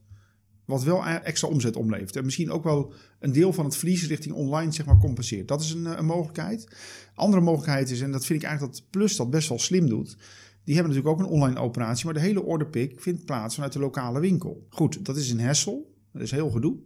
wat 0.65 0.83
wel 0.83 1.05
extra 1.05 1.47
omzet 1.47 1.75
omlevert. 1.75 2.15
En 2.15 2.25
misschien 2.25 2.51
ook 2.51 2.63
wel 2.63 2.93
een 3.19 3.31
deel 3.31 3.53
van 3.53 3.65
het 3.65 3.75
verlies 3.75 4.07
richting 4.07 4.35
online 4.35 4.71
zeg 4.71 4.85
maar, 4.85 4.97
compenseert. 4.97 5.47
Dat 5.47 5.61
is 5.61 5.71
een, 5.71 5.85
een 5.85 6.05
mogelijkheid. 6.05 6.67
Andere 7.15 7.41
mogelijkheid 7.41 7.89
is, 7.89 8.01
en 8.01 8.11
dat 8.11 8.25
vind 8.25 8.41
ik 8.41 8.47
eigenlijk 8.47 8.75
dat 8.75 8.89
Plus 8.89 9.15
dat 9.15 9.29
best 9.29 9.49
wel 9.49 9.59
slim 9.59 9.89
doet. 9.89 10.17
Die 10.63 10.75
hebben 10.75 10.93
natuurlijk 10.93 11.21
ook 11.21 11.27
een 11.27 11.33
online 11.33 11.59
operatie, 11.59 12.05
maar 12.05 12.13
de 12.13 12.19
hele 12.19 12.43
orderpick 12.43 13.01
vindt 13.01 13.25
plaats 13.25 13.55
vanuit 13.55 13.73
de 13.73 13.79
lokale 13.79 14.19
winkel. 14.19 14.65
Goed, 14.69 15.05
dat 15.05 15.17
is 15.17 15.31
een 15.31 15.39
hessel, 15.39 15.93
dat 16.11 16.21
is 16.21 16.31
heel 16.31 16.49
gedoe. 16.49 16.77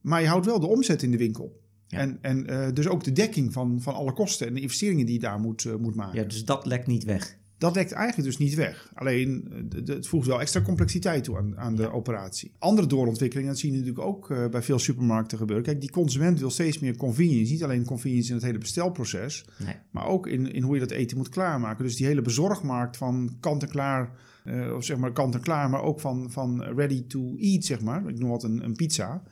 Maar 0.00 0.20
je 0.20 0.26
houdt 0.26 0.46
wel 0.46 0.60
de 0.60 0.66
omzet 0.66 1.02
in 1.02 1.10
de 1.10 1.16
winkel. 1.16 1.60
Ja. 1.86 1.98
En, 1.98 2.18
en 2.20 2.50
uh, 2.50 2.68
dus 2.72 2.88
ook 2.88 3.04
de 3.04 3.12
dekking 3.12 3.52
van, 3.52 3.80
van 3.80 3.94
alle 3.94 4.12
kosten 4.12 4.46
en 4.46 4.54
de 4.54 4.60
investeringen 4.60 5.06
die 5.06 5.14
je 5.14 5.20
daar 5.20 5.40
moet, 5.40 5.64
uh, 5.64 5.74
moet 5.74 5.94
maken. 5.94 6.18
Ja, 6.20 6.24
dus 6.24 6.44
dat 6.44 6.66
lekt 6.66 6.86
niet 6.86 7.04
weg. 7.04 7.38
Dat 7.62 7.74
lekt 7.74 7.92
eigenlijk 7.92 8.28
dus 8.28 8.38
niet 8.38 8.54
weg. 8.54 8.90
Alleen 8.94 9.50
het 9.84 10.06
voegt 10.06 10.26
wel 10.26 10.40
extra 10.40 10.62
complexiteit 10.62 11.24
toe 11.24 11.36
aan, 11.36 11.58
aan 11.58 11.76
de 11.76 11.92
operatie. 11.92 12.52
Andere 12.58 12.86
doorontwikkelingen, 12.86 13.50
dat 13.50 13.60
zien 13.60 13.70
we 13.70 13.78
natuurlijk 13.78 14.06
ook 14.06 14.30
uh, 14.30 14.48
bij 14.48 14.62
veel 14.62 14.78
supermarkten 14.78 15.38
gebeuren. 15.38 15.64
Kijk, 15.64 15.80
die 15.80 15.90
consument 15.90 16.40
wil 16.40 16.50
steeds 16.50 16.78
meer 16.78 16.96
convenience. 16.96 17.52
Niet 17.52 17.64
alleen 17.64 17.84
convenience 17.84 18.28
in 18.28 18.34
het 18.34 18.44
hele 18.44 18.58
bestelproces, 18.58 19.44
nee. 19.58 19.74
maar 19.90 20.06
ook 20.06 20.26
in, 20.26 20.52
in 20.52 20.62
hoe 20.62 20.74
je 20.74 20.80
dat 20.80 20.90
eten 20.90 21.16
moet 21.16 21.28
klaarmaken. 21.28 21.84
Dus 21.84 21.96
die 21.96 22.06
hele 22.06 22.22
bezorgmarkt 22.22 22.96
van 22.96 23.36
kant-en-klaar, 23.40 24.10
uh, 24.44 24.74
of 24.74 24.84
zeg 24.84 24.96
maar 24.96 25.12
kant-en-klaar, 25.12 25.70
maar 25.70 25.82
ook 25.82 26.00
van, 26.00 26.30
van 26.30 26.62
ready 26.62 27.06
to 27.06 27.36
eat, 27.36 27.64
zeg 27.64 27.80
maar. 27.80 28.08
Ik 28.08 28.18
noem 28.18 28.30
wat 28.30 28.42
een, 28.42 28.64
een 28.64 28.76
pizza 28.76 29.22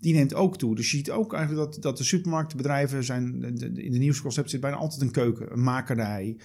die 0.00 0.14
neemt 0.14 0.34
ook 0.34 0.58
toe. 0.58 0.74
Dus 0.74 0.90
je 0.90 0.96
ziet 0.96 1.10
ook 1.10 1.34
eigenlijk 1.34 1.72
dat, 1.72 1.82
dat 1.82 1.96
de 1.96 2.04
supermarktbedrijven 2.04 3.04
zijn, 3.04 3.42
in 3.76 3.92
de 3.92 3.98
nieuwste 3.98 4.22
concept 4.22 4.50
zit 4.50 4.60
bijna 4.60 4.76
altijd 4.76 5.00
een 5.00 5.10
keuken, 5.10 5.52
een 5.52 5.62
makerij. 5.62 6.36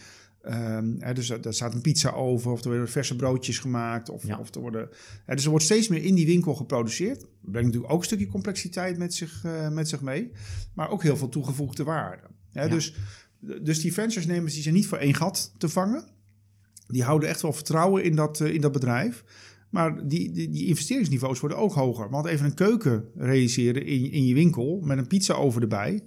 Um, 0.49 0.95
hè, 0.99 1.13
dus 1.13 1.29
er 1.29 1.53
staat 1.53 1.73
een 1.73 1.81
pizza 1.81 2.11
over, 2.11 2.51
of 2.51 2.63
er 2.63 2.69
worden 2.69 2.89
verse 2.89 3.15
broodjes 3.15 3.59
gemaakt. 3.59 4.09
Of, 4.09 4.27
ja. 4.27 4.39
of 4.39 4.55
er 4.55 4.61
worden, 4.61 4.89
hè, 5.25 5.35
dus 5.35 5.43
er 5.43 5.49
wordt 5.49 5.65
steeds 5.65 5.87
meer 5.87 6.03
in 6.03 6.15
die 6.15 6.25
winkel 6.25 6.55
geproduceerd. 6.55 7.19
Dat 7.19 7.29
brengt 7.41 7.65
natuurlijk 7.65 7.93
ook 7.93 7.99
een 7.99 8.05
stukje 8.05 8.27
complexiteit 8.27 8.97
met 8.97 9.13
zich, 9.13 9.43
uh, 9.45 9.69
met 9.69 9.89
zich 9.89 10.01
mee. 10.01 10.31
Maar 10.73 10.89
ook 10.89 11.03
heel 11.03 11.17
veel 11.17 11.29
toegevoegde 11.29 11.83
waarde. 11.83 12.23
Hè, 12.51 12.63
ja. 12.63 12.69
dus, 12.69 12.95
dus 13.61 13.81
die 13.81 13.91
franchise-nemers 13.91 14.53
die 14.53 14.61
zijn 14.61 14.75
niet 14.75 14.87
voor 14.87 14.97
één 14.97 15.13
gat 15.13 15.53
te 15.57 15.69
vangen. 15.69 16.03
Die 16.87 17.03
houden 17.03 17.29
echt 17.29 17.41
wel 17.41 17.53
vertrouwen 17.53 18.03
in 18.03 18.15
dat, 18.15 18.39
uh, 18.39 18.53
in 18.53 18.61
dat 18.61 18.71
bedrijf. 18.71 19.23
Maar 19.69 20.07
die, 20.07 20.31
die, 20.31 20.49
die, 20.49 20.65
investeringsniveaus 20.65 21.39
worden 21.39 21.57
ook 21.57 21.73
hoger. 21.73 22.09
Want 22.09 22.25
even 22.25 22.45
een 22.45 22.53
keuken 22.53 23.05
realiseren 23.15 23.85
in, 23.85 24.11
in 24.11 24.25
je 24.25 24.33
winkel 24.33 24.79
met 24.83 24.97
een 24.97 25.07
pizza 25.07 25.33
over 25.33 25.61
erbij 25.61 26.03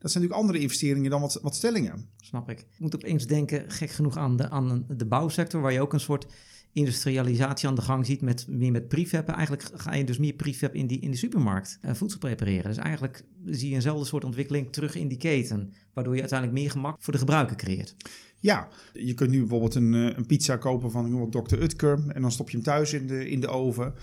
dat 0.00 0.10
zijn 0.10 0.22
natuurlijk 0.22 0.40
andere 0.40 0.58
investeringen 0.58 1.10
dan 1.10 1.20
wat, 1.20 1.38
wat 1.42 1.54
stellingen. 1.54 2.08
Snap 2.20 2.50
ik. 2.50 2.60
Ik 2.60 2.78
moet 2.78 2.94
opeens 2.94 3.26
denken, 3.26 3.70
gek 3.70 3.90
genoeg, 3.90 4.16
aan 4.16 4.36
de, 4.36 4.50
aan 4.50 4.84
de 4.88 5.06
bouwsector, 5.06 5.60
waar 5.60 5.72
je 5.72 5.80
ook 5.80 5.92
een 5.92 6.00
soort 6.00 6.26
industrialisatie 6.72 7.68
aan 7.68 7.74
de 7.74 7.82
gang 7.82 8.06
ziet 8.06 8.20
met 8.20 8.46
meer 8.48 8.72
met. 8.72 9.34
Eigenlijk 9.34 9.70
ga 9.74 9.94
je 9.94 10.04
dus 10.04 10.18
meer 10.18 10.32
prefab 10.32 10.74
in, 10.74 10.86
die, 10.86 11.00
in 11.00 11.10
de 11.10 11.16
supermarkt 11.16 11.78
uh, 11.82 11.94
voedsel 11.94 12.18
prepareren. 12.18 12.64
Dus 12.64 12.76
eigenlijk 12.76 13.24
zie 13.44 13.68
je 13.68 13.74
eenzelfde 13.74 14.06
soort 14.06 14.24
ontwikkeling 14.24 14.72
terug 14.72 14.94
in 14.94 15.08
die 15.08 15.18
keten, 15.18 15.72
waardoor 15.92 16.14
je 16.14 16.20
uiteindelijk 16.20 16.60
meer 16.60 16.70
gemak 16.70 16.96
voor 17.02 17.12
de 17.12 17.18
gebruiker 17.18 17.56
creëert. 17.56 17.96
Ja, 18.40 18.68
je 18.92 19.14
kunt 19.14 19.30
nu 19.30 19.38
bijvoorbeeld 19.38 19.74
een, 19.74 19.92
een 19.92 20.26
pizza 20.26 20.56
kopen 20.56 20.90
van 20.90 21.30
Dr. 21.30 21.62
Utker 21.62 21.98
en 22.08 22.22
dan 22.22 22.32
stop 22.32 22.50
je 22.50 22.56
hem 22.56 22.64
thuis 22.64 22.92
in 22.92 23.06
de, 23.06 23.30
in 23.30 23.40
de 23.40 23.48
oven. 23.48 23.94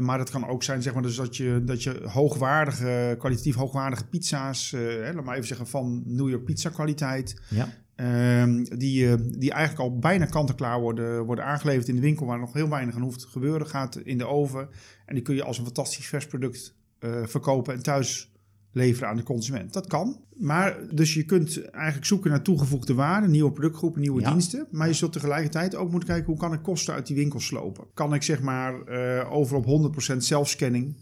Maar 0.00 0.18
dat 0.18 0.30
kan 0.30 0.46
ook 0.46 0.62
zijn 0.62 0.82
zeg 0.82 0.92
maar, 0.92 1.02
dus 1.02 1.16
dat, 1.16 1.36
je, 1.36 1.62
dat 1.64 1.82
je 1.82 2.02
hoogwaardige, 2.06 3.14
kwalitatief 3.18 3.54
hoogwaardige 3.54 4.06
pizza's, 4.06 4.70
hè, 4.70 5.12
laat 5.12 5.24
maar 5.24 5.34
even 5.34 5.46
zeggen 5.46 5.66
van 5.66 6.02
New 6.06 6.28
York 6.28 6.44
pizza 6.44 6.70
kwaliteit, 6.70 7.40
ja. 7.48 7.68
uh, 7.96 8.64
die, 8.76 9.16
die 9.38 9.52
eigenlijk 9.52 9.90
al 9.90 9.98
bijna 9.98 10.24
kant-en-klaar 10.24 10.80
worden, 10.80 11.24
worden 11.24 11.44
aangeleverd 11.44 11.88
in 11.88 11.94
de 11.94 12.00
winkel, 12.00 12.26
waar 12.26 12.38
nog 12.38 12.52
heel 12.52 12.68
weinig 12.68 12.94
aan 12.94 13.02
hoeft 13.02 13.20
te 13.20 13.28
gebeuren, 13.28 13.66
gaat 13.66 13.96
in 13.96 14.18
de 14.18 14.26
oven. 14.26 14.68
En 15.06 15.14
die 15.14 15.22
kun 15.22 15.34
je 15.34 15.44
als 15.44 15.58
een 15.58 15.64
fantastisch 15.64 16.06
vers 16.06 16.26
product 16.26 16.74
uh, 17.00 17.26
verkopen 17.26 17.74
en 17.74 17.82
thuis 17.82 18.31
leveren 18.72 19.08
aan 19.08 19.16
de 19.16 19.22
consument. 19.22 19.72
Dat 19.72 19.86
kan. 19.86 20.20
Maar 20.36 20.78
dus 20.90 21.14
je 21.14 21.24
kunt 21.24 21.70
eigenlijk 21.70 22.06
zoeken 22.06 22.30
naar 22.30 22.42
toegevoegde 22.42 22.94
waarde, 22.94 23.28
nieuwe 23.28 23.52
productgroepen, 23.52 24.00
nieuwe 24.00 24.20
ja. 24.20 24.30
diensten. 24.30 24.66
Maar 24.70 24.88
je 24.88 24.94
zult 24.94 25.12
tegelijkertijd 25.12 25.74
ook 25.74 25.90
moeten 25.90 26.08
kijken 26.08 26.26
hoe 26.26 26.38
kan 26.38 26.52
ik 26.52 26.62
kosten 26.62 26.94
uit 26.94 27.06
die 27.06 27.16
winkels 27.16 27.46
slopen. 27.46 27.86
Kan 27.94 28.14
ik 28.14 28.22
zeg 28.22 28.40
maar 28.40 28.74
uh, 28.88 29.32
over 29.32 29.56
op 29.56 29.92
100% 30.12 30.16
zelfscanning. 30.16 30.96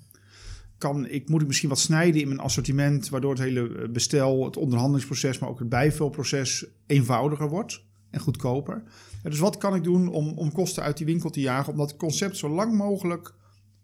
Kan 0.79 1.07
ik, 1.07 1.29
moet 1.29 1.41
ik 1.41 1.47
misschien 1.47 1.69
wat 1.69 1.79
snijden 1.79 2.21
in 2.21 2.29
mijn 2.29 2.41
assortiment, 2.41 3.09
waardoor 3.09 3.31
het 3.31 3.43
hele 3.43 3.89
bestel, 3.89 4.45
het 4.45 4.57
onderhandelingsproces, 4.57 5.39
maar 5.39 5.49
ook 5.49 5.59
het 5.59 5.69
bijvulproces 5.69 6.67
eenvoudiger 6.87 7.49
wordt 7.49 7.85
en 8.11 8.21
goedkoper. 8.21 8.83
Ja, 9.23 9.31
dus 9.31 9.39
wat 9.39 9.57
kan 9.57 9.75
ik 9.75 9.85
doen 9.85 10.09
om, 10.09 10.33
om 10.39 10.53
kosten 10.53 10.83
uit 10.83 10.97
die 10.97 11.07
winkel 11.07 11.31
te 11.31 11.41
jagen, 11.41 11.73
om 11.73 11.79
dat 11.79 11.97
concept 11.97 12.37
zo 12.37 12.49
lang 12.49 12.77
mogelijk 12.77 13.35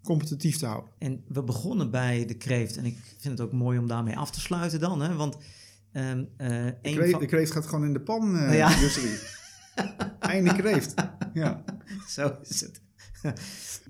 competitief 0.07 0.59
te 0.59 0.67
houden. 0.67 0.91
En 0.99 1.25
we 1.29 1.43
begonnen 1.43 1.91
bij 1.91 2.27
de 2.27 2.35
kreeft. 2.35 2.77
En 2.77 2.85
ik 2.85 2.97
vind 3.19 3.39
het 3.39 3.47
ook 3.47 3.53
mooi 3.53 3.79
om 3.79 3.87
daarmee 3.87 4.17
af 4.17 4.31
te 4.31 4.41
sluiten 4.41 4.81
dan. 4.81 5.01
Hè? 5.01 5.15
Want 5.15 5.37
um, 5.93 6.19
uh, 6.39 6.49
de, 6.49 6.77
kreeft, 6.83 7.11
van... 7.11 7.21
de, 7.21 7.27
kreeft, 7.27 7.53
gaat 7.53 7.67
gewoon 7.67 7.85
in 7.85 7.93
de 7.93 8.01
pan, 8.01 8.37
uh, 8.37 8.57
ja. 8.57 8.77
Einde 10.19 10.55
kreeft. 10.55 10.95
Ja. 11.35 11.65
Zo 12.09 12.37
is 12.43 12.61
het. 12.61 12.81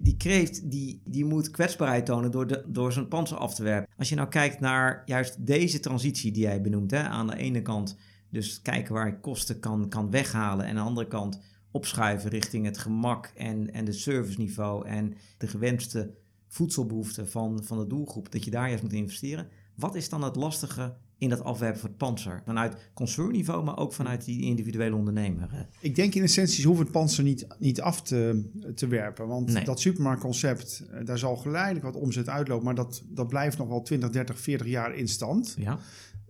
Die 0.00 0.16
kreeft 0.16 0.70
die, 0.70 1.02
die 1.04 1.24
moet 1.24 1.50
kwetsbaarheid 1.50 2.06
tonen 2.06 2.30
door, 2.30 2.46
de, 2.46 2.64
door 2.66 2.92
zijn 2.92 3.08
panzer 3.08 3.36
af 3.38 3.54
te 3.54 3.62
werpen. 3.62 3.94
Als 3.96 4.08
je 4.08 4.14
nou 4.14 4.28
kijkt 4.28 4.60
naar 4.60 5.02
juist 5.06 5.46
deze 5.46 5.80
transitie 5.80 6.32
die 6.32 6.42
jij 6.42 6.60
benoemt. 6.60 6.90
Hè? 6.90 7.02
Aan 7.02 7.26
de 7.26 7.36
ene 7.36 7.62
kant 7.62 7.96
dus 8.30 8.62
kijken 8.62 8.94
waar 8.94 9.06
ik 9.06 9.20
kosten 9.20 9.60
kan, 9.60 9.88
kan 9.88 10.10
weghalen. 10.10 10.64
En 10.64 10.70
aan 10.70 10.82
de 10.82 10.88
andere 10.88 11.08
kant 11.08 11.40
opschuiven 11.76 12.30
richting 12.30 12.64
het 12.64 12.78
gemak 12.78 13.32
en, 13.34 13.72
en 13.72 13.84
de 13.84 13.92
serviceniveau 13.92 14.86
en 14.86 15.14
de 15.38 15.46
gewenste 15.46 16.14
voedselbehoeften 16.48 17.28
van, 17.28 17.64
van 17.64 17.78
de 17.78 17.86
doelgroep, 17.86 18.32
dat 18.32 18.44
je 18.44 18.50
daar 18.50 18.68
juist 18.68 18.82
moet 18.82 18.92
investeren. 18.92 19.48
Wat 19.74 19.94
is 19.94 20.08
dan 20.08 20.22
het 20.22 20.36
lastige 20.36 20.94
in 21.18 21.28
dat 21.28 21.44
afwerpen 21.44 21.80
van 21.80 21.88
het 21.88 21.98
panzer? 21.98 22.42
Vanuit 22.44 22.76
concernniveau, 22.94 23.64
maar 23.64 23.78
ook 23.78 23.92
vanuit 23.92 24.24
die 24.24 24.42
individuele 24.42 24.96
ondernemer. 24.96 25.68
Ik 25.80 25.94
denk 25.94 26.14
in 26.14 26.22
essentie 26.22 26.66
hoeft 26.66 26.78
het 26.78 26.90
panzer 26.90 27.24
niet, 27.24 27.46
niet 27.58 27.80
af 27.80 28.02
te, 28.02 28.44
te 28.74 28.86
werpen. 28.86 29.26
Want 29.26 29.52
nee. 29.52 29.64
dat 29.64 29.80
supermarktconcept, 29.80 30.84
eh, 30.90 31.04
daar 31.04 31.18
zal 31.18 31.36
geleidelijk 31.36 31.84
wat 31.84 31.96
omzet 31.96 32.28
uitlopen. 32.28 32.64
Maar 32.64 32.74
dat, 32.74 33.02
dat 33.08 33.28
blijft 33.28 33.58
nog 33.58 33.68
wel 33.68 33.82
20, 33.82 34.10
30, 34.10 34.40
40 34.40 34.66
jaar 34.66 34.94
in 34.94 35.08
stand. 35.08 35.54
Ja. 35.58 35.78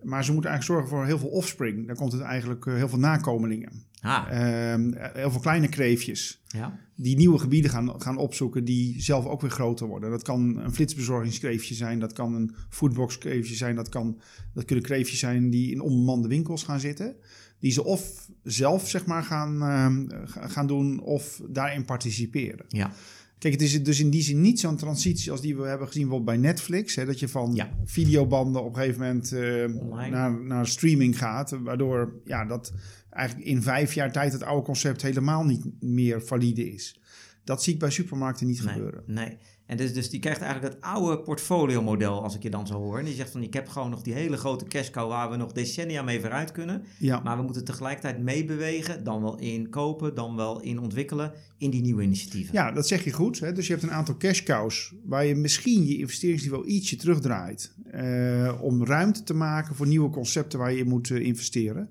Maar 0.03 0.23
ze 0.23 0.31
moeten 0.31 0.49
eigenlijk 0.51 0.79
zorgen 0.79 0.97
voor 0.97 1.07
heel 1.07 1.19
veel 1.19 1.37
offspring. 1.37 1.87
Dan 1.87 1.95
komt 1.95 2.11
het 2.11 2.21
eigenlijk 2.21 2.65
uh, 2.65 2.75
heel 2.75 2.89
veel 2.89 2.99
nakomelingen. 2.99 3.85
Ah, 4.01 4.25
Ehm, 4.29 4.91
heel 5.13 5.31
veel 5.31 5.39
kleine 5.39 5.67
kreefjes 5.69 6.41
ja. 6.47 6.79
die 6.95 7.15
nieuwe 7.15 7.39
gebieden 7.39 7.71
gaan, 7.71 8.01
gaan 8.01 8.17
opzoeken 8.17 8.65
die 8.65 9.01
zelf 9.01 9.25
ook 9.25 9.41
weer 9.41 9.49
groter 9.51 9.87
worden. 9.87 10.09
Dat 10.09 10.21
kan 10.23 10.57
een 10.57 10.73
flitsbezorgingskreefje 10.73 11.73
zijn, 11.75 11.99
dat 11.99 12.13
kan 12.13 12.33
een 12.33 12.55
foodboxkreefje 12.69 13.55
zijn, 13.55 13.75
dat, 13.75 13.89
kan, 13.89 14.19
dat 14.53 14.65
kunnen 14.65 14.85
kreefjes 14.85 15.19
zijn 15.19 15.49
die 15.49 15.71
in 15.71 15.81
onbemande 15.81 16.27
winkels 16.27 16.63
gaan 16.63 16.79
zitten. 16.79 17.15
Die 17.59 17.71
ze 17.71 17.83
of 17.83 18.29
zelf 18.43 18.89
zeg 18.89 19.05
maar 19.05 19.23
gaan, 19.23 19.61
ehm, 19.61 20.25
ga- 20.27 20.47
gaan 20.47 20.67
doen 20.67 20.99
of 20.99 21.41
daarin 21.49 21.85
participeren. 21.85 22.65
Ja. 22.67 22.91
Kijk, 23.39 23.53
het 23.53 23.61
is 23.63 23.83
dus 23.83 23.99
in 23.99 24.09
die 24.09 24.21
zin 24.21 24.41
niet 24.41 24.59
zo'n 24.59 24.77
transitie 24.77 25.31
als 25.31 25.41
die 25.41 25.55
we 25.57 25.67
hebben 25.67 25.87
gezien 25.87 26.07
bijvoorbeeld 26.07 26.39
bij 26.41 26.49
Netflix. 26.51 26.95
Hè, 26.95 27.05
dat 27.05 27.19
je 27.19 27.27
van 27.27 27.55
Ja. 27.55 27.69
videobanden 27.85 28.63
op 28.63 28.75
een 28.75 28.81
gegeven 28.81 29.01
moment 29.01 29.31
eh, 29.31 30.09
naar, 30.09 30.41
naar 30.43 30.67
streaming 30.67 31.17
gaat. 31.17 31.49
Waardoor 31.63 32.13
ja, 32.25 32.45
dat 32.45 32.73
eigenlijk 33.09 33.47
in 33.47 33.61
vijf 33.61 33.93
jaar 33.93 34.11
tijd 34.11 34.33
het 34.33 34.43
oude 34.43 34.65
concept 34.65 35.01
helemaal 35.01 35.43
niet 35.43 35.65
meer 35.79 36.21
valide 36.21 36.71
is. 36.73 36.99
Dat 37.43 37.63
zie 37.63 37.73
ik 37.73 37.79
bij 37.79 37.89
supermarkten 37.89 38.47
niet 38.47 38.63
Nee, 38.63 38.73
gebeuren. 38.73 39.03
nee. 39.07 39.37
En 39.67 39.77
dus, 39.77 39.93
dus 39.93 40.09
die 40.09 40.19
krijgt 40.19 40.41
eigenlijk 40.41 40.73
het 40.73 40.83
oude 40.83 41.19
portfolio-model, 41.21 42.23
als 42.23 42.35
ik 42.35 42.43
je 42.43 42.49
dan 42.49 42.67
zo 42.67 42.73
hoor. 42.73 42.99
En 42.99 43.05
die 43.05 43.13
zegt 43.13 43.31
van, 43.31 43.41
ik 43.43 43.53
heb 43.53 43.67
gewoon 43.67 43.89
nog 43.89 44.01
die 44.01 44.13
hele 44.13 44.37
grote 44.37 44.65
cash 44.65 44.89
cow 44.89 45.09
waar 45.09 45.29
we 45.29 45.35
nog 45.37 45.51
decennia 45.51 46.01
mee 46.01 46.19
vooruit 46.19 46.51
kunnen. 46.51 46.83
Ja, 46.99 47.19
Maar 47.19 47.37
we 47.37 47.43
moeten 47.43 47.63
tegelijkertijd 47.63 48.19
meebewegen, 48.19 49.03
dan 49.03 49.21
wel 49.21 49.37
in 49.39 49.69
kopen, 49.69 50.15
dan 50.15 50.35
wel 50.35 50.61
in 50.61 50.79
ontwikkelen, 50.79 51.31
in 51.57 51.69
die 51.69 51.81
nieuwe 51.81 52.03
initiatieven. 52.03 52.53
ja, 52.53 52.71
dat 52.71 52.87
zeg 52.87 53.03
je 53.03 53.11
goed. 53.11 53.39
Hè? 53.39 53.51
Dus 53.53 53.67
je 53.67 53.73
hebt 53.73 53.83
een 53.85 53.91
aantal 53.91 54.17
cash 54.17 54.43
cows 54.43 54.93
waar 55.05 55.25
je 55.25 55.35
misschien 55.35 55.87
je 55.87 55.97
investeringsniveau 55.97 56.65
ietsje 56.65 56.95
terugdraait. 56.95 57.75
eh, 57.91 58.57
om 58.61 58.85
ruimte 58.85 59.23
te 59.23 59.33
maken 59.33 59.75
voor 59.75 59.87
nieuwe 59.87 60.09
concepten 60.09 60.59
waar 60.59 60.71
je 60.71 60.77
in 60.77 60.87
moet 60.87 61.11
eh, 61.11 61.19
investeren. 61.25 61.89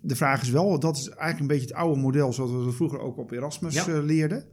De 0.00 0.16
vraag 0.16 0.42
is 0.42 0.50
wel, 0.50 0.78
dat 0.80 0.96
is 0.96 1.08
eigenlijk 1.08 1.40
een 1.40 1.46
beetje 1.46 1.66
het 1.66 1.74
oude 1.74 2.00
model 2.00 2.32
zoals 2.32 2.50
we 2.64 2.72
vroeger 2.72 3.00
ook 3.00 3.16
op 3.18 3.30
Erasmus 3.30 3.74
Ja. 3.74 3.86
eh, 3.86 4.02
leerden. 4.04 4.44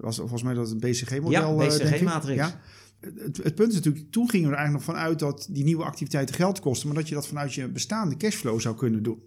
Was 0.00 0.16
volgens 0.16 0.42
mij 0.42 0.54
dat 0.54 0.68
het 0.68 0.80
BCG-model. 0.80 1.30
Ja, 1.30 1.66
eh. 1.66 1.68
BCG-matrix. 1.68 2.36
Ja. 2.36 2.60
Het, 3.00 3.36
het 3.42 3.54
punt 3.54 3.68
is 3.68 3.74
natuurlijk, 3.74 4.10
toen 4.10 4.30
gingen 4.30 4.48
we 4.48 4.54
er 4.54 4.60
eigenlijk 4.60 4.86
nog 4.86 4.96
vanuit 4.96 5.18
dat 5.18 5.48
die 5.50 5.64
nieuwe 5.64 5.84
activiteiten 5.84 6.34
geld 6.34 6.60
kosten, 6.60 6.88
maar 6.88 6.96
dat 6.96 7.08
je 7.08 7.14
dat 7.14 7.26
vanuit 7.26 7.54
je 7.54 7.68
bestaande 7.68 8.16
cashflow 8.16 8.60
zou 8.60 8.76
kunnen 8.76 9.02
doen. 9.02 9.22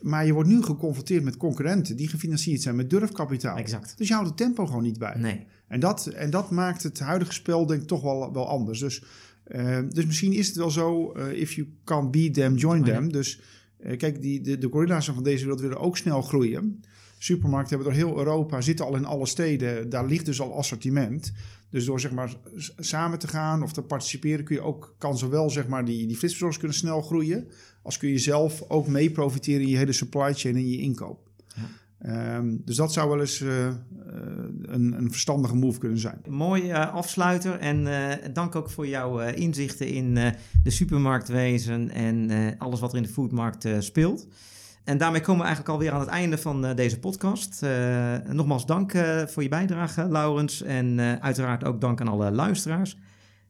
Maar 0.00 0.26
je 0.26 0.32
wordt 0.32 0.48
nu 0.48 0.62
geconfronteerd 0.62 1.24
met 1.24 1.36
concurrenten 1.36 1.96
die 1.96 2.08
gefinancierd 2.08 2.62
zijn 2.62 2.76
met 2.76 2.90
durfkapitaal. 2.90 3.56
Exact. 3.56 3.94
Dus 3.96 4.08
je 4.08 4.14
houdt 4.14 4.28
het 4.28 4.38
tempo 4.38 4.66
gewoon 4.66 4.82
niet 4.82 4.98
bij. 4.98 5.14
Nee. 5.16 5.46
En, 5.68 5.80
dat, 5.80 6.06
en 6.06 6.30
dat 6.30 6.50
maakt 6.50 6.82
het 6.82 6.98
huidige 6.98 7.32
spel 7.32 7.66
denk 7.66 7.82
ik 7.82 7.88
toch 7.88 8.02
wel, 8.02 8.32
wel 8.32 8.48
anders. 8.48 8.78
Dus, 8.78 9.02
eh, 9.44 9.78
dus 9.88 10.06
misschien 10.06 10.32
is 10.32 10.46
het 10.46 10.56
wel 10.56 10.70
zo, 10.70 11.12
eh, 11.12 11.40
if 11.40 11.52
you 11.52 11.68
can't 11.84 12.10
beat 12.10 12.34
them, 12.34 12.56
join 12.56 12.80
Oh, 12.80 12.86
them. 12.86 13.12
Dus 13.12 13.40
kijk, 13.96 14.22
die, 14.22 14.40
de, 14.40 14.58
de 14.58 14.68
gorilla's 14.70 15.06
van 15.06 15.22
deze 15.22 15.42
wereld 15.42 15.60
willen 15.60 15.80
ook 15.80 15.96
snel 15.96 16.22
groeien. 16.22 16.82
Supermarkten 17.22 17.76
hebben 17.76 17.94
door 17.94 18.04
heel 18.04 18.18
Europa, 18.18 18.60
zitten 18.60 18.86
al 18.86 18.96
in 18.96 19.04
alle 19.04 19.26
steden. 19.26 19.88
Daar 19.88 20.06
ligt 20.06 20.26
dus 20.26 20.40
al 20.40 20.56
assortiment. 20.56 21.32
Dus 21.70 21.84
door 21.84 22.00
zeg 22.00 22.12
maar 22.12 22.34
samen 22.76 23.18
te 23.18 23.28
gaan 23.28 23.62
of 23.62 23.72
te 23.72 23.82
participeren, 23.82 24.44
kun 24.44 24.56
je 24.56 24.62
ook, 24.62 24.94
kan 24.98 25.18
zowel 25.18 25.50
zeg 25.50 25.66
maar 25.66 25.84
die, 25.84 26.06
die 26.06 26.16
flitsbezorgers 26.16 26.58
kunnen 26.58 26.76
snel 26.76 27.02
groeien, 27.02 27.48
als 27.82 27.96
kun 27.96 28.08
je 28.08 28.18
zelf 28.18 28.62
ook 28.68 28.86
mee 28.86 29.10
profiteren 29.10 29.60
in 29.60 29.68
je 29.68 29.76
hele 29.76 29.92
supply 29.92 30.34
chain 30.34 30.56
en 30.56 30.68
je 30.68 30.78
inkoop. 30.78 31.28
Ja. 31.54 31.68
Ehm, 31.98 32.56
dus 32.64 32.76
dat 32.76 32.92
zou 32.92 33.08
wel 33.08 33.20
eens 33.20 33.40
eh, 33.40 33.66
eh, 33.66 33.74
een, 34.62 34.92
een 34.92 35.10
verstandige 35.10 35.54
move 35.54 35.78
kunnen 35.78 35.98
zijn. 35.98 36.20
Mooi 36.28 36.70
eh, 36.70 36.94
afsluiter 36.94 37.58
en 37.58 37.88
dank 38.32 38.54
ook 38.54 38.70
voor 38.70 38.86
jouw 38.86 39.18
inzichten 39.18 39.86
in 39.86 40.14
de 40.62 40.70
supermarktwezen 40.70 41.90
en 41.90 42.30
alles 42.58 42.80
wat 42.80 42.90
er 42.90 42.96
in 42.96 43.02
de 43.02 43.08
foodmarkt 43.08 43.68
speelt. 43.78 44.26
En 44.84 44.98
daarmee 44.98 45.20
komen 45.20 45.40
we 45.40 45.46
eigenlijk 45.46 45.74
alweer 45.74 45.92
aan 45.92 46.00
het 46.00 46.08
einde 46.08 46.38
van 46.38 46.64
eh, 46.64 46.76
deze 46.76 46.98
podcast. 46.98 47.62
Eh, 47.62 48.16
nogmaals 48.28 48.66
dank 48.66 48.92
eh, 48.92 49.26
voor 49.26 49.42
je 49.42 49.48
bijdrage, 49.48 50.08
Laurens. 50.08 50.62
En 50.62 51.00
uiteraard 51.20 51.64
ook 51.64 51.80
dank 51.80 52.00
aan 52.00 52.08
alle 52.08 52.30
luisteraars. 52.30 52.96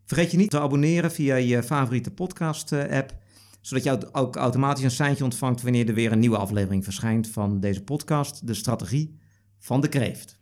Vergeet 0.05 0.31
je 0.31 0.37
niet 0.37 0.51
te 0.51 0.61
abonneren 0.61 1.13
via 1.13 1.35
je 1.35 1.63
favoriete 1.63 2.11
podcast-app, 2.11 3.13
zodat 3.61 3.85
je 3.85 4.09
ook 4.13 4.37
automatisch 4.37 4.85
een 4.85 4.91
seintje 4.91 5.25
ontvangt 5.25 5.63
wanneer 5.63 5.89
er 5.89 5.95
weer 5.95 6.13
een 6.13 6.19
nieuwe 6.19 6.37
aflevering 6.37 6.85
verschijnt 6.85 7.29
van 7.29 7.61
deze 7.61 7.83
podcast, 7.83 8.47
De 8.47 8.55
Strategie 8.55 9.19
van 9.59 9.81
de 9.81 9.89
Kreeft. 9.89 10.42